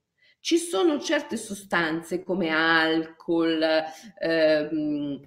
Ci 0.42 0.58
sono 0.58 0.98
certe 0.98 1.36
sostanze 1.36 2.24
come 2.24 2.48
alcol, 2.48 3.64
ehm, 4.18 5.20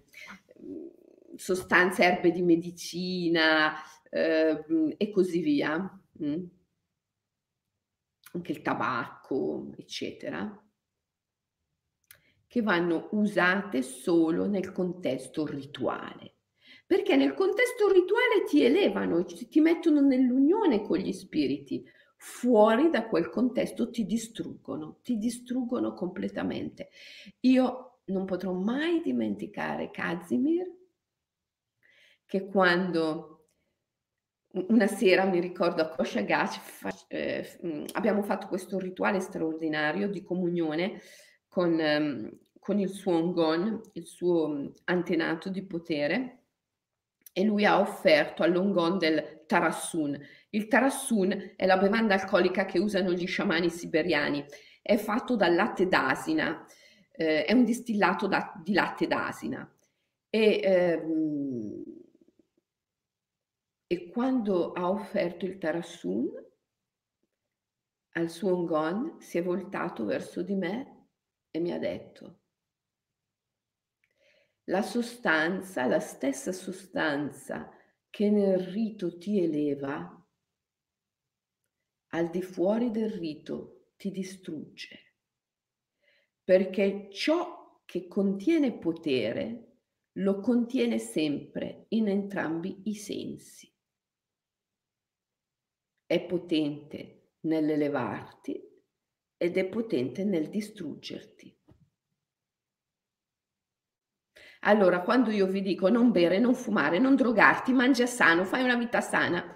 sostanze 1.38 2.04
erbe 2.04 2.32
di 2.32 2.42
medicina 2.42 3.76
ehm, 4.10 4.96
e 4.98 5.12
così 5.12 5.40
via, 5.40 5.78
mm? 6.22 6.44
anche 8.34 8.52
il 8.52 8.62
tabacco, 8.62 9.72
eccetera, 9.78 10.62
che 12.46 12.62
vanno 12.62 13.08
usate 13.12 13.82
solo 13.84 14.48
nel 14.48 14.74
contesto 14.74 15.46
rituale 15.46 16.34
perché 16.86 17.16
nel 17.16 17.34
contesto 17.34 17.88
rituale 17.88 18.44
ti 18.48 18.62
elevano, 18.62 19.24
ti 19.24 19.60
mettono 19.60 20.02
nell'unione 20.02 20.84
con 20.84 20.98
gli 20.98 21.12
spiriti. 21.12 21.84
Fuori 22.28 22.90
da 22.90 23.06
quel 23.06 23.30
contesto 23.30 23.92
ti 23.92 24.04
distruggono, 24.04 24.98
ti 25.04 25.20
distruggono 25.20 25.94
completamente. 25.94 26.90
Io 27.42 28.00
non 28.06 28.26
potrò 28.26 28.52
mai 28.52 29.00
dimenticare 29.02 29.92
Kazimir, 29.92 30.66
che 32.26 32.48
quando 32.48 33.50
una 34.54 34.88
sera 34.88 35.26
mi 35.26 35.40
ricordo 35.40 35.84
a 35.84 35.90
Koshagach 35.90 37.06
eh, 37.10 37.60
mm, 37.64 37.84
abbiamo 37.94 38.24
fatto 38.24 38.48
questo 38.48 38.80
rituale 38.80 39.20
straordinario 39.20 40.10
di 40.10 40.24
comunione 40.24 41.02
con, 41.48 41.78
um, 41.80 42.40
con 42.60 42.80
il 42.80 42.90
suo 42.90 43.14
Ongon, 43.14 43.82
il 43.94 44.08
suo 44.08 44.48
mm, 44.48 44.68
antenato 44.86 45.50
di 45.50 45.64
potere 45.64 46.46
e 47.32 47.44
lui 47.44 47.66
ha 47.66 47.80
offerto 47.80 48.42
all'Ongon 48.42 48.98
del 48.98 49.35
Tarassun. 49.46 50.20
Il 50.50 50.68
Tarassun 50.68 51.54
è 51.56 51.66
la 51.66 51.78
bevanda 51.78 52.14
alcolica 52.14 52.66
che 52.66 52.80
usano 52.80 53.12
gli 53.14 53.28
sciamani 53.28 53.70
siberiani. 53.70 54.46
È 54.82 54.98
fatto 54.98 55.36
dal 55.36 55.56
latte 55.56 55.88
d'asina, 55.88 56.66
eh, 57.12 57.46
è 57.46 57.54
un 57.54 57.64
distillato 57.64 58.28
da, 58.28 58.54
di 58.64 58.74
latte 58.74 59.08
d'asina. 59.08 59.70
E, 60.30 60.60
ehm, 60.64 61.84
e 63.88 64.10
quando 64.10 64.72
ha 64.74 64.90
offerto 64.90 65.46
il 65.46 65.58
Tarassun 65.58 66.28
al 68.14 68.30
suo 68.30 68.54
Ongon, 68.56 69.18
si 69.20 69.38
è 69.38 69.44
voltato 69.44 70.06
verso 70.06 70.42
di 70.42 70.56
me 70.56 71.08
e 71.52 71.60
mi 71.60 71.72
ha 71.72 71.80
detto 71.80 72.40
la 74.66 74.82
sostanza, 74.82 75.86
la 75.86 76.00
stessa 76.00 76.52
sostanza 76.52 77.70
che 78.16 78.30
nel 78.30 78.60
rito 78.60 79.18
ti 79.18 79.42
eleva, 79.42 80.26
al 82.14 82.30
di 82.30 82.42
fuori 82.42 82.90
del 82.90 83.10
rito 83.12 83.90
ti 83.98 84.10
distrugge, 84.10 85.16
perché 86.42 87.10
ciò 87.12 87.82
che 87.84 88.08
contiene 88.08 88.78
potere 88.78 89.80
lo 90.14 90.40
contiene 90.40 90.98
sempre 90.98 91.88
in 91.90 92.08
entrambi 92.08 92.84
i 92.86 92.96
sensi. 92.96 93.70
È 96.06 96.26
potente 96.26 97.34
nell'elevarti 97.42 98.66
ed 99.36 99.58
è 99.58 99.66
potente 99.68 100.24
nel 100.24 100.48
distruggerti. 100.48 101.54
Allora, 104.68 105.02
quando 105.02 105.30
io 105.30 105.46
vi 105.46 105.62
dico 105.62 105.90
non 105.90 106.12
bere, 106.12 106.40
non 106.40 106.56
fumare, 106.56 106.98
non 106.98 107.16
drogarti, 107.16 107.72
mangia 107.72 108.08
sano, 108.08 108.46
fai 108.46 108.64
una 108.64 108.76
vita 108.76 109.00
sana, 109.00 109.56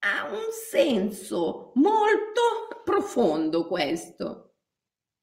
ha 0.00 0.30
un 0.30 0.50
senso 0.70 1.72
molto 1.76 2.82
profondo 2.84 3.66
questo. 3.66 4.54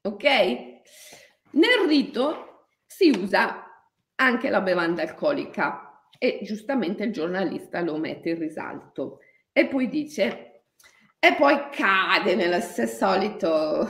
Ok? 0.02 0.24
Nel 0.24 1.88
rito 1.88 2.70
si 2.86 3.10
usa 3.10 3.64
anche 4.16 4.50
la 4.50 4.62
bevanda 4.62 5.04
alcolica 5.04 6.10
e 6.18 6.40
giustamente 6.42 7.04
il 7.04 7.12
giornalista 7.12 7.82
lo 7.82 7.98
mette 7.98 8.30
in 8.30 8.40
risalto 8.40 9.20
e 9.52 9.68
poi 9.68 9.88
dice 9.88 10.64
e 11.20 11.36
poi 11.36 11.70
cade 11.72 12.36
nel 12.36 12.62
solito 12.62 13.88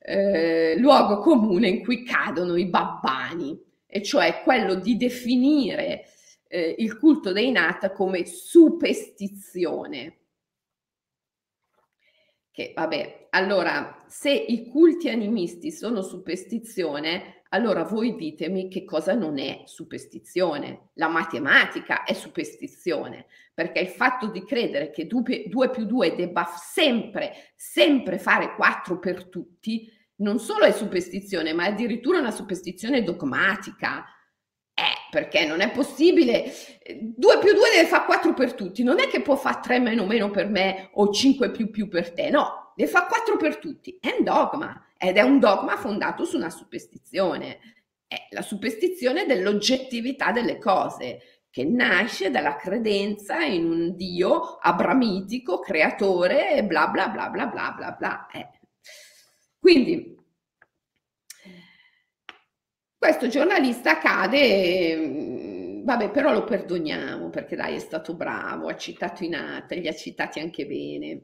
eh, 0.00 0.76
luogo 0.78 1.18
comune 1.18 1.68
in 1.68 1.82
cui 1.82 2.04
cadono 2.04 2.56
i 2.56 2.66
babbani 2.66 3.72
e 3.94 4.02
cioè 4.02 4.42
quello 4.42 4.74
di 4.74 4.96
definire 4.96 6.08
eh, 6.48 6.74
il 6.78 6.98
culto 6.98 7.30
dei 7.30 7.52
Nat 7.52 7.92
come 7.92 8.26
superstizione. 8.26 10.18
Che 12.50 12.72
vabbè, 12.74 13.28
allora 13.30 14.04
se 14.08 14.32
i 14.32 14.66
culti 14.66 15.08
animisti 15.08 15.70
sono 15.70 16.02
superstizione, 16.02 17.42
allora 17.50 17.84
voi 17.84 18.16
ditemi 18.16 18.68
che 18.68 18.84
cosa 18.84 19.14
non 19.14 19.38
è 19.38 19.62
superstizione. 19.66 20.88
La 20.94 21.06
matematica 21.06 22.02
è 22.02 22.14
superstizione, 22.14 23.26
perché 23.54 23.78
il 23.78 23.90
fatto 23.90 24.26
di 24.26 24.44
credere 24.44 24.90
che 24.90 25.06
2 25.06 25.70
più 25.70 25.84
2 25.84 26.16
debba 26.16 26.46
sempre, 26.46 27.52
sempre 27.54 28.18
fare 28.18 28.56
4 28.56 28.98
per 28.98 29.28
tutti, 29.28 29.88
non 30.16 30.38
solo 30.38 30.64
è 30.64 30.72
superstizione, 30.72 31.52
ma 31.52 31.64
è 31.64 31.68
addirittura 31.68 32.18
una 32.18 32.30
superstizione 32.30 33.02
dogmatica. 33.02 34.04
Eh, 34.76 35.08
perché 35.10 35.46
non 35.46 35.60
è 35.60 35.70
possibile. 35.70 36.52
2 37.00 37.38
più 37.38 37.52
2 37.52 37.70
deve 37.72 37.86
fare 37.86 38.04
4 38.04 38.34
per 38.34 38.54
tutti. 38.54 38.82
Non 38.82 38.98
è 39.00 39.06
che 39.06 39.22
può 39.22 39.36
fare 39.36 39.60
3 39.62 39.78
meno 39.78 40.04
meno 40.04 40.30
per 40.30 40.48
me 40.48 40.90
o 40.94 41.10
5 41.12 41.50
più 41.50 41.70
più 41.70 41.88
per 41.88 42.12
te. 42.12 42.30
No, 42.30 42.72
deve 42.74 42.90
fare 42.90 43.06
4 43.08 43.36
per 43.36 43.58
tutti. 43.58 43.96
È 44.00 44.14
un 44.18 44.24
dogma 44.24 44.88
ed 44.98 45.16
è 45.16 45.22
un 45.22 45.38
dogma 45.38 45.76
fondato 45.76 46.24
su 46.24 46.36
una 46.36 46.50
superstizione. 46.50 47.58
È 48.06 48.26
la 48.30 48.42
superstizione 48.42 49.26
dell'oggettività 49.26 50.32
delle 50.32 50.58
cose 50.58 51.44
che 51.50 51.64
nasce 51.64 52.32
dalla 52.32 52.56
credenza 52.56 53.44
in 53.44 53.64
un 53.70 53.94
Dio 53.94 54.58
abramitico, 54.60 55.60
creatore 55.60 56.64
bla 56.64 56.88
bla 56.88 57.08
bla 57.08 57.28
bla 57.28 57.46
bla 57.46 57.74
bla 57.76 57.90
bla. 57.92 58.26
Eh. 58.32 58.48
Quindi 59.64 60.14
questo 62.98 63.28
giornalista 63.28 63.96
cade, 63.96 64.94
mm, 64.94 65.84
vabbè, 65.84 66.10
però 66.10 66.34
lo 66.34 66.44
perdoniamo 66.44 67.30
perché 67.30 67.56
dai, 67.56 67.76
è 67.76 67.78
stato 67.78 68.14
bravo, 68.14 68.68
ha 68.68 68.76
citato 68.76 69.24
i 69.24 69.28
Nata, 69.30 69.74
li 69.74 69.88
ha 69.88 69.94
citati 69.94 70.38
anche 70.38 70.66
bene. 70.66 71.22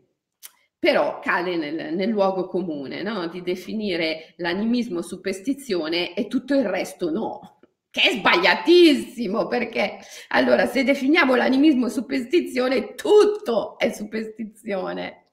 Però 0.78 1.18
cade 1.18 1.56
nel, 1.56 1.94
nel 1.94 2.08
luogo 2.08 2.46
comune, 2.46 3.02
no? 3.02 3.26
Di 3.28 3.42
definire 3.42 4.32
l'animismo 4.38 5.02
superstizione 5.02 6.14
e 6.14 6.26
tutto 6.26 6.54
il 6.54 6.64
resto 6.64 7.10
no 7.10 7.58
che 7.90 8.02
è 8.02 8.12
sbagliatissimo 8.12 9.48
perché 9.48 9.98
allora 10.28 10.64
se 10.66 10.84
definiamo 10.84 11.34
l'animismo 11.34 11.88
superstizione 11.88 12.94
tutto 12.94 13.76
è 13.78 13.90
superstizione 13.92 15.24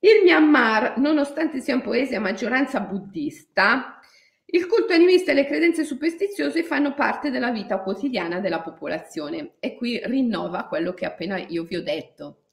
il 0.00 0.22
Myanmar, 0.22 0.98
nonostante 0.98 1.60
sia 1.60 1.74
un 1.74 1.82
paese 1.82 2.14
a 2.14 2.20
maggioranza 2.20 2.80
buddista, 2.80 3.98
il 4.46 4.66
culto 4.66 4.92
animista 4.92 5.32
e 5.32 5.34
le 5.34 5.44
credenze 5.44 5.84
superstiziose 5.84 6.62
fanno 6.62 6.94
parte 6.94 7.30
della 7.30 7.50
vita 7.50 7.80
quotidiana 7.80 8.40
della 8.40 8.60
popolazione 8.60 9.56
e 9.58 9.74
qui 9.74 10.00
rinnova 10.04 10.64
quello 10.64 10.94
che 10.94 11.04
appena 11.04 11.36
io 11.36 11.64
vi 11.64 11.76
ho 11.76 11.82
detto. 11.82 12.44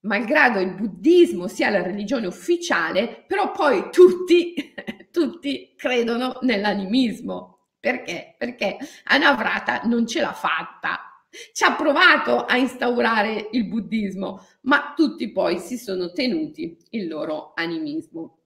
Malgrado 0.00 0.58
il 0.58 0.74
buddismo 0.74 1.46
sia 1.46 1.70
la 1.70 1.82
religione 1.82 2.26
ufficiale, 2.26 3.24
però 3.26 3.52
poi 3.52 3.90
tutti, 3.92 4.54
tutti 5.12 5.74
credono 5.76 6.38
nell'animismo. 6.42 7.68
Perché? 7.78 8.34
Perché 8.36 8.78
Anavrata 9.04 9.82
non 9.84 10.06
ce 10.06 10.20
l'ha 10.20 10.32
fatta 10.32 11.05
ci 11.52 11.64
ha 11.64 11.74
provato 11.74 12.44
a 12.44 12.56
instaurare 12.56 13.48
il 13.52 13.66
buddismo, 13.66 14.44
ma 14.62 14.92
tutti 14.96 15.30
poi 15.32 15.58
si 15.58 15.76
sono 15.76 16.12
tenuti 16.12 16.76
il 16.90 17.08
loro 17.08 17.52
animismo. 17.54 18.38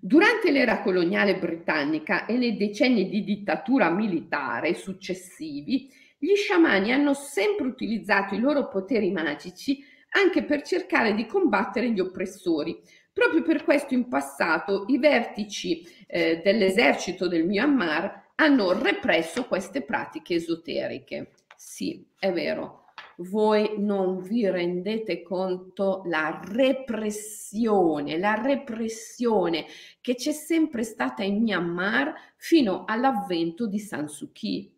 Durante 0.00 0.50
l'era 0.50 0.80
coloniale 0.80 1.38
britannica 1.38 2.26
e 2.26 2.36
nei 2.36 2.56
decenni 2.56 3.08
di 3.08 3.22
dittatura 3.22 3.90
militare 3.90 4.74
successivi, 4.74 5.90
gli 6.18 6.34
sciamani 6.34 6.92
hanno 6.92 7.14
sempre 7.14 7.66
utilizzato 7.66 8.34
i 8.34 8.40
loro 8.40 8.68
poteri 8.68 9.10
magici 9.10 9.82
anche 10.10 10.42
per 10.42 10.62
cercare 10.62 11.14
di 11.14 11.26
combattere 11.26 11.90
gli 11.90 12.00
oppressori. 12.00 12.78
Proprio 13.12 13.42
per 13.42 13.64
questo 13.64 13.94
in 13.94 14.08
passato 14.08 14.84
i 14.88 14.98
vertici 14.98 15.86
eh, 16.06 16.40
dell'esercito 16.42 17.28
del 17.28 17.46
Myanmar 17.46 18.28
hanno 18.36 18.72
represso 18.72 19.44
queste 19.44 19.82
pratiche 19.82 20.34
esoteriche. 20.34 21.32
Sì, 21.62 22.02
è 22.18 22.32
vero, 22.32 22.86
voi 23.18 23.74
non 23.76 24.22
vi 24.22 24.48
rendete 24.48 25.20
conto 25.20 26.00
la 26.06 26.40
repressione, 26.42 28.16
la 28.16 28.32
repressione 28.32 29.66
che 30.00 30.14
c'è 30.14 30.32
sempre 30.32 30.84
stata 30.84 31.22
in 31.22 31.42
Myanmar 31.42 32.14
fino 32.38 32.84
all'avvento 32.86 33.66
di 33.66 33.78
San 33.78 34.08
Suu 34.08 34.32
Kyi. 34.32 34.74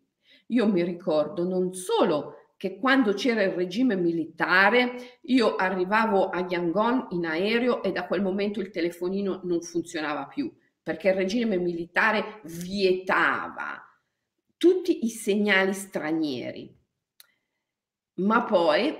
Io 0.47 0.67
mi 0.67 0.83
ricordo 0.83 1.47
non 1.47 1.73
solo 1.73 2.49
che 2.57 2.77
quando 2.77 3.13
c'era 3.13 3.43
il 3.43 3.53
regime 3.53 3.95
militare 3.95 5.19
io 5.21 5.55
arrivavo 5.55 6.27
a 6.31 6.45
Yangon 6.45 7.07
in 7.11 7.25
aereo 7.25 7.81
e 7.81 7.93
da 7.93 8.05
quel 8.07 8.21
momento 8.21 8.59
il 8.59 8.71
telefonino 8.71 9.39
non 9.45 9.61
funzionava 9.61 10.25
più 10.25 10.53
perché 10.83 11.07
il 11.07 11.15
regime 11.15 11.55
militare 11.55 12.41
vietava 12.43 13.81
tutti 14.63 15.03
i 15.03 15.09
segnali 15.09 15.73
stranieri 15.73 16.81
ma 18.15 18.45
poi, 18.45 18.95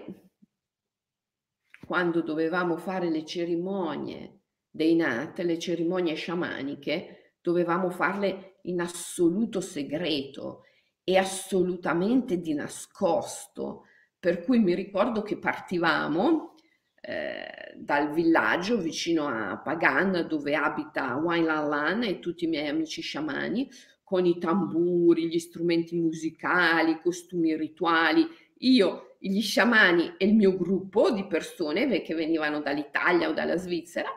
quando 1.85 2.21
dovevamo 2.21 2.75
fare 2.75 3.09
le 3.09 3.23
cerimonie 3.23 4.41
dei 4.69 4.93
Nat, 4.95 5.39
le 5.39 5.57
cerimonie 5.57 6.15
sciamaniche, 6.15 7.37
dovevamo 7.39 7.89
farle 7.91 8.59
in 8.63 8.81
assoluto 8.81 9.61
segreto 9.61 10.63
e 11.01 11.15
assolutamente 11.17 12.41
di 12.41 12.53
nascosto. 12.53 13.83
Per 14.19 14.43
cui 14.43 14.59
mi 14.59 14.75
ricordo 14.75 15.21
che 15.21 15.37
partivamo 15.37 16.55
eh, 16.99 17.73
dal 17.77 18.11
villaggio 18.11 18.79
vicino 18.79 19.27
a 19.27 19.59
Pagan, 19.59 20.25
dove 20.27 20.55
abita 20.55 21.15
Wain 21.15 21.45
Lan 21.45 21.69
Lan 21.69 22.03
e 22.03 22.19
tutti 22.19 22.43
i 22.43 22.49
miei 22.49 22.67
amici 22.67 23.01
sciamani, 23.01 23.69
con 24.03 24.25
i 24.25 24.37
tamburi, 24.37 25.27
gli 25.27 25.39
strumenti 25.39 25.95
musicali, 25.95 26.91
i 26.91 27.01
costumi 27.01 27.55
rituali. 27.55 28.27
Io, 28.59 29.15
gli 29.19 29.41
sciamani 29.41 30.15
e 30.17 30.25
il 30.25 30.35
mio 30.35 30.55
gruppo 30.55 31.09
di 31.11 31.25
persone 31.25 32.01
che 32.01 32.13
venivano 32.13 32.61
dall'Italia 32.61 33.29
o 33.29 33.33
dalla 33.33 33.57
Svizzera 33.57 34.09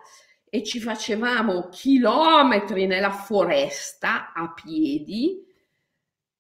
e 0.49 0.62
ci 0.62 0.80
facevamo 0.80 1.68
chilometri 1.68 2.87
nella 2.87 3.11
foresta 3.11 4.32
a 4.32 4.53
piedi 4.53 5.45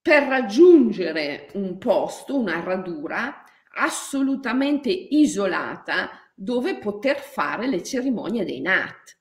per 0.00 0.24
raggiungere 0.24 1.48
un 1.54 1.78
posto, 1.78 2.38
una 2.38 2.60
radura 2.60 3.42
assolutamente 3.78 4.90
isolata 4.90 6.10
dove 6.34 6.78
poter 6.78 7.18
fare 7.18 7.66
le 7.66 7.82
cerimonie 7.82 8.44
dei 8.44 8.60
Nat, 8.60 9.18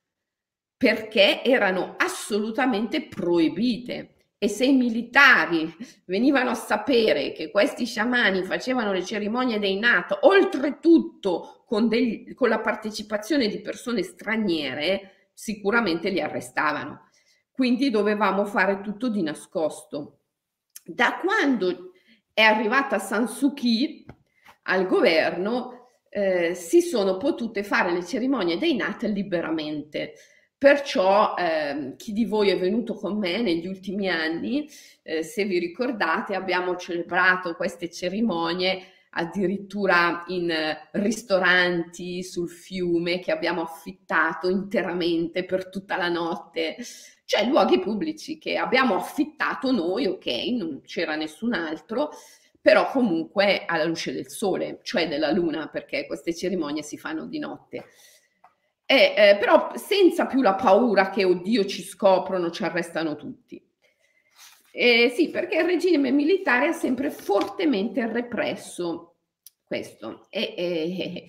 perché 0.78 1.44
erano 1.44 1.96
assolutamente 1.98 3.08
proibite 3.08 4.15
e 4.46 4.48
se 4.48 4.66
i 4.66 4.74
militari 4.74 5.76
venivano 6.06 6.52
a 6.52 6.56
sapere 6.56 7.32
che 7.32 7.50
questi 7.50 7.86
sciamani 7.86 8.44
facevano 8.44 8.92
le 8.92 9.04
cerimonie 9.04 9.58
dei 9.58 9.80
NATO, 9.80 10.20
oltretutto 10.22 11.64
con, 11.66 11.88
degli, 11.88 12.36
con 12.36 12.50
la 12.50 12.60
partecipazione 12.60 13.48
di 13.48 13.60
persone 13.60 14.04
straniere, 14.04 15.30
sicuramente 15.34 16.10
li 16.10 16.22
arrestavano. 16.22 17.10
Quindi 17.52 17.90
dovevamo 17.90 18.46
fare 18.46 18.82
tutto 18.82 19.10
di 19.10 19.24
nascosto. 19.24 20.20
Da 20.84 21.18
quando 21.18 21.94
è 22.32 22.44
arrivata 22.44 23.00
San 23.00 23.28
Suu 23.28 23.54
Kyi 23.54 24.06
al 24.64 24.86
governo, 24.86 25.88
eh, 26.10 26.54
si 26.54 26.82
sono 26.82 27.18
potute 27.18 27.64
fare 27.64 27.92
le 27.92 28.06
cerimonie 28.06 28.60
dei 28.60 28.76
NATO 28.76 29.08
liberamente 29.08 30.14
Perciò 30.58 31.36
eh, 31.36 31.96
chi 31.98 32.14
di 32.14 32.26
voi 32.26 32.50
è 32.50 32.58
venuto 32.58 32.94
con 32.94 33.18
me 33.18 33.42
negli 33.42 33.68
ultimi 33.68 34.10
anni, 34.10 34.68
eh, 35.04 35.22
se 35.22 35.44
vi 35.44 35.60
ricordate, 35.60 36.34
abbiamo 36.34 36.76
celebrato 36.78 37.56
queste 37.56 37.90
cerimonie 37.90 38.94
addirittura 39.18 40.24
in 40.28 40.52
ristoranti 40.92 42.24
sul 42.24 42.50
fiume 42.50 43.20
che 43.20 43.32
abbiamo 43.32 43.62
affittato 43.62 44.50
interamente 44.50 45.46
per 45.46 45.70
tutta 45.70 45.98
la 45.98 46.10
notte, 46.10 46.78
cioè 47.26 47.46
luoghi 47.46 47.80
pubblici 47.80 48.38
che 48.38 48.58
abbiamo 48.58 48.96
affittato 48.96 49.72
noi, 49.72 50.06
ok, 50.06 50.26
non 50.58 50.82
c'era 50.86 51.16
nessun 51.16 51.54
altro, 51.54 52.10
però 52.60 52.90
comunque 52.90 53.66
alla 53.66 53.86
luce 53.86 54.12
del 54.12 54.28
sole, 54.28 54.80
cioè 54.82 55.08
della 55.08 55.32
luna, 55.32 55.68
perché 55.68 56.06
queste 56.08 56.34
cerimonie 56.34 56.82
si 56.82 56.98
fanno 56.98 57.26
di 57.26 57.40
notte. 57.40 57.86
E, 58.88 59.14
eh, 59.18 59.38
però 59.40 59.72
senza 59.76 60.28
più 60.28 60.42
la 60.42 60.54
paura 60.54 61.10
che 61.10 61.24
oddio 61.24 61.66
ci 61.66 61.82
scoprono, 61.82 62.52
ci 62.52 62.64
arrestano 62.64 63.16
tutti. 63.16 63.62
Eh, 64.72 65.10
sì, 65.16 65.30
perché 65.30 65.58
il 65.58 65.66
regime 65.66 66.12
militare 66.12 66.68
ha 66.68 66.74
sempre 66.74 67.10
fortemente 67.10 68.06
represso 68.12 69.16
questo. 69.64 70.28
E, 70.30 70.54
e 70.58 71.26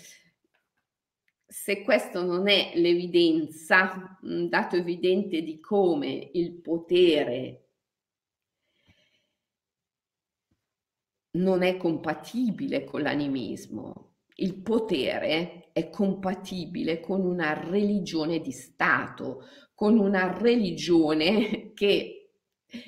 se 1.47 1.83
questo 1.83 2.23
non 2.23 2.49
è 2.49 2.73
l'evidenza, 2.75 4.19
un 4.23 4.49
dato 4.49 4.77
evidente 4.77 5.43
di 5.43 5.61
come 5.61 6.31
il 6.33 6.61
potere 6.61 7.63
non 11.37 11.63
è 11.63 11.77
compatibile 11.77 12.85
con 12.85 13.03
l'animismo, 13.03 14.06
il 14.39 14.61
potere 14.63 15.71
è 15.73 15.89
compatibile 15.89 17.01
con 17.01 17.25
una 17.25 17.53
religione 17.55 18.41
di 18.41 18.53
Stato, 18.53 19.45
con 19.75 19.99
una 19.99 20.37
religione 20.37 21.73
che 21.75 22.31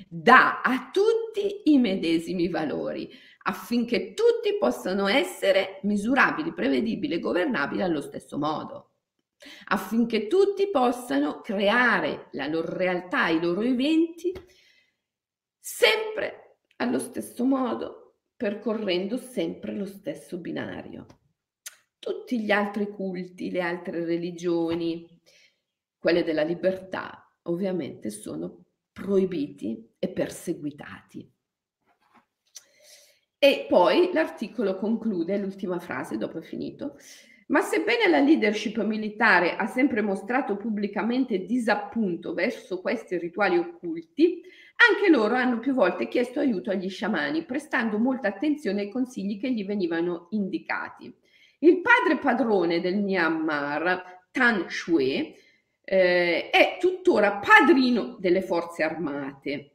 dà 0.07 0.61
a 0.61 0.89
tutti 0.91 1.71
i 1.71 1.77
medesimi 1.79 2.49
valori 2.49 3.09
affinché 3.43 4.13
tutti 4.13 4.57
possano 4.59 5.07
essere 5.07 5.79
misurabili, 5.83 6.53
prevedibili 6.53 7.15
e 7.15 7.19
governabili 7.19 7.81
allo 7.81 8.01
stesso 8.01 8.37
modo, 8.37 8.91
affinché 9.69 10.27
tutti 10.27 10.69
possano 10.69 11.41
creare 11.41 12.27
la 12.33 12.45
loro 12.47 12.75
realtà, 12.75 13.29
i 13.29 13.41
loro 13.41 13.61
eventi 13.61 14.31
sempre 15.57 16.57
allo 16.77 16.99
stesso 16.99 17.43
modo, 17.43 18.17
percorrendo 18.35 19.17
sempre 19.17 19.73
lo 19.73 19.85
stesso 19.85 20.37
binario 20.37 21.05
tutti 21.99 22.41
gli 22.41 22.51
altri 22.51 22.89
culti, 22.89 23.51
le 23.51 23.61
altre 23.61 24.05
religioni, 24.05 25.05
quelle 25.97 26.23
della 26.23 26.43
libertà, 26.43 27.29
ovviamente 27.43 28.09
sono 28.09 28.63
proibiti 28.91 29.95
e 29.99 30.09
perseguitati. 30.09 31.31
E 33.37 33.65
poi 33.69 34.11
l'articolo 34.13 34.75
conclude, 34.77 35.37
l'ultima 35.37 35.79
frase, 35.79 36.17
dopo 36.17 36.39
è 36.39 36.41
finito, 36.41 36.97
ma 37.47 37.61
sebbene 37.61 38.07
la 38.09 38.19
leadership 38.19 38.83
militare 38.83 39.55
ha 39.55 39.65
sempre 39.65 40.01
mostrato 40.01 40.55
pubblicamente 40.55 41.45
disappunto 41.45 42.33
verso 42.33 42.81
questi 42.81 43.17
rituali 43.17 43.57
occulti, 43.57 44.41
anche 44.89 45.09
loro 45.09 45.35
hanno 45.35 45.59
più 45.59 45.73
volte 45.73 46.07
chiesto 46.07 46.39
aiuto 46.39 46.69
agli 46.69 46.89
sciamani, 46.89 47.45
prestando 47.45 47.97
molta 47.97 48.27
attenzione 48.27 48.81
ai 48.81 48.91
consigli 48.91 49.39
che 49.39 49.51
gli 49.51 49.65
venivano 49.65 50.27
indicati. 50.31 51.13
Il 51.59 51.81
padre 51.81 52.17
padrone 52.19 52.79
del 52.79 52.97
Myanmar, 52.97 54.27
Tan 54.31 54.69
Shui, 54.69 55.35
eh, 55.83 56.49
è 56.49 56.77
tuttora 56.79 57.37
padrino 57.37 58.15
delle 58.19 58.41
forze 58.41 58.83
armate 58.83 59.71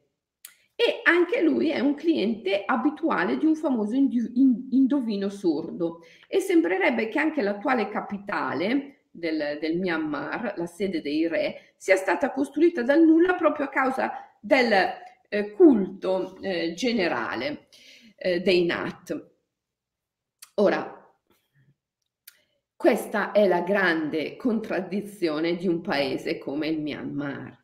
e 0.75 1.01
anche 1.03 1.41
lui 1.41 1.69
è 1.69 1.79
un 1.79 1.95
cliente 1.95 2.63
abituale 2.65 3.37
di 3.37 3.45
un 3.45 3.55
famoso 3.55 3.95
indovino 3.95 5.29
sordo 5.29 6.01
e 6.27 6.39
sembrerebbe 6.39 7.07
che 7.07 7.19
anche 7.19 7.41
l'attuale 7.41 7.87
capitale 7.89 9.07
del, 9.11 9.57
del, 9.61 9.77
Myanmar, 9.77 10.53
la 10.57 10.65
sede 10.65 11.01
dei 11.01 11.27
re, 11.27 11.75
sia 11.77 11.95
stata 11.95 12.31
costruita 12.31 12.81
dal 12.81 13.03
nulla 13.03 13.35
proprio 13.35 13.65
a 13.65 13.69
causa 13.69 14.11
del 14.39 14.73
eh, 15.29 15.51
culto 15.51 16.37
eh, 16.41 16.73
generale 16.73 17.67
eh, 18.17 18.41
dei 18.41 18.65
Nat. 18.65 19.31
Ora, 20.55 21.04
questa 22.75 23.31
è 23.31 23.47
la 23.47 23.61
grande 23.61 24.35
contraddizione 24.35 25.55
di 25.55 25.67
un 25.67 25.81
paese 25.81 26.37
come 26.37 26.67
il 26.67 26.81
Myanmar, 26.81 27.63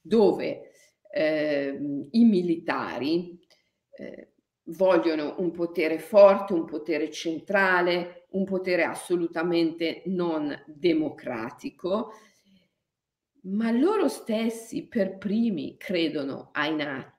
dove 0.00 0.70
eh, 1.10 1.78
i 2.10 2.24
militari 2.24 3.38
eh, 3.96 4.32
vogliono 4.66 5.34
un 5.38 5.50
potere 5.50 5.98
forte, 5.98 6.52
un 6.52 6.64
potere 6.64 7.10
centrale, 7.10 8.26
un 8.30 8.44
potere 8.44 8.84
assolutamente 8.84 10.02
non 10.06 10.56
democratico, 10.66 12.12
ma 13.42 13.70
loro 13.72 14.06
stessi 14.08 14.86
per 14.86 15.18
primi 15.18 15.76
credono 15.76 16.50
ai 16.52 16.76
Nat. 16.76 17.10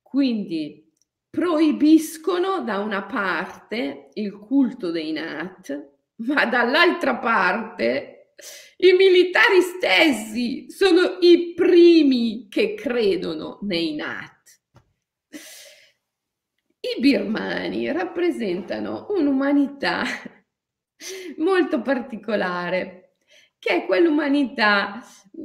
Quindi 0.00 0.90
proibiscono 1.28 2.62
da 2.62 2.78
una 2.78 3.04
parte 3.04 4.08
il 4.14 4.32
culto 4.32 4.90
dei 4.90 5.12
Nat, 5.12 5.91
ma 6.26 6.44
dall'altra 6.46 7.16
parte 7.16 8.12
i 8.78 8.92
militari 8.92 9.60
stessi 9.60 10.70
sono 10.70 11.18
i 11.20 11.54
primi 11.54 12.48
che 12.48 12.74
credono 12.74 13.58
nei 13.62 13.94
Nat. 13.94 14.40
I 16.80 17.00
birmani 17.00 17.92
rappresentano 17.92 19.06
un'umanità 19.10 20.02
molto 21.38 21.80
particolare, 21.80 23.18
che 23.58 23.82
è 23.82 23.86
quell'umanità 23.86 25.00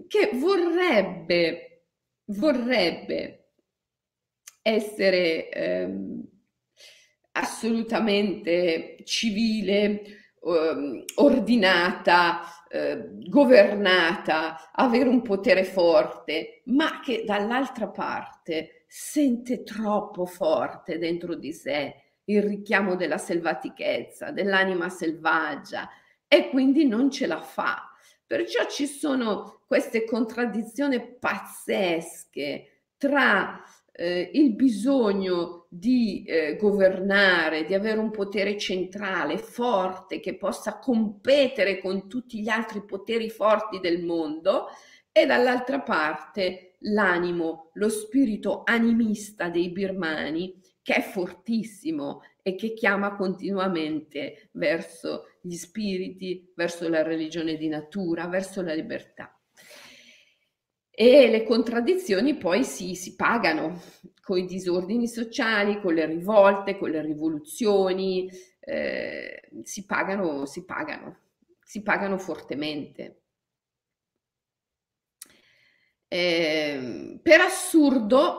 che 0.07 0.31
vorrebbe, 0.33 1.85
vorrebbe 2.25 3.51
essere 4.63 5.49
ehm, 5.49 6.27
assolutamente 7.33 8.97
civile, 9.03 10.26
eh, 10.41 11.05
ordinata, 11.15 12.41
eh, 12.69 13.09
governata, 13.27 14.71
avere 14.71 15.09
un 15.09 15.21
potere 15.21 15.63
forte, 15.63 16.61
ma 16.65 16.99
che 16.99 17.23
dall'altra 17.25 17.87
parte 17.87 18.85
sente 18.87 19.63
troppo 19.63 20.25
forte 20.25 20.97
dentro 20.97 21.35
di 21.35 21.51
sé 21.51 21.95
il 22.25 22.43
richiamo 22.43 22.95
della 22.95 23.17
selvatichezza, 23.17 24.31
dell'anima 24.31 24.89
selvaggia 24.89 25.89
e 26.27 26.49
quindi 26.49 26.85
non 26.85 27.09
ce 27.09 27.27
la 27.27 27.41
fa. 27.41 27.89
Perciò 28.25 28.65
ci 28.67 28.85
sono 28.85 29.61
queste 29.65 30.03
contraddizioni 30.03 31.15
pazzesche 31.17 32.83
tra 32.97 33.63
eh, 33.99 34.29
il 34.33 34.53
bisogno 34.53 35.65
di 35.69 36.23
eh, 36.23 36.55
governare, 36.55 37.65
di 37.65 37.73
avere 37.73 37.99
un 37.99 38.11
potere 38.11 38.55
centrale 38.57 39.39
forte 39.39 40.19
che 40.19 40.37
possa 40.37 40.77
competere 40.77 41.79
con 41.79 42.07
tutti 42.07 42.41
gli 42.41 42.47
altri 42.47 42.85
poteri 42.85 43.29
forti 43.29 43.79
del 43.79 44.03
mondo 44.03 44.67
e 45.11 45.25
dall'altra 45.25 45.81
parte 45.81 46.75
l'animo, 46.81 47.71
lo 47.73 47.89
spirito 47.89 48.61
animista 48.63 49.49
dei 49.49 49.71
birmani 49.71 50.61
che 50.83 50.93
è 50.93 51.01
fortissimo 51.01 52.21
e 52.43 52.53
che 52.53 52.73
chiama 52.73 53.15
continuamente 53.15 54.49
verso 54.51 55.25
gli 55.41 55.55
spiriti, 55.55 56.53
verso 56.55 56.87
la 56.87 57.01
religione 57.01 57.57
di 57.57 57.67
natura, 57.67 58.27
verso 58.27 58.61
la 58.61 58.73
libertà. 58.73 59.36
E 60.99 61.29
le 61.29 61.43
contraddizioni 61.43 62.37
poi 62.37 62.63
si, 62.63 62.95
si 62.95 63.15
pagano 63.15 63.79
con 64.19 64.39
i 64.39 64.45
disordini 64.45 65.07
sociali, 65.07 65.79
con 65.79 65.93
le 65.93 66.07
rivolte, 66.07 66.75
con 66.75 66.89
le 66.89 67.03
rivoluzioni, 67.03 68.27
eh, 68.59 69.47
si 69.61 69.85
pagano, 69.85 70.47
si 70.47 70.65
pagano, 70.65 71.19
si 71.61 71.83
pagano 71.83 72.17
fortemente. 72.17 73.21
Eh, 76.07 77.19
per 77.21 77.41
assurdo, 77.41 78.37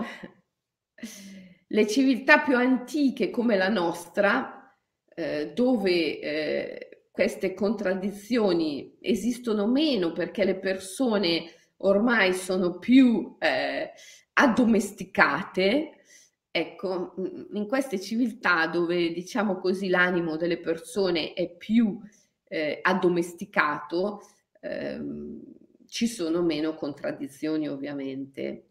le 1.68 1.86
civiltà 1.86 2.40
più 2.40 2.56
antiche 2.56 3.30
come 3.30 3.56
la 3.56 3.68
nostra, 3.68 4.76
eh, 5.14 5.52
dove 5.54 6.18
eh, 6.18 6.88
queste 7.12 7.54
contraddizioni 7.54 8.98
esistono 9.00 9.68
meno 9.68 10.10
perché 10.10 10.44
le 10.44 10.58
persone 10.58 11.52
ormai 11.78 12.32
sono 12.32 12.78
più 12.78 13.36
eh, 13.38 13.92
addomesticate, 14.34 16.02
ecco, 16.50 17.14
in 17.52 17.66
queste 17.66 18.00
civiltà 18.00 18.66
dove 18.66 19.12
diciamo 19.12 19.58
così 19.58 19.88
l'animo 19.88 20.36
delle 20.36 20.58
persone 20.58 21.34
è 21.34 21.54
più 21.56 22.00
eh, 22.48 22.78
addomesticato, 22.82 24.22
ehm, 24.60 25.42
ci 25.86 26.06
sono 26.06 26.42
meno 26.42 26.74
contraddizioni 26.74 27.68
ovviamente. 27.68 28.64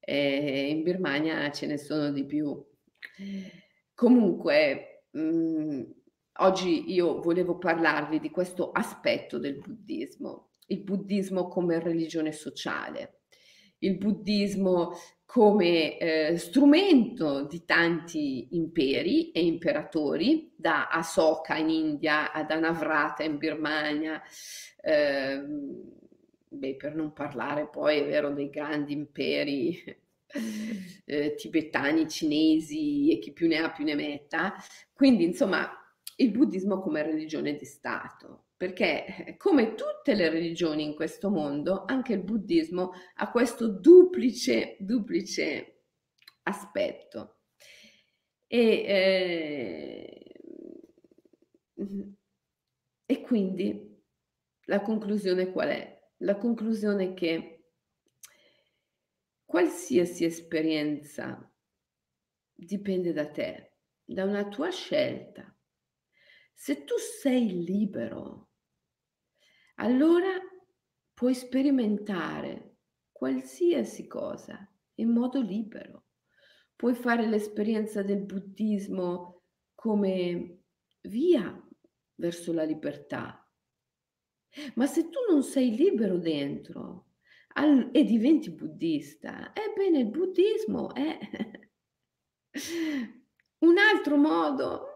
Eh, 0.00 0.68
in 0.68 0.82
Birmania 0.82 1.50
ce 1.50 1.66
ne 1.66 1.78
sono 1.78 2.10
di 2.10 2.26
più. 2.26 2.62
Comunque, 3.94 5.06
mh, 5.12 5.82
oggi 6.40 6.92
io 6.92 7.20
volevo 7.20 7.56
parlarvi 7.58 8.20
di 8.20 8.30
questo 8.30 8.70
aspetto 8.70 9.38
del 9.38 9.58
buddismo 9.58 10.50
il 10.66 10.82
buddismo 10.82 11.48
come 11.48 11.78
religione 11.78 12.32
sociale, 12.32 13.20
il 13.78 13.96
buddismo 13.96 14.92
come 15.26 15.98
eh, 15.98 16.36
strumento 16.36 17.46
di 17.46 17.64
tanti 17.64 18.48
imperi 18.52 19.32
e 19.32 19.44
imperatori, 19.44 20.52
da 20.56 20.88
Asoka 20.88 21.56
in 21.56 21.70
India 21.70 22.32
ad 22.32 22.50
Anavrata 22.50 23.24
in 23.24 23.36
Birmania, 23.36 24.22
eh, 24.80 25.42
beh, 26.48 26.76
per 26.76 26.94
non 26.94 27.12
parlare 27.12 27.68
poi, 27.68 27.98
è 27.98 28.06
vero, 28.06 28.30
dei 28.30 28.48
grandi 28.48 28.92
imperi 28.92 29.82
eh, 31.04 31.34
tibetani, 31.34 32.08
cinesi 32.08 33.10
e 33.10 33.18
chi 33.18 33.32
più 33.32 33.48
ne 33.48 33.58
ha 33.58 33.72
più 33.72 33.84
ne 33.84 33.94
metta. 33.94 34.54
Quindi, 34.92 35.24
insomma, 35.24 35.68
il 36.16 36.30
buddismo 36.30 36.80
come 36.80 37.02
religione 37.02 37.56
di 37.56 37.64
Stato 37.64 38.43
perché 38.56 39.26
eh, 39.26 39.36
come 39.36 39.74
tutte 39.74 40.14
le 40.14 40.28
religioni 40.28 40.84
in 40.84 40.94
questo 40.94 41.30
mondo, 41.30 41.84
anche 41.86 42.12
il 42.12 42.22
buddismo 42.22 42.92
ha 43.16 43.30
questo 43.30 43.68
duplice, 43.68 44.76
duplice 44.78 45.82
aspetto. 46.44 47.40
E, 48.46 48.60
eh, 48.86 50.34
e 53.06 53.20
quindi 53.22 54.02
la 54.66 54.80
conclusione 54.80 55.50
qual 55.50 55.68
è? 55.68 56.10
La 56.18 56.36
conclusione 56.36 57.10
è 57.10 57.14
che 57.14 57.64
qualsiasi 59.44 60.24
esperienza 60.24 61.52
dipende 62.52 63.12
da 63.12 63.28
te, 63.30 63.78
da 64.04 64.24
una 64.24 64.48
tua 64.48 64.70
scelta 64.70 65.53
se 66.54 66.84
tu 66.84 66.94
sei 66.96 67.64
libero, 67.64 68.50
allora 69.76 70.30
puoi 71.12 71.34
sperimentare 71.34 72.76
qualsiasi 73.12 74.06
cosa 74.06 74.66
in 74.94 75.10
modo 75.10 75.40
libero. 75.40 76.04
Puoi 76.76 76.94
fare 76.94 77.26
l'esperienza 77.26 78.02
del 78.02 78.24
buddismo 78.24 79.42
come 79.74 80.62
via 81.02 81.60
verso 82.16 82.52
la 82.52 82.64
libertà. 82.64 83.40
Ma 84.74 84.86
se 84.86 85.08
tu 85.08 85.18
non 85.28 85.42
sei 85.42 85.74
libero 85.76 86.18
dentro 86.18 87.14
al, 87.54 87.90
e 87.92 88.04
diventi 88.04 88.50
buddista, 88.50 89.52
ebbene 89.52 89.98
il 89.98 90.10
buddismo 90.10 90.94
è 90.94 91.18
un 93.58 93.78
altro 93.78 94.16
modo 94.16 94.93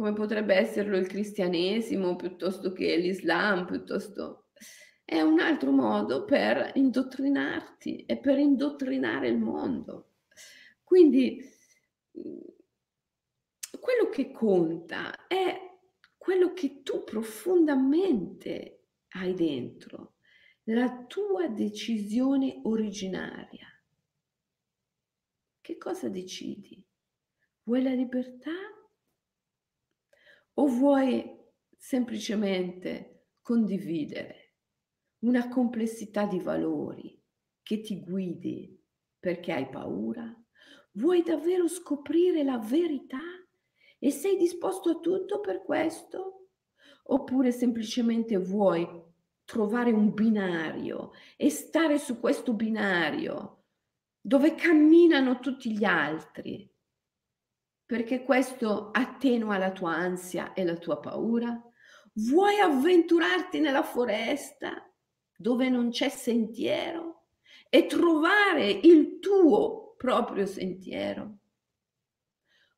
come 0.00 0.14
potrebbe 0.14 0.54
esserlo 0.54 0.96
il 0.96 1.06
cristianesimo 1.06 2.16
piuttosto 2.16 2.72
che 2.72 2.96
l'Islam, 2.96 3.66
piuttosto 3.66 4.46
è 5.04 5.20
un 5.20 5.40
altro 5.40 5.72
modo 5.72 6.24
per 6.24 6.70
indottrinarti 6.74 8.06
e 8.06 8.16
per 8.16 8.38
indottrinare 8.38 9.28
il 9.28 9.36
mondo. 9.36 10.12
Quindi 10.82 11.44
quello 13.78 14.08
che 14.10 14.30
conta 14.32 15.26
è 15.26 15.76
quello 16.16 16.54
che 16.54 16.80
tu 16.82 17.04
profondamente 17.04 18.84
hai 19.10 19.34
dentro, 19.34 20.14
la 20.64 21.04
tua 21.06 21.46
decisione 21.48 22.58
originaria. 22.62 23.68
Che 25.60 25.76
cosa 25.76 26.08
decidi? 26.08 26.82
Vuoi 27.64 27.82
la 27.82 27.92
libertà 27.92 28.79
o 30.54 30.66
vuoi 30.66 31.38
semplicemente 31.76 33.28
condividere 33.40 34.54
una 35.20 35.48
complessità 35.48 36.26
di 36.26 36.40
valori 36.40 37.20
che 37.62 37.80
ti 37.80 38.00
guidi 38.00 38.78
perché 39.18 39.52
hai 39.52 39.68
paura? 39.68 40.34
Vuoi 40.92 41.22
davvero 41.22 41.68
scoprire 41.68 42.42
la 42.42 42.58
verità 42.58 43.18
e 43.98 44.10
sei 44.10 44.36
disposto 44.36 44.90
a 44.90 44.98
tutto 44.98 45.40
per 45.40 45.62
questo? 45.62 46.48
Oppure 47.04 47.52
semplicemente 47.52 48.38
vuoi 48.38 48.86
trovare 49.44 49.90
un 49.90 50.14
binario 50.14 51.12
e 51.36 51.50
stare 51.50 51.98
su 51.98 52.18
questo 52.18 52.54
binario 52.54 53.64
dove 54.20 54.54
camminano 54.54 55.40
tutti 55.40 55.72
gli 55.76 55.84
altri 55.84 56.70
perché 57.90 58.22
questo 58.22 58.92
attenua 58.92 59.58
la 59.58 59.72
tua 59.72 59.92
ansia 59.92 60.52
e 60.52 60.62
la 60.62 60.76
tua 60.76 61.00
paura? 61.00 61.60
Vuoi 62.12 62.60
avventurarti 62.60 63.58
nella 63.58 63.82
foresta 63.82 64.88
dove 65.36 65.68
non 65.68 65.90
c'è 65.90 66.08
sentiero 66.08 67.30
e 67.68 67.86
trovare 67.86 68.70
il 68.70 69.18
tuo 69.18 69.96
proprio 69.96 70.46
sentiero? 70.46 71.38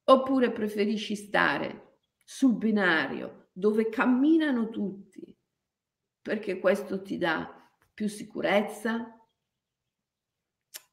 Oppure 0.04 0.50
preferisci 0.50 1.14
stare 1.14 1.98
sul 2.24 2.56
binario 2.56 3.50
dove 3.52 3.90
camminano 3.90 4.70
tutti 4.70 5.38
perché 6.22 6.58
questo 6.58 7.02
ti 7.02 7.18
dà 7.18 7.54
più 7.92 8.08
sicurezza? 8.08 9.14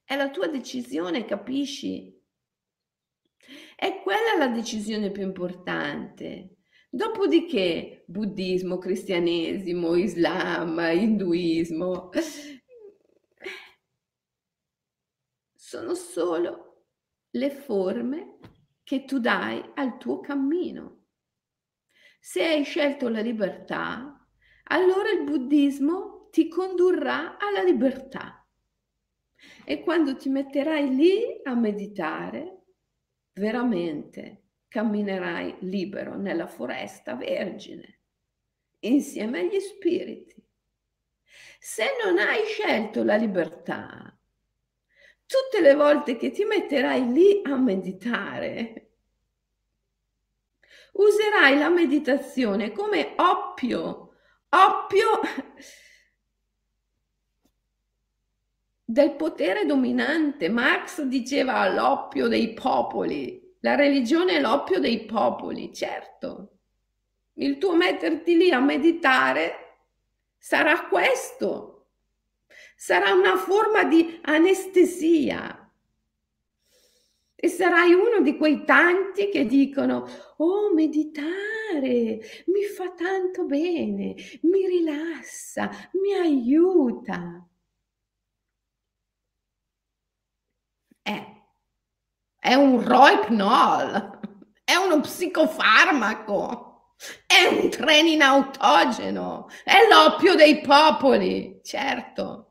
È 0.04 0.14
la 0.18 0.30
tua 0.30 0.48
decisione, 0.48 1.24
capisci? 1.24 2.19
È 3.80 4.02
quella 4.02 4.36
la 4.38 4.48
decisione 4.48 5.10
più 5.10 5.24
importante. 5.24 6.58
Dopodiché, 6.90 8.04
buddismo, 8.08 8.78
cristianesimo, 8.78 9.96
islam, 9.96 10.78
induismo, 10.92 12.10
sono 15.56 15.94
solo 15.94 16.88
le 17.30 17.52
forme 17.52 18.40
che 18.84 19.06
tu 19.06 19.18
dai 19.18 19.64
al 19.76 19.98
tuo 19.98 20.20
cammino. 20.20 21.06
Se 22.20 22.44
hai 22.44 22.66
scelto 22.66 23.08
la 23.08 23.22
libertà, 23.22 24.28
allora 24.64 25.10
il 25.10 25.24
buddismo 25.24 26.28
ti 26.32 26.50
condurrà 26.50 27.38
alla 27.38 27.64
libertà. 27.64 28.46
E 29.64 29.80
quando 29.80 30.18
ti 30.18 30.28
metterai 30.28 30.94
lì 30.94 31.40
a 31.44 31.56
meditare, 31.56 32.59
veramente 33.34 34.44
camminerai 34.68 35.58
libero 35.62 36.16
nella 36.16 36.48
foresta 36.48 37.16
vergine, 37.16 38.02
insieme 38.80 39.40
agli 39.40 39.60
spiriti. 39.60 40.36
Se 41.60 41.86
non 42.04 42.18
hai 42.20 42.46
scelto 42.46 43.04
la 43.04 43.16
libertà, 43.16 44.18
tutte 45.26 45.62
le 45.62 45.74
volte 45.74 46.16
che 46.16 46.32
ti 46.32 46.44
metterai 46.46 47.12
lì 47.12 47.42
a 47.44 47.56
meditare, 47.56 48.92
userai 50.94 51.58
la 51.58 51.70
meditazione 51.70 52.72
come 52.72 53.14
oppio, 53.18 54.16
oppio 54.50 55.20
del 58.90 59.12
potere 59.12 59.68
dominante. 59.68 60.50
Marx 60.50 61.04
diceva 61.04 61.72
l'oppio 61.72 62.28
dei 62.28 62.56
popoli, 62.56 63.40
la 63.60 63.76
religione 63.76 64.38
è 64.38 64.42
l'oppio 64.42 64.80
dei 64.80 65.06
popoli, 65.06 65.72
certo. 65.72 66.54
Il 67.34 67.60
tuo 67.60 67.76
metterti 67.76 68.36
lì 68.36 68.50
a 68.50 68.60
meditare 68.60 69.84
sarà 70.40 70.88
questo, 70.88 71.90
sarà 72.76 73.14
una 73.14 73.38
forma 73.38 73.84
di 73.84 74.20
anestesia. 74.24 75.72
E 77.36 77.48
sarai 77.48 77.94
uno 77.94 78.22
di 78.22 78.36
quei 78.38 78.66
tanti 78.66 79.30
che 79.30 79.46
dicono, 79.46 80.06
oh, 80.38 80.74
meditare 80.74 82.20
mi 82.48 82.64
fa 82.76 82.90
tanto 82.94 83.46
bene, 83.46 84.16
mi 84.42 84.66
rilassa, 84.66 85.70
mi 85.94 86.14
aiuta. 86.16 87.50
È 92.40 92.54
un 92.54 92.84
roipnol, 92.84 94.20
è 94.64 94.76
uno 94.76 95.02
psicofarmaco, 95.02 96.96
è 97.26 97.46
un 97.48 97.70
treno 97.70 98.24
autogeno, 98.24 99.48
è 99.64 99.88
l'oppio 99.90 100.36
dei 100.36 100.62
popoli, 100.62 101.60
certo. 101.64 102.46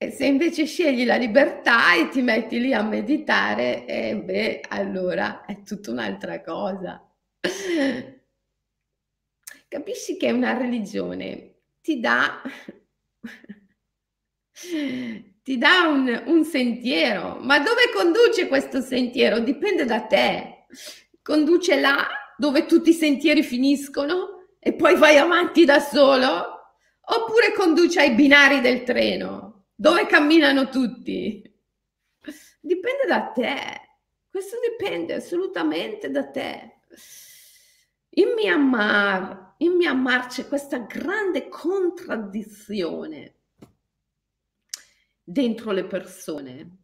E 0.00 0.10
se 0.10 0.26
invece 0.26 0.64
scegli 0.64 1.04
la 1.04 1.16
libertà 1.16 1.94
e 1.94 2.08
ti 2.08 2.22
metti 2.22 2.60
lì 2.60 2.72
a 2.72 2.82
meditare, 2.82 3.84
eh 3.84 4.16
beh, 4.16 4.60
allora 4.68 5.44
è 5.44 5.62
tutta 5.62 5.90
un'altra 5.90 6.40
cosa. 6.40 7.04
Capisci 9.68 10.16
che 10.16 10.30
una 10.30 10.56
religione 10.56 11.54
ti 11.80 12.00
dà 12.00 12.40
ti 15.48 15.56
dà 15.56 15.88
un, 15.88 16.24
un 16.26 16.44
sentiero, 16.44 17.38
ma 17.40 17.58
dove 17.58 17.90
conduce 17.94 18.48
questo 18.48 18.82
sentiero? 18.82 19.38
Dipende 19.38 19.86
da 19.86 20.02
te. 20.02 20.66
Conduce 21.22 21.80
là 21.80 22.06
dove 22.36 22.66
tutti 22.66 22.90
i 22.90 22.92
sentieri 22.92 23.42
finiscono 23.42 24.56
e 24.58 24.74
poi 24.74 24.96
vai 24.96 25.16
avanti 25.16 25.64
da 25.64 25.80
solo? 25.80 26.74
Oppure 27.00 27.54
conduce 27.56 27.98
ai 27.98 28.10
binari 28.10 28.60
del 28.60 28.82
treno 28.82 29.68
dove 29.74 30.04
camminano 30.04 30.68
tutti? 30.68 31.42
Dipende 32.60 33.06
da 33.06 33.22
te. 33.34 33.56
Questo 34.28 34.58
dipende 34.68 35.14
assolutamente 35.14 36.10
da 36.10 36.26
te. 36.26 36.80
In 38.10 38.34
Myanmar, 38.36 39.54
in 39.60 39.76
Myanmar 39.76 40.26
c'è 40.26 40.46
questa 40.46 40.76
grande 40.80 41.48
contraddizione 41.48 43.36
dentro 45.28 45.72
le 45.72 45.84
persone. 45.84 46.76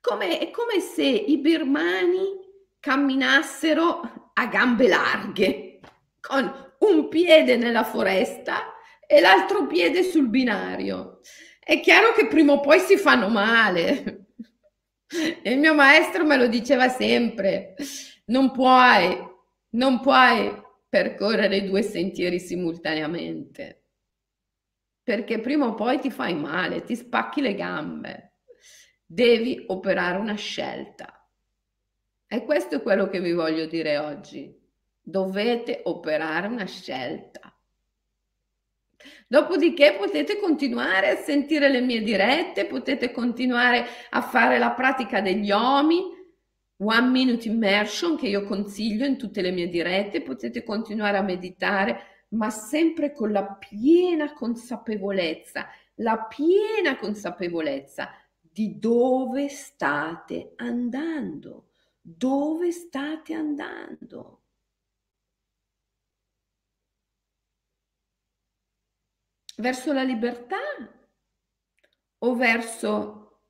Come, 0.00 0.38
è 0.38 0.50
come 0.50 0.80
se 0.80 1.04
i 1.04 1.38
birmani 1.38 2.38
camminassero 2.80 4.30
a 4.32 4.46
gambe 4.46 4.88
larghe, 4.88 5.80
con 6.20 6.74
un 6.78 7.08
piede 7.08 7.56
nella 7.56 7.84
foresta 7.84 8.74
e 9.06 9.20
l'altro 9.20 9.66
piede 9.66 10.02
sul 10.02 10.28
binario. 10.28 11.20
È 11.60 11.78
chiaro 11.80 12.12
che 12.12 12.26
prima 12.26 12.54
o 12.54 12.60
poi 12.60 12.80
si 12.80 12.96
fanno 12.96 13.28
male. 13.28 14.26
Il 15.42 15.58
mio 15.58 15.74
maestro 15.74 16.24
me 16.24 16.36
lo 16.36 16.46
diceva 16.46 16.88
sempre, 16.88 17.74
non 18.26 18.50
puoi, 18.50 19.16
non 19.70 20.00
puoi 20.00 20.52
percorrere 20.88 21.64
due 21.64 21.82
sentieri 21.82 22.40
simultaneamente 22.40 23.79
perché 25.02 25.40
prima 25.40 25.66
o 25.66 25.74
poi 25.74 25.98
ti 25.98 26.10
fai 26.10 26.34
male, 26.34 26.82
ti 26.82 26.94
spacchi 26.94 27.40
le 27.40 27.54
gambe. 27.54 28.34
Devi 29.04 29.64
operare 29.66 30.18
una 30.18 30.34
scelta. 30.34 31.26
E 32.26 32.44
questo 32.44 32.76
è 32.76 32.82
quello 32.82 33.08
che 33.08 33.20
vi 33.20 33.32
voglio 33.32 33.66
dire 33.66 33.98
oggi. 33.98 34.56
Dovete 35.02 35.80
operare 35.84 36.46
una 36.46 36.66
scelta. 36.66 37.52
Dopodiché 39.26 39.96
potete 39.98 40.38
continuare 40.38 41.08
a 41.08 41.16
sentire 41.16 41.68
le 41.68 41.80
mie 41.80 42.02
dirette, 42.02 42.66
potete 42.66 43.10
continuare 43.10 43.86
a 44.10 44.20
fare 44.20 44.58
la 44.58 44.72
pratica 44.72 45.20
degli 45.20 45.50
OMI, 45.50 46.18
One 46.82 47.08
Minute 47.08 47.48
Immersion 47.48 48.16
che 48.16 48.28
io 48.28 48.44
consiglio 48.44 49.04
in 49.04 49.16
tutte 49.16 49.42
le 49.42 49.50
mie 49.50 49.68
dirette, 49.68 50.22
potete 50.22 50.62
continuare 50.62 51.16
a 51.16 51.22
meditare 51.22 52.09
ma 52.30 52.50
sempre 52.50 53.12
con 53.12 53.32
la 53.32 53.44
piena 53.44 54.32
consapevolezza, 54.34 55.66
la 55.96 56.24
piena 56.24 56.96
consapevolezza 56.96 58.10
di 58.40 58.78
dove 58.78 59.48
state 59.48 60.52
andando, 60.56 61.70
dove 62.00 62.70
state 62.72 63.34
andando. 63.34 64.38
Verso 69.56 69.92
la 69.92 70.02
libertà 70.02 70.56
o 72.18 72.34
verso 72.34 73.42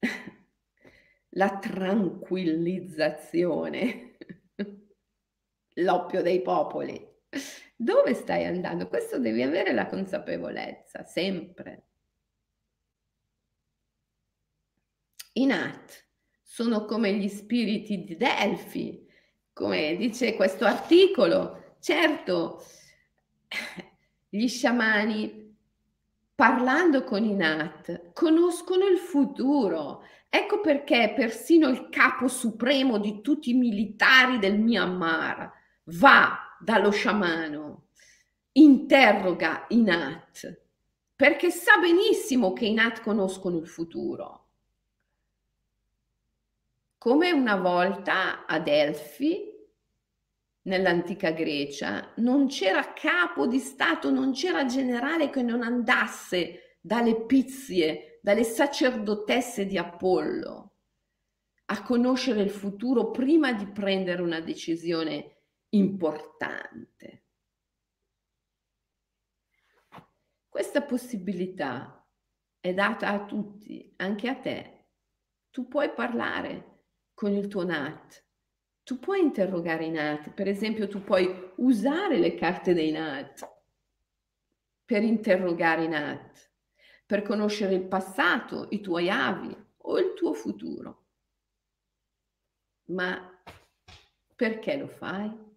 la 1.30 1.58
tranquillizzazione, 1.58 4.16
l'oppio 5.76 6.22
dei 6.22 6.42
popoli? 6.42 7.08
Dove 7.82 8.12
stai 8.12 8.44
andando? 8.44 8.88
Questo 8.88 9.18
devi 9.18 9.40
avere 9.40 9.72
la 9.72 9.86
consapevolezza, 9.86 11.02
sempre. 11.02 11.86
I 15.32 15.46
Nat 15.46 16.08
sono 16.42 16.84
come 16.84 17.14
gli 17.14 17.26
spiriti 17.26 18.04
di 18.04 18.18
Delfi, 18.18 19.08
come 19.54 19.96
dice 19.96 20.34
questo 20.34 20.66
articolo. 20.66 21.76
Certo, 21.80 22.62
gli 24.28 24.46
sciamani, 24.46 25.56
parlando 26.34 27.02
con 27.02 27.24
i 27.24 27.34
Nat, 27.34 28.12
conoscono 28.12 28.88
il 28.88 28.98
futuro. 28.98 30.04
Ecco 30.28 30.60
perché 30.60 31.14
persino 31.16 31.70
il 31.70 31.88
capo 31.88 32.28
supremo 32.28 32.98
di 32.98 33.22
tutti 33.22 33.48
i 33.48 33.54
militari 33.54 34.38
del 34.38 34.60
Myanmar 34.60 35.50
va 35.84 36.44
dallo 36.60 36.90
sciamano, 36.90 37.88
interroga 38.52 39.66
i 39.68 39.82
Nat, 39.82 40.60
perché 41.16 41.50
sa 41.50 41.78
benissimo 41.78 42.52
che 42.52 42.66
i 42.66 42.74
Nat 42.74 43.00
conoscono 43.00 43.58
il 43.58 43.66
futuro. 43.66 44.46
Come 46.98 47.32
una 47.32 47.56
volta 47.56 48.44
a 48.44 48.58
Delfi 48.60 49.48
nell'antica 50.62 51.30
Grecia 51.30 52.12
non 52.16 52.46
c'era 52.46 52.92
capo 52.92 53.46
di 53.46 53.58
Stato, 53.58 54.10
non 54.10 54.32
c'era 54.32 54.66
generale 54.66 55.30
che 55.30 55.42
non 55.42 55.62
andasse 55.62 56.76
dalle 56.80 57.24
pizie, 57.24 58.18
dalle 58.22 58.44
sacerdotesse 58.44 59.64
di 59.64 59.78
Apollo 59.78 60.72
a 61.72 61.82
conoscere 61.82 62.42
il 62.42 62.50
futuro 62.50 63.10
prima 63.10 63.52
di 63.52 63.66
prendere 63.66 64.22
una 64.22 64.40
decisione 64.40 65.39
importante. 65.70 67.24
Questa 70.48 70.82
possibilità 70.82 72.06
è 72.58 72.74
data 72.74 73.08
a 73.08 73.24
tutti, 73.24 73.92
anche 73.96 74.28
a 74.28 74.34
te. 74.34 74.86
Tu 75.50 75.68
puoi 75.68 75.90
parlare 75.92 76.82
con 77.14 77.32
il 77.32 77.48
tuo 77.48 77.64
NAT, 77.64 78.24
tu 78.82 78.98
puoi 78.98 79.20
interrogare 79.20 79.84
i 79.84 79.90
NAT, 79.90 80.30
per 80.30 80.48
esempio 80.48 80.88
tu 80.88 81.02
puoi 81.02 81.52
usare 81.56 82.18
le 82.18 82.34
carte 82.34 82.74
dei 82.74 82.90
NAT 82.90 83.48
per 84.84 85.02
interrogare 85.02 85.84
i 85.84 85.88
NAT, 85.88 86.50
per 87.06 87.22
conoscere 87.22 87.74
il 87.74 87.86
passato, 87.86 88.66
i 88.70 88.80
tuoi 88.80 89.08
avi 89.08 89.56
o 89.76 89.98
il 89.98 90.14
tuo 90.14 90.32
futuro. 90.32 91.04
Ma 92.86 93.40
perché 94.34 94.76
lo 94.76 94.88
fai? 94.88 95.49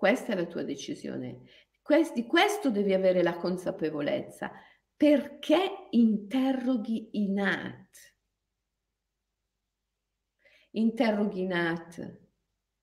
Questa 0.00 0.32
è 0.32 0.34
la 0.34 0.46
tua 0.46 0.62
decisione. 0.62 1.42
di 2.14 2.24
questo 2.24 2.70
devi 2.70 2.94
avere 2.94 3.22
la 3.22 3.36
consapevolezza. 3.36 4.50
Perché 4.96 5.88
interroghi 5.90 7.10
i 7.18 7.28
Nat? 7.28 8.16
Interroghi 10.70 11.46
Nat 11.46 12.18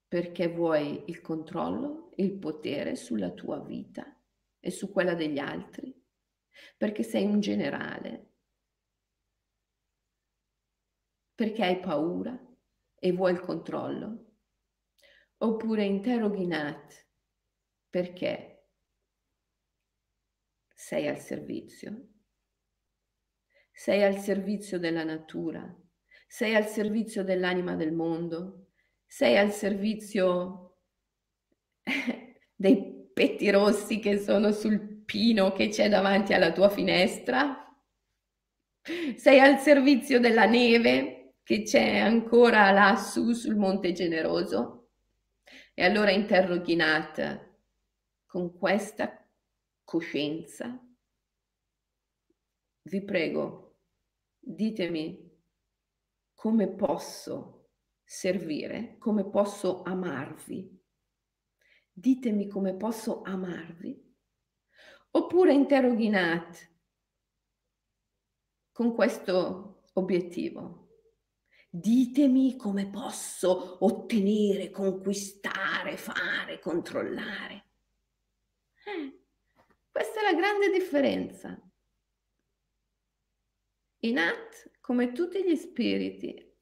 perché 0.08 0.48
vuoi 0.48 1.06
il 1.08 1.20
controllo, 1.22 2.12
il 2.18 2.38
potere 2.38 2.96
sulla 2.96 3.32
tua 3.32 3.62
vita 3.62 4.16
e 4.60 4.70
su 4.70 4.92
quella 4.92 5.16
degli 5.16 5.40
altri, 5.40 5.92
perché 6.78 7.02
sei 7.02 7.26
un 7.26 7.40
generale, 7.40 8.34
perché 11.34 11.66
hai 11.66 11.80
paura, 11.80 12.40
e 12.94 13.12
vuoi 13.12 13.32
il 13.32 13.40
controllo? 13.40 14.26
Oppure 15.38 15.84
interroghi 15.84 16.46
Nat 16.46 17.06
perché 17.90 18.58
sei 20.74 21.08
al 21.08 21.20
servizio? 21.20 22.08
Sei 23.72 24.04
al 24.04 24.18
servizio 24.18 24.80
della 24.80 25.04
natura? 25.04 25.76
Sei 26.28 26.56
al 26.56 26.68
servizio 26.68 27.24
dell'anima 27.24 27.76
del 27.76 27.94
mondo? 27.94 28.68
Sei 29.06 29.38
al 29.38 29.52
servizio 29.52 30.82
dei 32.56 33.10
petti 33.14 33.50
rossi 33.50 34.00
che 34.00 34.18
sono 34.20 34.52
sul 34.52 35.04
pino 35.06 35.52
che 35.54 35.70
c'è 35.70 35.90
davanti 35.90 36.34
alla 36.34 36.52
tua 36.52 36.70
finestra? 36.70 37.64
Sei 39.16 39.40
al 39.40 39.60
servizio 39.60 40.20
della 40.20 40.46
neve 40.46 41.36
che 41.44 41.64
c'è 41.64 41.98
ancora 41.98 42.72
lassù 42.72 43.34
sul 43.34 43.56
Monte 43.56 43.94
Generoso? 43.94 44.90
E 45.74 45.84
allora 45.84 46.12
interroghi 46.12 46.76
Nat 46.76 47.47
con 48.28 48.56
questa 48.56 49.28
coscienza. 49.84 50.80
Vi 52.84 53.04
prego, 53.04 53.80
ditemi 54.38 55.28
come 56.36 56.68
posso 56.70 57.72
servire, 58.04 58.98
come 59.00 59.28
posso 59.28 59.82
amarvi. 59.82 60.76
Ditemi 61.92 62.48
come 62.48 62.76
posso 62.76 63.24
amarvi. 63.24 64.06
Oppure 65.12 65.54
interroghi 65.54 66.10
Nat 66.10 66.76
con 68.72 68.94
questo 68.94 69.84
obiettivo. 69.94 70.90
Ditemi 71.70 72.56
come 72.56 72.90
posso 72.90 73.84
ottenere, 73.84 74.70
conquistare, 74.70 75.98
fare, 75.98 76.60
controllare. 76.60 77.67
Questa 79.92 80.20
è 80.20 80.24
la 80.24 80.34
grande 80.34 80.70
differenza. 80.70 81.60
I 84.00 84.12
Nat, 84.12 84.72
come 84.80 85.12
tutti 85.12 85.44
gli 85.44 85.56
spiriti, 85.56 86.56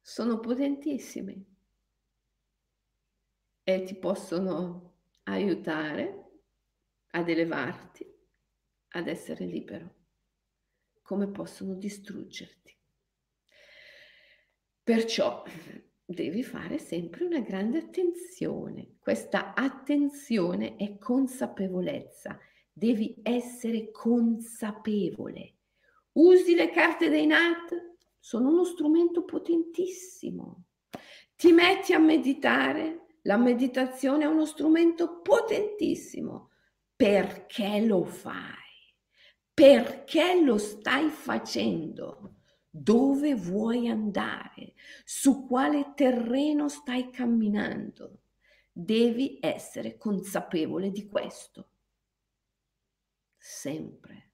sono 0.00 0.38
potentissimi 0.38 1.46
e 3.62 3.82
ti 3.84 3.94
possono 3.96 4.98
aiutare 5.24 6.30
ad 7.12 7.28
elevarti, 7.28 8.06
ad 8.90 9.08
essere 9.08 9.44
libero, 9.46 9.94
come 11.02 11.28
possono 11.28 11.74
distruggerti. 11.74 12.76
Perciò 14.82 15.44
devi 16.10 16.42
fare 16.42 16.78
sempre 16.78 17.24
una 17.24 17.40
grande 17.40 17.78
attenzione. 17.78 18.96
Questa 18.98 19.54
attenzione 19.54 20.74
è 20.76 20.98
consapevolezza. 20.98 22.36
Devi 22.72 23.20
essere 23.22 23.90
consapevole. 23.92 25.54
Usi 26.12 26.54
le 26.54 26.70
carte 26.70 27.08
dei 27.08 27.26
NAT, 27.26 27.94
sono 28.18 28.48
uno 28.48 28.64
strumento 28.64 29.24
potentissimo. 29.24 30.64
Ti 31.36 31.52
metti 31.52 31.92
a 31.92 31.98
meditare, 31.98 33.18
la 33.22 33.36
meditazione 33.36 34.24
è 34.24 34.26
uno 34.26 34.46
strumento 34.46 35.20
potentissimo. 35.20 36.50
Perché 36.96 37.80
lo 37.80 38.04
fai? 38.04 38.58
Perché 39.54 40.40
lo 40.42 40.58
stai 40.58 41.08
facendo? 41.08 42.39
Dove 42.70 43.34
vuoi 43.34 43.88
andare, 43.88 44.74
su 45.04 45.46
quale 45.46 45.92
terreno 45.94 46.68
stai 46.68 47.10
camminando. 47.10 48.20
Devi 48.70 49.38
essere 49.40 49.96
consapevole 49.96 50.90
di 50.90 51.06
questo. 51.08 51.70
Sempre. 53.36 54.28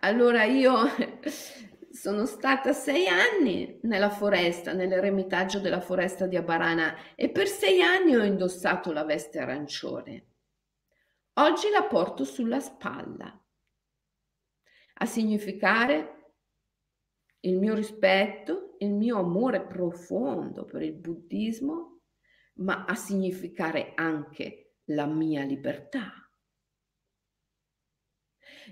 Allora 0.00 0.44
io 0.44 0.74
sono 1.90 2.26
stata 2.26 2.74
sei 2.74 3.06
anni 3.06 3.78
nella 3.84 4.10
foresta, 4.10 4.74
nell'eremitaggio 4.74 5.60
della 5.60 5.80
foresta 5.80 6.26
di 6.26 6.36
Abarana 6.36 7.14
e 7.14 7.30
per 7.30 7.48
sei 7.48 7.80
anni 7.80 8.14
ho 8.14 8.22
indossato 8.22 8.92
la 8.92 9.04
veste 9.04 9.38
arancione. 9.38 10.26
Oggi 11.34 11.70
la 11.70 11.84
porto 11.84 12.24
sulla 12.24 12.60
spalla 12.60 13.43
a 14.94 15.06
significare 15.06 16.14
il 17.40 17.58
mio 17.58 17.74
rispetto, 17.74 18.76
il 18.78 18.92
mio 18.92 19.18
amore 19.18 19.66
profondo 19.66 20.64
per 20.64 20.82
il 20.82 20.94
buddismo, 20.94 22.00
ma 22.54 22.84
a 22.84 22.94
significare 22.94 23.92
anche 23.94 24.76
la 24.84 25.06
mia 25.06 25.42
libertà. 25.42 26.12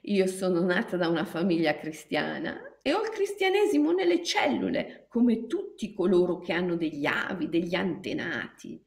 Io 0.02 0.26
sono 0.26 0.60
nata 0.60 0.96
da 0.96 1.08
una 1.08 1.24
famiglia 1.24 1.76
cristiana 1.76 2.80
e 2.80 2.94
ho 2.94 3.02
il 3.02 3.10
cristianesimo 3.10 3.92
nelle 3.92 4.22
cellule, 4.22 5.06
come 5.08 5.46
tutti 5.46 5.92
coloro 5.92 6.38
che 6.38 6.52
hanno 6.52 6.76
degli 6.76 7.04
avi, 7.06 7.48
degli 7.48 7.74
antenati. 7.74 8.84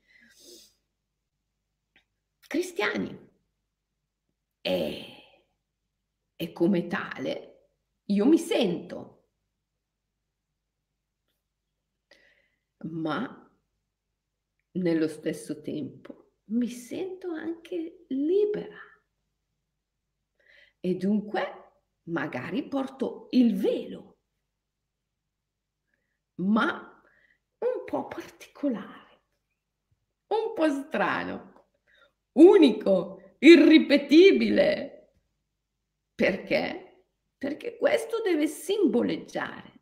Cristiani. 2.47 3.23
E 4.61 5.14
e 6.35 6.51
come 6.51 6.87
tale 6.87 7.69
io 8.05 8.25
mi 8.25 8.37
sento. 8.37 9.13
Ma 12.85 13.51
nello 14.73 15.07
stesso 15.07 15.61
tempo 15.61 16.33
mi 16.49 16.67
sento 16.67 17.31
anche 17.31 18.05
libera. 18.09 18.77
E 20.79 20.95
dunque 20.95 21.63
magari 22.09 22.67
porto 22.67 23.27
il 23.31 23.55
velo, 23.55 24.19
ma 26.41 27.01
un 27.57 27.83
po' 27.85 28.07
particolare, 28.07 29.21
un 30.27 30.53
po' 30.53 30.69
strano, 30.69 31.69
unico, 32.33 33.35
irripetibile. 33.39 34.94
Perché? 36.15 37.03
Perché 37.37 37.77
questo 37.77 38.21
deve 38.21 38.47
simboleggiare 38.47 39.73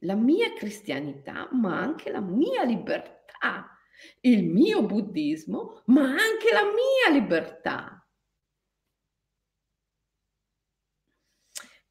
la 0.00 0.14
mia 0.14 0.52
cristianità, 0.54 1.48
ma 1.52 1.78
anche 1.80 2.10
la 2.10 2.20
mia 2.20 2.62
libertà, 2.62 3.76
il 4.20 4.44
mio 4.44 4.84
buddismo, 4.84 5.82
ma 5.86 6.02
anche 6.02 6.52
la 6.52 6.64
mia 6.64 7.18
libertà. 7.18 8.06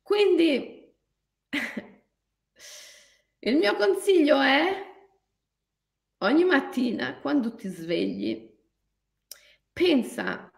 Quindi 0.02 0.96
Il 3.46 3.58
mio 3.58 3.76
consiglio 3.76 4.42
è 4.42 4.84
ogni 6.24 6.44
mattina 6.46 7.20
quando 7.20 7.54
ti 7.54 7.68
svegli, 7.68 8.52
pensa 9.72 10.52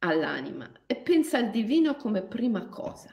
all'anima 0.00 0.70
e 0.86 0.96
pensa 0.96 1.38
al 1.38 1.50
divino 1.50 1.96
come 1.96 2.22
prima 2.22 2.66
cosa. 2.68 3.12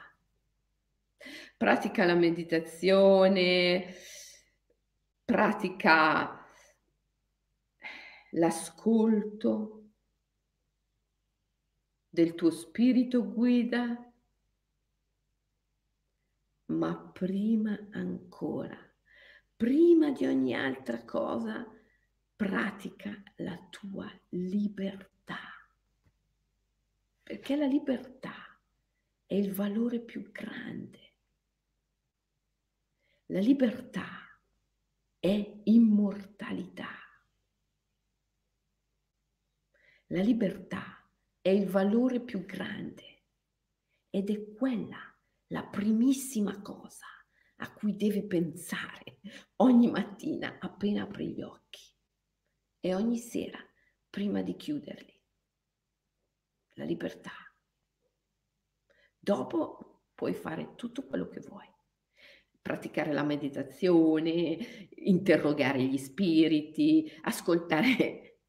Pratica 1.56 2.04
la 2.04 2.14
meditazione, 2.14 3.94
pratica 5.24 6.46
l'ascolto 8.30 9.84
del 12.08 12.34
tuo 12.34 12.50
spirito 12.50 13.32
guida, 13.32 14.12
ma 16.66 17.10
prima 17.12 17.88
ancora, 17.92 18.78
prima 19.56 20.10
di 20.10 20.26
ogni 20.26 20.54
altra 20.54 21.04
cosa, 21.04 21.66
pratica 22.34 23.22
la 23.36 23.58
tua 23.70 24.10
libertà. 24.30 25.15
Perché 27.26 27.56
la 27.56 27.66
libertà 27.66 28.56
è 29.26 29.34
il 29.34 29.52
valore 29.52 29.98
più 29.98 30.30
grande. 30.30 31.14
La 33.30 33.40
libertà 33.40 34.06
è 35.18 35.60
immortalità. 35.64 36.88
La 40.06 40.22
libertà 40.22 41.04
è 41.40 41.48
il 41.48 41.66
valore 41.66 42.20
più 42.20 42.44
grande 42.44 43.24
ed 44.08 44.30
è 44.30 44.52
quella 44.54 45.12
la 45.48 45.66
primissima 45.66 46.62
cosa 46.62 47.08
a 47.56 47.72
cui 47.72 47.96
devi 47.96 48.24
pensare 48.24 49.18
ogni 49.56 49.90
mattina 49.90 50.58
appena 50.60 51.02
apri 51.02 51.32
gli 51.32 51.42
occhi 51.42 51.92
e 52.78 52.94
ogni 52.94 53.18
sera 53.18 53.58
prima 54.08 54.42
di 54.42 54.54
chiuderli. 54.54 55.15
La 56.76 56.84
libertà. 56.84 57.32
Dopo 59.18 60.04
puoi 60.14 60.34
fare 60.34 60.74
tutto 60.76 61.06
quello 61.06 61.28
che 61.28 61.40
vuoi. 61.40 61.66
Praticare 62.60 63.12
la 63.12 63.22
meditazione, 63.22 64.88
interrogare 64.90 65.82
gli 65.82 65.98
spiriti, 65.98 67.10
ascoltare 67.22 68.40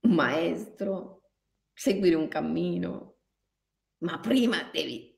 un 0.00 0.14
maestro, 0.14 1.30
seguire 1.72 2.16
un 2.16 2.28
cammino, 2.28 3.18
ma 3.98 4.18
prima 4.18 4.70
devi 4.72 5.14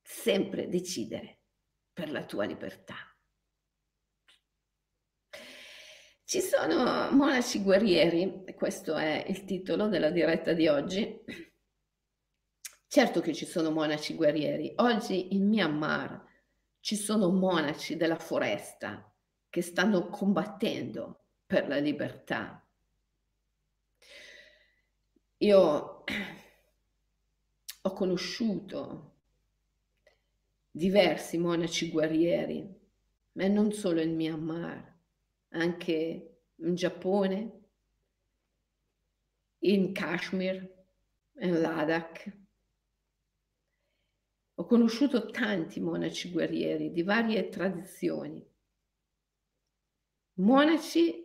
sempre 0.00 0.68
decidere 0.68 1.40
per 1.92 2.10
la 2.10 2.24
tua 2.24 2.44
libertà. 2.44 3.11
Ci 6.32 6.40
sono 6.40 7.10
monaci 7.10 7.62
guerrieri, 7.62 8.42
questo 8.56 8.94
è 8.94 9.22
il 9.28 9.44
titolo 9.44 9.88
della 9.88 10.08
diretta 10.08 10.54
di 10.54 10.66
oggi. 10.66 11.22
Certo 12.86 13.20
che 13.20 13.34
ci 13.34 13.44
sono 13.44 13.70
monaci 13.70 14.14
guerrieri. 14.14 14.72
Oggi 14.76 15.34
in 15.34 15.46
Myanmar 15.46 16.24
ci 16.80 16.96
sono 16.96 17.28
monaci 17.28 17.98
della 17.98 18.16
foresta 18.16 19.14
che 19.50 19.60
stanno 19.60 20.08
combattendo 20.08 21.24
per 21.44 21.68
la 21.68 21.76
libertà. 21.76 22.66
Io 25.36 26.04
ho 27.82 27.92
conosciuto 27.92 29.16
diversi 30.70 31.36
monaci 31.36 31.90
guerrieri, 31.90 32.74
ma 33.32 33.46
non 33.48 33.70
solo 33.72 34.00
in 34.00 34.14
Myanmar 34.14 34.91
anche 35.52 36.40
in 36.56 36.74
Giappone, 36.74 37.60
in 39.60 39.92
Kashmir, 39.92 40.84
in 41.40 41.60
Ladakh. 41.60 42.40
Ho 44.56 44.66
conosciuto 44.66 45.30
tanti 45.30 45.80
monaci 45.80 46.30
guerrieri 46.30 46.92
di 46.92 47.02
varie 47.02 47.48
tradizioni, 47.48 48.44
monaci 50.34 51.22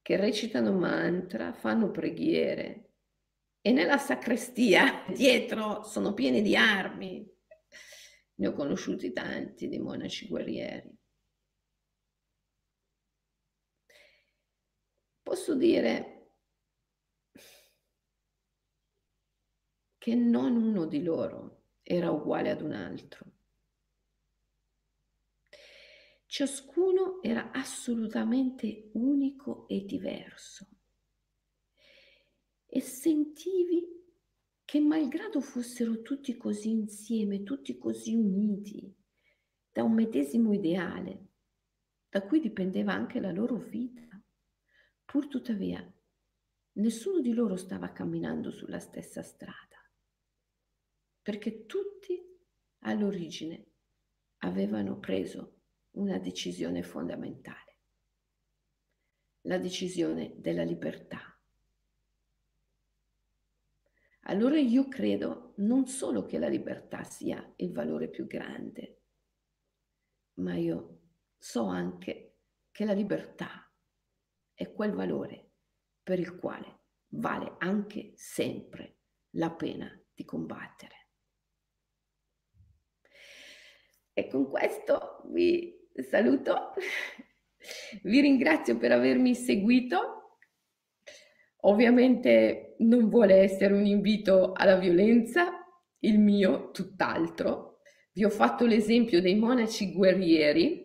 che 0.00 0.16
recitano 0.16 0.72
mantra, 0.72 1.52
fanno 1.52 1.90
preghiere 1.90 2.90
e 3.60 3.70
nella 3.70 3.98
sacrestia 3.98 5.04
dietro 5.14 5.84
sono 5.84 6.14
pieni 6.14 6.42
di 6.42 6.56
armi. 6.56 7.30
Ne 8.34 8.46
ho 8.46 8.52
conosciuti 8.52 9.12
tanti 9.12 9.68
di 9.68 9.78
monaci 9.78 10.26
guerrieri. 10.26 11.01
Posso 15.32 15.54
dire 15.54 16.34
che 19.96 20.14
non 20.14 20.56
uno 20.56 20.84
di 20.84 21.02
loro 21.02 21.68
era 21.82 22.10
uguale 22.10 22.50
ad 22.50 22.60
un 22.60 22.72
altro. 22.72 23.32
Ciascuno 26.26 27.22
era 27.22 27.50
assolutamente 27.50 28.90
unico 28.92 29.66
e 29.68 29.86
diverso. 29.86 30.68
E 32.66 32.80
sentivi 32.82 33.88
che 34.66 34.80
malgrado 34.80 35.40
fossero 35.40 36.02
tutti 36.02 36.36
così 36.36 36.68
insieme, 36.68 37.42
tutti 37.42 37.78
così 37.78 38.14
uniti 38.14 38.94
da 39.72 39.82
un 39.82 39.94
medesimo 39.94 40.52
ideale, 40.52 41.28
da 42.10 42.20
cui 42.20 42.38
dipendeva 42.38 42.92
anche 42.92 43.18
la 43.18 43.32
loro 43.32 43.56
vita, 43.56 44.11
Pur 45.12 45.28
tuttavia, 45.28 45.86
nessuno 46.76 47.20
di 47.20 47.34
loro 47.34 47.56
stava 47.56 47.92
camminando 47.92 48.50
sulla 48.50 48.78
stessa 48.78 49.22
strada, 49.22 49.76
perché 51.20 51.66
tutti 51.66 52.18
all'origine 52.78 53.72
avevano 54.38 54.98
preso 54.98 55.64
una 55.96 56.16
decisione 56.16 56.82
fondamentale, 56.82 57.76
la 59.42 59.58
decisione 59.58 60.32
della 60.38 60.62
libertà. 60.62 61.38
Allora 64.22 64.58
io 64.58 64.88
credo 64.88 65.52
non 65.56 65.86
solo 65.88 66.24
che 66.24 66.38
la 66.38 66.48
libertà 66.48 67.04
sia 67.04 67.52
il 67.56 67.70
valore 67.70 68.08
più 68.08 68.26
grande, 68.26 69.02
ma 70.36 70.54
io 70.54 71.00
so 71.36 71.66
anche 71.66 72.38
che 72.70 72.86
la 72.86 72.94
libertà 72.94 73.61
è 74.62 74.72
quel 74.72 74.92
valore 74.92 75.50
per 76.02 76.18
il 76.18 76.36
quale 76.36 76.80
vale 77.14 77.56
anche 77.58 78.12
sempre 78.14 78.98
la 79.30 79.50
pena 79.50 79.90
di 80.14 80.24
combattere. 80.24 81.08
E 84.12 84.28
con 84.28 84.48
questo 84.48 85.22
vi 85.26 85.74
saluto, 86.08 86.74
vi 88.04 88.20
ringrazio 88.20 88.76
per 88.76 88.92
avermi 88.92 89.34
seguito. 89.34 90.38
Ovviamente 91.64 92.74
non 92.78 93.08
vuole 93.08 93.36
essere 93.36 93.74
un 93.74 93.86
invito 93.86 94.52
alla 94.52 94.76
violenza, 94.76 95.50
il 96.00 96.18
mio 96.18 96.70
tutt'altro. 96.70 97.80
Vi 98.12 98.24
ho 98.24 98.30
fatto 98.30 98.66
l'esempio 98.66 99.20
dei 99.20 99.36
monaci 99.36 99.92
guerrieri 99.92 100.81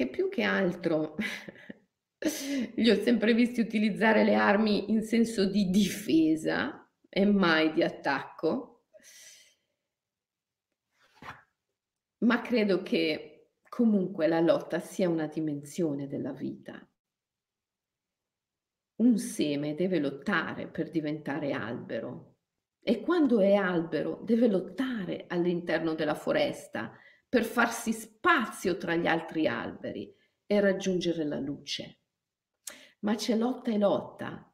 che 0.00 0.08
più 0.08 0.30
che 0.30 0.44
altro 0.44 1.16
li 2.76 2.88
ho 2.88 3.02
sempre 3.02 3.34
visti 3.34 3.60
utilizzare 3.60 4.24
le 4.24 4.34
armi 4.34 4.90
in 4.90 5.02
senso 5.02 5.44
di 5.44 5.68
difesa 5.68 6.90
e 7.06 7.26
mai 7.26 7.74
di 7.74 7.82
attacco, 7.82 8.86
ma 12.20 12.40
credo 12.40 12.82
che 12.82 13.50
comunque 13.68 14.26
la 14.26 14.40
lotta 14.40 14.80
sia 14.80 15.06
una 15.10 15.26
dimensione 15.26 16.06
della 16.06 16.32
vita. 16.32 16.82
Un 19.02 19.18
seme 19.18 19.74
deve 19.74 19.98
lottare 19.98 20.66
per 20.68 20.90
diventare 20.90 21.52
albero 21.52 22.36
e 22.82 23.02
quando 23.02 23.40
è 23.40 23.52
albero 23.52 24.22
deve 24.24 24.48
lottare 24.48 25.26
all'interno 25.28 25.92
della 25.92 26.14
foresta 26.14 26.90
per 27.30 27.44
farsi 27.44 27.92
spazio 27.92 28.76
tra 28.76 28.96
gli 28.96 29.06
altri 29.06 29.46
alberi 29.46 30.12
e 30.44 30.58
raggiungere 30.58 31.24
la 31.24 31.38
luce. 31.38 31.98
Ma 33.00 33.14
c'è 33.14 33.36
lotta 33.36 33.70
e 33.70 33.78
lotta, 33.78 34.52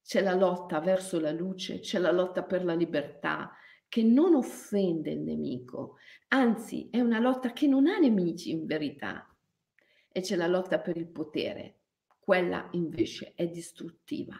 c'è 0.00 0.22
la 0.22 0.34
lotta 0.34 0.78
verso 0.78 1.18
la 1.18 1.32
luce, 1.32 1.80
c'è 1.80 1.98
la 1.98 2.12
lotta 2.12 2.44
per 2.44 2.64
la 2.64 2.74
libertà 2.74 3.52
che 3.88 4.04
non 4.04 4.36
offende 4.36 5.10
il 5.10 5.20
nemico, 5.20 5.96
anzi 6.28 6.88
è 6.92 7.00
una 7.00 7.18
lotta 7.18 7.52
che 7.52 7.66
non 7.66 7.88
ha 7.88 7.98
nemici 7.98 8.52
in 8.52 8.66
verità. 8.66 9.28
E 10.08 10.20
c'è 10.20 10.36
la 10.36 10.46
lotta 10.46 10.78
per 10.78 10.96
il 10.96 11.08
potere, 11.08 11.80
quella 12.20 12.68
invece 12.72 13.32
è 13.34 13.48
distruttiva. 13.48 14.36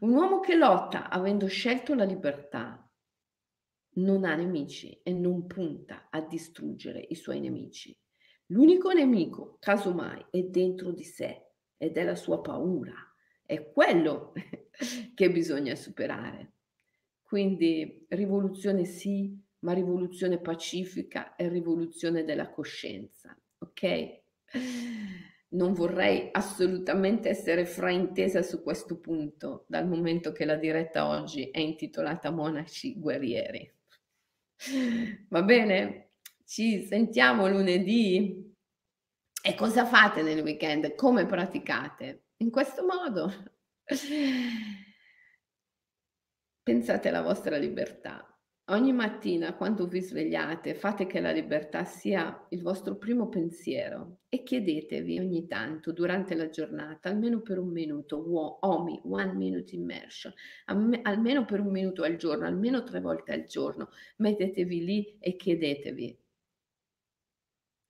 Un 0.00 0.14
uomo 0.14 0.40
che 0.40 0.54
lotta 0.54 1.10
avendo 1.10 1.46
scelto 1.48 1.94
la 1.94 2.04
libertà 2.04 2.89
non 3.94 4.24
ha 4.24 4.34
nemici 4.34 5.00
e 5.02 5.12
non 5.12 5.46
punta 5.46 6.08
a 6.10 6.20
distruggere 6.20 7.04
i 7.08 7.14
suoi 7.14 7.40
nemici. 7.40 7.96
L'unico 8.46 8.92
nemico, 8.92 9.56
casomai, 9.58 10.26
è 10.30 10.42
dentro 10.42 10.92
di 10.92 11.04
sé 11.04 11.50
ed 11.76 11.96
è 11.96 12.04
la 12.04 12.14
sua 12.14 12.40
paura. 12.40 12.94
È 13.44 13.70
quello 13.72 14.32
che 15.14 15.30
bisogna 15.30 15.74
superare. 15.74 16.54
Quindi 17.22 18.06
rivoluzione 18.08 18.84
sì, 18.84 19.38
ma 19.60 19.72
rivoluzione 19.72 20.40
pacifica 20.40 21.36
e 21.36 21.48
rivoluzione 21.48 22.24
della 22.24 22.50
coscienza, 22.50 23.36
ok? 23.58 24.22
Non 25.50 25.72
vorrei 25.72 26.28
assolutamente 26.32 27.28
essere 27.28 27.66
fraintesa 27.66 28.42
su 28.42 28.62
questo 28.62 28.98
punto, 28.98 29.64
dal 29.68 29.88
momento 29.88 30.32
che 30.32 30.44
la 30.44 30.56
diretta 30.56 31.08
oggi 31.08 31.50
è 31.50 31.58
intitolata 31.58 32.30
Monaci 32.30 32.98
guerrieri. 32.98 33.72
Va 35.28 35.42
bene? 35.42 36.10
Ci 36.44 36.84
sentiamo 36.84 37.48
lunedì. 37.48 38.48
E 39.42 39.54
cosa 39.54 39.86
fate 39.86 40.22
nel 40.22 40.42
weekend? 40.42 40.94
Come 40.94 41.24
praticate? 41.24 42.26
In 42.38 42.50
questo 42.50 42.84
modo 42.84 43.32
pensate 46.62 47.08
alla 47.08 47.22
vostra 47.22 47.56
libertà. 47.56 48.29
Ogni 48.70 48.92
mattina 48.92 49.56
quando 49.56 49.88
vi 49.88 50.00
svegliate 50.00 50.76
fate 50.76 51.08
che 51.08 51.18
la 51.18 51.32
libertà 51.32 51.84
sia 51.84 52.46
il 52.50 52.62
vostro 52.62 52.94
primo 52.94 53.28
pensiero 53.28 54.18
e 54.28 54.44
chiedetevi 54.44 55.18
ogni 55.18 55.48
tanto 55.48 55.90
durante 55.92 56.36
la 56.36 56.48
giornata, 56.50 57.08
almeno 57.08 57.40
per 57.40 57.58
un 57.58 57.70
minuto, 57.70 58.16
OMI, 58.64 59.00
One 59.06 59.32
Minute 59.32 59.74
Immersion, 59.74 60.32
almeno 60.66 61.44
per 61.44 61.58
un 61.58 61.72
minuto 61.72 62.04
al 62.04 62.14
giorno, 62.14 62.46
almeno 62.46 62.84
tre 62.84 63.00
volte 63.00 63.32
al 63.32 63.42
giorno, 63.42 63.88
mettetevi 64.18 64.84
lì 64.84 65.16
e 65.18 65.34
chiedetevi 65.34 66.18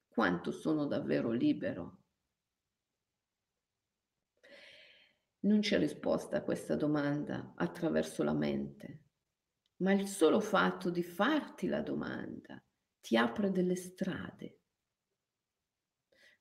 quanto 0.09 0.51
sono 0.51 0.87
davvero 0.87 1.31
libero. 1.31 1.99
Non 5.41 5.61
c'è 5.61 5.77
risposta 5.77 6.39
a 6.39 6.43
questa 6.43 6.75
domanda 6.75 7.53
attraverso 7.55 8.23
la 8.23 8.33
mente 8.33 9.01
ma 9.81 9.93
il 9.93 10.07
solo 10.07 10.41
fatto 10.41 10.91
di 10.91 11.03
farti 11.03 11.67
la 11.67 11.81
domanda 11.81 12.63
ti 13.01 13.17
apre 13.17 13.51
delle 13.51 13.77
strade. 13.77 14.59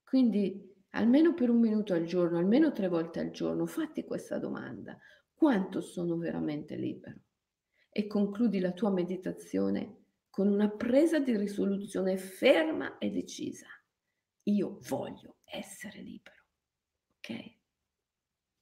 Quindi 0.03 0.75
almeno 0.91 1.33
per 1.33 1.49
un 1.49 1.59
minuto 1.59 1.93
al 1.93 2.05
giorno, 2.05 2.37
almeno 2.37 2.71
tre 2.71 2.87
volte 2.87 3.19
al 3.19 3.31
giorno, 3.31 3.65
fatti 3.65 4.03
questa 4.03 4.37
domanda. 4.39 4.97
Quanto 5.33 5.81
sono 5.81 6.17
veramente 6.17 6.75
libero? 6.75 7.19
E 7.91 8.07
concludi 8.07 8.59
la 8.59 8.71
tua 8.71 8.89
meditazione 8.89 9.97
con 10.29 10.47
una 10.47 10.69
presa 10.69 11.19
di 11.19 11.35
risoluzione 11.35 12.17
ferma 12.17 12.97
e 12.97 13.09
decisa. 13.09 13.67
Io 14.43 14.79
voglio 14.87 15.37
essere 15.45 16.01
libero. 16.01 16.43
Ok? 17.17 17.57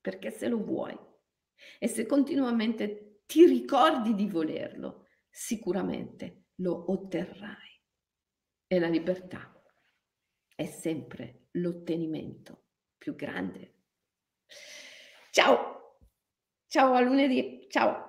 Perché 0.01 0.31
se 0.31 0.47
lo 0.47 0.63
vuoi 0.63 0.97
e 1.79 1.87
se 1.87 2.05
continuamente 2.05 3.06
ti 3.27 3.45
ricordi 3.45 4.15
di 4.15 4.27
volerlo, 4.27 5.05
sicuramente 5.29 6.45
lo 6.55 6.91
otterrai. 6.91 7.65
E 8.65 8.79
la 8.79 8.87
libertà 8.87 9.53
è 10.55 10.65
sempre 10.65 11.49
l'ottenimento 11.51 12.69
più 12.97 13.15
grande. 13.15 13.75
Ciao, 15.31 15.99
ciao 16.67 16.93
a 16.93 17.01
lunedì, 17.01 17.67
ciao. 17.69 18.06